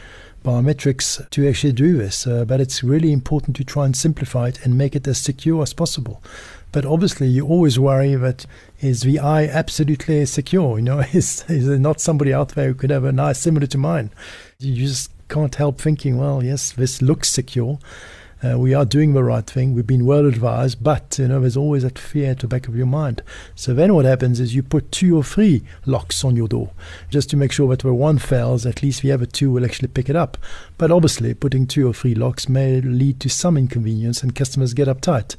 biometrics 0.42 1.28
to 1.30 1.48
actually 1.48 1.72
do 1.72 1.96
this. 1.96 2.26
Uh, 2.26 2.44
but 2.44 2.60
it's 2.60 2.82
really 2.82 3.12
important 3.12 3.56
to 3.56 3.64
try 3.64 3.84
and 3.84 3.96
simplify 3.96 4.48
it 4.48 4.64
and 4.64 4.76
make 4.76 4.96
it 4.96 5.06
as 5.06 5.18
secure 5.18 5.62
as 5.62 5.72
possible. 5.72 6.22
But 6.72 6.86
obviously, 6.86 7.28
you 7.28 7.46
always 7.46 7.78
worry 7.78 8.14
that 8.14 8.46
is 8.80 9.02
the 9.02 9.18
eye 9.18 9.46
absolutely 9.46 10.24
secure? 10.26 10.78
You 10.78 10.84
know, 10.84 11.00
is, 11.12 11.44
is 11.48 11.66
there 11.66 11.78
not 11.78 12.00
somebody 12.00 12.32
out 12.32 12.50
there 12.50 12.68
who 12.68 12.74
could 12.74 12.90
have 12.90 13.04
an 13.04 13.20
eye 13.20 13.32
similar 13.32 13.66
to 13.66 13.78
mine? 13.78 14.10
You 14.58 14.74
just 14.74 15.10
can't 15.28 15.54
help 15.54 15.80
thinking, 15.80 16.18
well, 16.18 16.42
yes, 16.42 16.72
this 16.72 17.02
looks 17.02 17.30
secure. 17.30 17.78
Uh, 18.44 18.58
we 18.58 18.74
are 18.74 18.84
doing 18.84 19.12
the 19.12 19.22
right 19.22 19.46
thing. 19.46 19.72
We've 19.72 19.86
been 19.86 20.04
well 20.04 20.26
advised, 20.26 20.82
but 20.82 21.16
you 21.16 21.28
know 21.28 21.40
there's 21.40 21.56
always 21.56 21.84
that 21.84 21.96
fear 21.96 22.32
at 22.32 22.40
the 22.40 22.48
back 22.48 22.66
of 22.66 22.74
your 22.74 22.86
mind. 22.86 23.22
So 23.54 23.72
then 23.72 23.94
what 23.94 24.04
happens 24.04 24.40
is 24.40 24.52
you 24.52 24.64
put 24.64 24.90
two 24.90 25.16
or 25.16 25.22
three 25.22 25.62
locks 25.86 26.24
on 26.24 26.34
your 26.34 26.48
door, 26.48 26.72
just 27.08 27.30
to 27.30 27.36
make 27.36 27.52
sure 27.52 27.68
that 27.68 27.84
where 27.84 27.94
one 27.94 28.18
fails, 28.18 28.66
at 28.66 28.82
least 28.82 29.02
the 29.02 29.12
other 29.12 29.26
two 29.26 29.52
will 29.52 29.64
actually 29.64 29.88
pick 29.88 30.10
it 30.10 30.16
up. 30.16 30.36
But 30.76 30.90
obviously, 30.90 31.34
putting 31.34 31.68
two 31.68 31.88
or 31.88 31.94
three 31.94 32.16
locks 32.16 32.48
may 32.48 32.80
lead 32.80 33.20
to 33.20 33.28
some 33.28 33.56
inconvenience, 33.56 34.24
and 34.24 34.34
customers 34.34 34.74
get 34.74 34.88
uptight. 34.88 35.36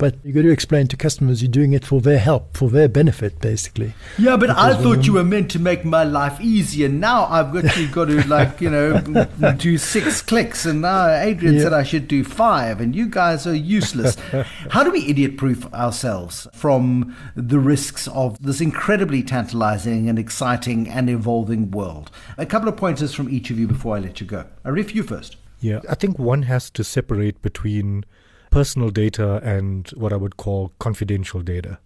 But 0.00 0.14
you 0.24 0.32
got 0.32 0.42
to 0.42 0.50
explain 0.50 0.86
to 0.86 0.96
customers 0.96 1.42
you're 1.42 1.50
doing 1.50 1.74
it 1.74 1.84
for 1.84 2.00
their 2.00 2.18
help, 2.18 2.56
for 2.56 2.70
their 2.70 2.88
benefit, 2.88 3.38
basically. 3.38 3.92
Yeah, 4.18 4.38
but 4.38 4.46
because 4.48 4.76
I 4.76 4.82
thought 4.82 5.06
you 5.06 5.12
were 5.12 5.24
meant 5.24 5.50
to 5.50 5.58
make 5.58 5.84
my 5.84 6.04
life 6.04 6.40
easier. 6.40 6.88
Now 6.88 7.26
I've 7.26 7.54
actually 7.54 7.88
got 7.88 8.06
to, 8.06 8.26
like, 8.26 8.62
you 8.62 8.70
know, 8.70 8.98
do 9.58 9.76
six 9.76 10.22
clicks. 10.22 10.64
And 10.64 10.80
now 10.80 11.06
Adrian 11.06 11.56
yeah. 11.56 11.64
said 11.64 11.74
I 11.74 11.82
should 11.82 12.08
do 12.08 12.24
five, 12.24 12.80
and 12.80 12.96
you 12.96 13.10
guys 13.10 13.46
are 13.46 13.54
useless. 13.54 14.16
How 14.70 14.82
do 14.82 14.90
we 14.90 15.06
idiot 15.06 15.36
proof 15.36 15.70
ourselves 15.74 16.48
from 16.54 17.14
the 17.36 17.58
risks 17.58 18.08
of 18.08 18.42
this 18.42 18.62
incredibly 18.62 19.22
tantalizing 19.22 20.08
and 20.08 20.18
exciting 20.18 20.88
and 20.88 21.10
evolving 21.10 21.70
world? 21.72 22.10
A 22.38 22.46
couple 22.46 22.70
of 22.70 22.78
pointers 22.78 23.12
from 23.12 23.28
each 23.28 23.50
of 23.50 23.58
you 23.58 23.68
before 23.68 23.96
I 23.96 23.98
let 23.98 24.18
you 24.18 24.26
go. 24.26 24.46
Arif, 24.64 24.94
you 24.94 25.02
first. 25.02 25.36
Yeah, 25.60 25.80
I 25.90 25.94
think 25.94 26.18
one 26.18 26.44
has 26.44 26.70
to 26.70 26.82
separate 26.82 27.42
between 27.42 28.06
personal 28.50 28.90
data 28.90 29.40
and 29.42 29.88
what 29.90 30.12
I 30.12 30.16
would 30.16 30.36
call 30.36 30.72
confidential 30.78 31.40
data. 31.40 31.78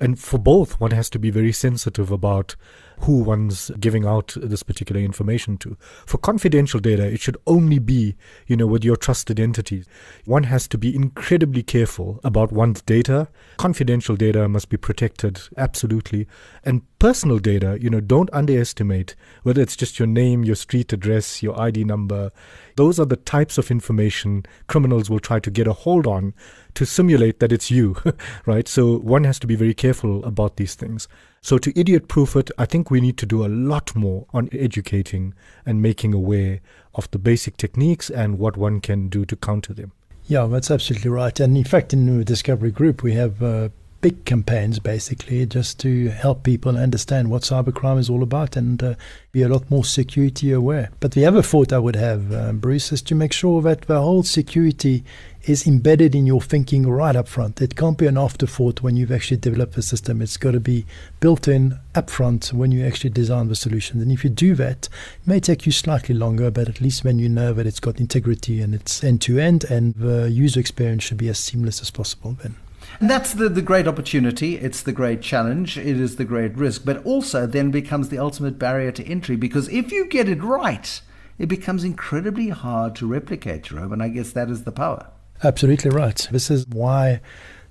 And 0.00 0.18
for 0.18 0.38
both, 0.38 0.80
one 0.80 0.90
has 0.90 1.08
to 1.10 1.18
be 1.18 1.30
very 1.30 1.52
sensitive 1.52 2.10
about 2.10 2.56
who 3.00 3.22
one's 3.22 3.70
giving 3.80 4.04
out 4.04 4.34
this 4.36 4.62
particular 4.62 5.00
information 5.00 5.56
to. 5.58 5.76
For 6.06 6.18
confidential 6.18 6.80
data, 6.80 7.04
it 7.06 7.20
should 7.20 7.36
only 7.46 7.78
be, 7.78 8.16
you 8.46 8.56
know, 8.56 8.66
with 8.66 8.84
your 8.84 8.96
trusted 8.96 9.38
entities. 9.38 9.86
One 10.24 10.44
has 10.44 10.66
to 10.68 10.78
be 10.78 10.94
incredibly 10.94 11.62
careful 11.62 12.20
about 12.24 12.52
one's 12.52 12.82
data. 12.82 13.28
Confidential 13.56 14.16
data 14.16 14.48
must 14.48 14.68
be 14.68 14.76
protected 14.76 15.40
absolutely. 15.56 16.26
And 16.64 16.82
personal 16.98 17.38
data, 17.38 17.78
you 17.80 17.90
know, 17.90 18.00
don't 18.00 18.32
underestimate 18.32 19.14
whether 19.42 19.62
it's 19.62 19.76
just 19.76 19.98
your 19.98 20.08
name, 20.08 20.44
your 20.44 20.56
street 20.56 20.92
address, 20.92 21.42
your 21.42 21.58
ID 21.60 21.84
number. 21.84 22.32
Those 22.76 22.98
are 22.98 23.06
the 23.06 23.16
types 23.16 23.58
of 23.58 23.70
information 23.70 24.44
criminals 24.66 25.08
will 25.08 25.20
try 25.20 25.40
to 25.40 25.50
get 25.50 25.66
a 25.66 25.72
hold 25.72 26.06
on 26.06 26.34
to 26.74 26.84
simulate 26.84 27.40
that 27.40 27.52
it's 27.52 27.70
you, 27.70 27.96
right? 28.46 28.68
So 28.68 28.98
one 28.98 29.24
has 29.24 29.38
to 29.40 29.46
be 29.46 29.56
very 29.56 29.74
careful 29.74 30.24
about 30.24 30.56
these 30.56 30.74
things. 30.74 31.08
So 31.40 31.58
to 31.58 31.78
idiot 31.78 32.08
proof 32.08 32.36
it, 32.36 32.50
I 32.58 32.66
think 32.66 32.90
we 32.90 33.00
need 33.00 33.16
to 33.18 33.26
do 33.26 33.44
a 33.44 33.48
lot 33.48 33.94
more 33.94 34.26
on 34.32 34.48
educating 34.52 35.34
and 35.64 35.80
making 35.80 36.14
aware 36.14 36.60
of 36.94 37.10
the 37.10 37.18
basic 37.18 37.56
techniques 37.56 38.10
and 38.10 38.38
what 38.38 38.56
one 38.56 38.80
can 38.80 39.08
do 39.08 39.24
to 39.24 39.36
counter 39.36 39.72
them. 39.72 39.92
Yeah, 40.26 40.46
that's 40.46 40.70
absolutely 40.70 41.10
right. 41.10 41.38
And 41.40 41.56
in 41.56 41.64
fact, 41.64 41.92
in 41.94 42.18
the 42.18 42.24
Discovery 42.24 42.70
Group, 42.70 43.02
we 43.02 43.14
have 43.14 43.42
uh, 43.42 43.70
big 44.00 44.24
campaigns 44.24 44.78
basically 44.78 45.44
just 45.46 45.80
to 45.80 46.08
help 46.08 46.44
people 46.44 46.76
understand 46.76 47.30
what 47.30 47.42
cybercrime 47.42 47.98
is 47.98 48.08
all 48.08 48.22
about 48.22 48.56
and 48.56 48.82
uh, 48.82 48.94
be 49.32 49.42
a 49.42 49.48
lot 49.48 49.68
more 49.70 49.84
security 49.84 50.52
aware. 50.52 50.90
But 51.00 51.12
the 51.12 51.26
other 51.26 51.42
thought 51.42 51.72
I 51.72 51.78
would 51.78 51.96
have, 51.96 52.32
uh, 52.32 52.52
Bruce, 52.52 52.92
is 52.92 53.02
to 53.02 53.14
make 53.14 53.32
sure 53.32 53.60
that 53.62 53.82
the 53.82 54.00
whole 54.00 54.22
security 54.22 55.04
is 55.44 55.66
embedded 55.66 56.14
in 56.14 56.26
your 56.26 56.40
thinking 56.40 56.88
right 56.88 57.16
up 57.16 57.26
front. 57.26 57.60
It 57.60 57.74
can't 57.74 57.98
be 57.98 58.06
an 58.06 58.18
afterthought 58.18 58.82
when 58.82 58.96
you've 58.96 59.12
actually 59.12 59.38
developed 59.38 59.74
the 59.74 59.82
system. 59.82 60.20
It's 60.20 60.36
got 60.36 60.52
to 60.52 60.60
be 60.60 60.84
built 61.20 61.48
in 61.48 61.78
up 61.94 62.10
front 62.10 62.52
when 62.52 62.70
you 62.70 62.86
actually 62.86 63.10
design 63.10 63.48
the 63.48 63.56
solution. 63.56 64.00
And 64.00 64.12
if 64.12 64.22
you 64.22 64.30
do 64.30 64.54
that, 64.56 64.88
it 65.20 65.26
may 65.26 65.40
take 65.40 65.66
you 65.66 65.72
slightly 65.72 66.14
longer, 66.14 66.50
but 66.50 66.68
at 66.68 66.80
least 66.80 67.04
when 67.04 67.18
you 67.18 67.28
know 67.28 67.52
that 67.52 67.66
it's 67.66 67.80
got 67.80 67.98
integrity 67.98 68.60
and 68.60 68.74
it's 68.74 69.02
end 69.02 69.22
to 69.22 69.38
end 69.38 69.64
and 69.64 69.94
the 69.94 70.30
user 70.30 70.60
experience 70.60 71.04
should 71.04 71.18
be 71.18 71.28
as 71.28 71.38
seamless 71.38 71.80
as 71.80 71.90
possible 71.90 72.36
then. 72.42 72.54
And 73.00 73.08
that's 73.08 73.34
the, 73.34 73.48
the 73.48 73.62
great 73.62 73.86
opportunity. 73.86 74.56
It's 74.56 74.82
the 74.82 74.92
great 74.92 75.20
challenge. 75.22 75.78
It 75.78 76.00
is 76.00 76.16
the 76.16 76.24
great 76.24 76.56
risk. 76.56 76.84
But 76.84 77.04
also 77.04 77.46
then 77.46 77.70
becomes 77.70 78.08
the 78.08 78.18
ultimate 78.18 78.58
barrier 78.58 78.92
to 78.92 79.04
entry 79.06 79.36
because 79.36 79.68
if 79.68 79.92
you 79.92 80.06
get 80.06 80.28
it 80.28 80.42
right, 80.42 81.00
it 81.38 81.46
becomes 81.46 81.84
incredibly 81.84 82.48
hard 82.48 82.96
to 82.96 83.06
replicate, 83.06 83.64
Jerome. 83.64 83.92
And 83.92 84.02
I 84.02 84.08
guess 84.08 84.32
that 84.32 84.50
is 84.50 84.64
the 84.64 84.72
power. 84.72 85.06
Absolutely 85.44 85.90
right. 85.90 86.26
This 86.32 86.50
is 86.50 86.66
why 86.66 87.20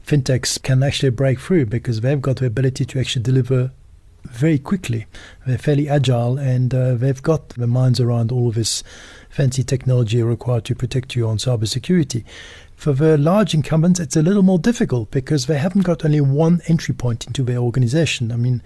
fintechs 0.05 0.61
can 0.61 0.81
actually 0.83 1.09
break 1.09 1.39
through 1.39 1.65
because 1.65 1.99
they've 1.99 2.21
got 2.21 2.37
the 2.37 2.45
ability 2.45 2.85
to 2.85 2.99
actually 2.99 3.23
deliver 3.23 3.71
very 4.23 4.57
quickly. 4.57 5.05
They're 5.45 5.57
fairly 5.57 5.89
agile 5.89 6.37
and 6.37 6.73
uh, 6.73 6.95
they've 6.95 7.21
got 7.21 7.49
the 7.49 7.67
minds 7.67 7.99
around 7.99 8.31
all 8.31 8.49
of 8.49 8.55
this 8.55 8.83
fancy 9.29 9.63
technology 9.63 10.21
required 10.23 10.65
to 10.65 10.75
protect 10.75 11.15
you 11.15 11.27
on 11.27 11.37
cybersecurity. 11.37 12.23
For 12.77 12.93
the 12.93 13.17
large 13.17 13.55
incumbents, 13.55 13.99
it's 13.99 14.15
a 14.15 14.21
little 14.21 14.43
more 14.43 14.59
difficult 14.59 15.09
because 15.09 15.47
they 15.47 15.57
haven't 15.57 15.81
got 15.81 16.05
only 16.05 16.21
one 16.21 16.61
entry 16.67 16.93
point 16.93 17.25
into 17.25 17.41
their 17.41 17.57
organization. 17.57 18.31
I 18.31 18.35
mean, 18.35 18.61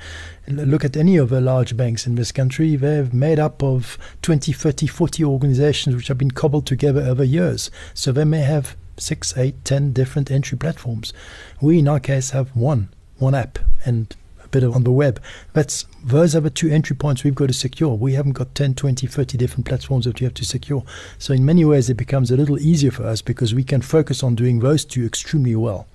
look 0.50 0.84
at 0.84 0.98
any 0.98 1.16
of 1.16 1.30
the 1.30 1.40
large 1.40 1.78
banks 1.78 2.06
in 2.06 2.16
this 2.16 2.34
country. 2.34 2.76
They're 2.76 3.06
made 3.14 3.40
up 3.40 3.64
of 3.64 3.98
20, 4.22 4.52
30, 4.52 4.86
40 4.86 5.24
organizations 5.24 5.96
which 5.96 6.10
have 6.10 6.18
been 6.18 6.32
cobbled 6.32 6.66
together 6.66 7.00
over 7.00 7.24
years. 7.24 7.72
So 7.94 8.12
they 8.12 8.26
may 8.26 8.42
have 8.42 8.76
six, 8.98 9.36
eight, 9.38 9.64
ten 9.64 9.94
different 9.94 10.30
entry 10.30 10.58
platforms. 10.58 11.14
We, 11.62 11.80
in 11.80 11.88
our 11.88 12.02
case, 12.02 12.32
have 12.32 12.54
one, 12.54 12.90
one 13.18 13.34
app 13.34 13.60
and 13.86 14.14
bit 14.52 14.64
on 14.64 14.84
the 14.84 14.92
web. 14.92 15.22
That's 15.54 15.86
those 16.04 16.36
are 16.36 16.42
the 16.42 16.50
two 16.50 16.70
entry 16.70 16.96
points 16.96 17.24
we've 17.24 17.36
got 17.36 17.48
to 17.48 17.54
secure. 17.54 17.96
We 17.96 18.14
haven't 18.14 18.34
got 18.34 18.54
10, 18.56 18.76
20, 18.76 19.08
30 19.08 19.38
different 19.38 19.66
platforms 19.66 20.06
that 20.06 20.20
you 20.20 20.26
have 20.26 20.34
to 20.36 20.46
secure. 20.46 20.84
So 21.18 21.34
in 21.34 21.46
many 21.46 21.66
ways, 21.66 21.90
it 21.90 21.96
becomes 21.96 22.32
a 22.32 22.38
little 22.38 22.60
easier 22.60 22.92
for 22.92 23.06
us 23.06 23.22
because 23.22 23.54
we 23.54 23.64
can 23.64 23.82
focus 23.82 24.24
on 24.24 24.36
doing 24.36 24.60
those 24.60 24.86
two 24.86 25.06
extremely 25.06 25.56
well. 25.56 25.88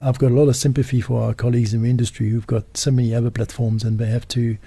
I've 0.00 0.18
got 0.18 0.30
a 0.30 0.34
lot 0.34 0.48
of 0.48 0.56
sympathy 0.56 1.00
for 1.00 1.22
our 1.22 1.34
colleagues 1.34 1.72
in 1.72 1.82
the 1.82 1.90
industry 1.90 2.28
who've 2.28 2.46
got 2.46 2.76
so 2.76 2.90
many 2.90 3.14
other 3.14 3.30
platforms 3.30 3.82
and 3.82 3.98
they 3.98 4.06
have 4.06 4.28
to 4.28 4.58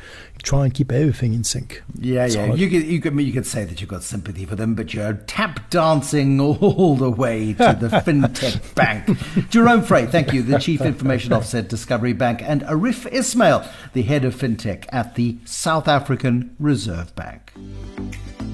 try 0.41 0.65
and 0.65 0.73
keep 0.73 0.91
everything 0.91 1.33
in 1.33 1.43
sync. 1.43 1.83
Yeah, 1.99 2.25
it's 2.25 2.35
yeah. 2.35 2.47
Hard. 2.47 2.59
You 2.59 2.69
could, 2.69 2.83
you 2.83 2.99
could 2.99 3.19
you 3.19 3.33
could 3.33 3.45
say 3.45 3.63
that 3.65 3.79
you've 3.79 3.89
got 3.89 4.03
sympathy 4.03 4.45
for 4.45 4.55
them, 4.55 4.73
but 4.73 4.93
you're 4.93 5.13
tap 5.13 5.69
dancing 5.69 6.39
all 6.39 6.95
the 6.95 7.11
way 7.11 7.53
to 7.53 7.77
the 7.79 7.87
fintech 8.05 8.73
bank. 8.75 9.49
Jerome 9.49 9.83
Frey, 9.83 10.05
thank 10.05 10.33
you, 10.33 10.41
the 10.41 10.57
Chief 10.57 10.81
Information 10.81 11.33
Officer 11.33 11.59
at 11.59 11.69
Discovery 11.69 12.13
Bank, 12.13 12.41
and 12.41 12.61
Arif 12.63 13.11
Ismail, 13.11 13.65
the 13.93 14.01
head 14.03 14.25
of 14.25 14.35
fintech 14.35 14.85
at 14.89 15.15
the 15.15 15.37
South 15.45 15.87
African 15.87 16.55
Reserve 16.59 17.15
Bank. 17.15 17.53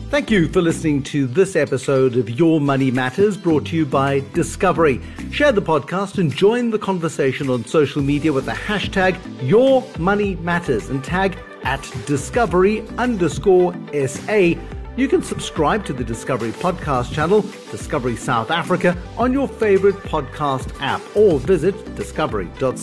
Thank 0.10 0.30
you 0.32 0.48
for 0.48 0.62
listening 0.62 1.02
to 1.04 1.26
this 1.26 1.56
episode 1.56 2.16
of 2.16 2.30
Your 2.30 2.62
Money 2.62 2.92
Matters 2.92 3.36
brought 3.36 3.66
to 3.66 3.76
you 3.76 3.86
by 3.88 4.22
Discovery. 4.34 5.02
Share 5.32 5.52
the 5.52 5.64
podcast 5.64 6.20
and 6.20 6.34
join 6.34 6.70
the 6.70 6.80
conversation 6.80 7.50
on 7.50 7.66
social 7.66 8.02
media 8.02 8.32
with 8.32 8.46
the 8.46 8.52
hashtag 8.54 9.20
Your 9.42 9.84
Money 9.98 10.36
Matters 10.38 10.90
and 10.90 11.04
tag 11.04 11.38
at 11.64 11.82
Discovery 12.06 12.88
underscore 12.98 13.74
SA. 14.08 14.54
You 14.96 15.08
can 15.10 15.22
subscribe 15.24 15.84
to 15.86 15.94
the 15.94 16.04
Discovery 16.04 16.52
Podcast 16.52 17.12
channel, 17.12 17.42
Discovery 17.72 18.16
South 18.16 18.52
Africa, 18.52 18.96
on 19.18 19.34
your 19.34 19.48
favorite 19.48 19.96
podcast 19.96 20.80
app 20.80 21.02
or 21.18 21.40
visit 21.40 21.96
discovery.co.za 21.96 22.78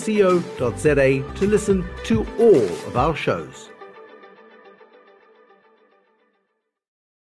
to 1.34 1.46
listen 1.46 1.88
to 2.04 2.26
all 2.38 2.64
of 2.88 2.96
our 2.96 3.16
shows. 3.16 3.71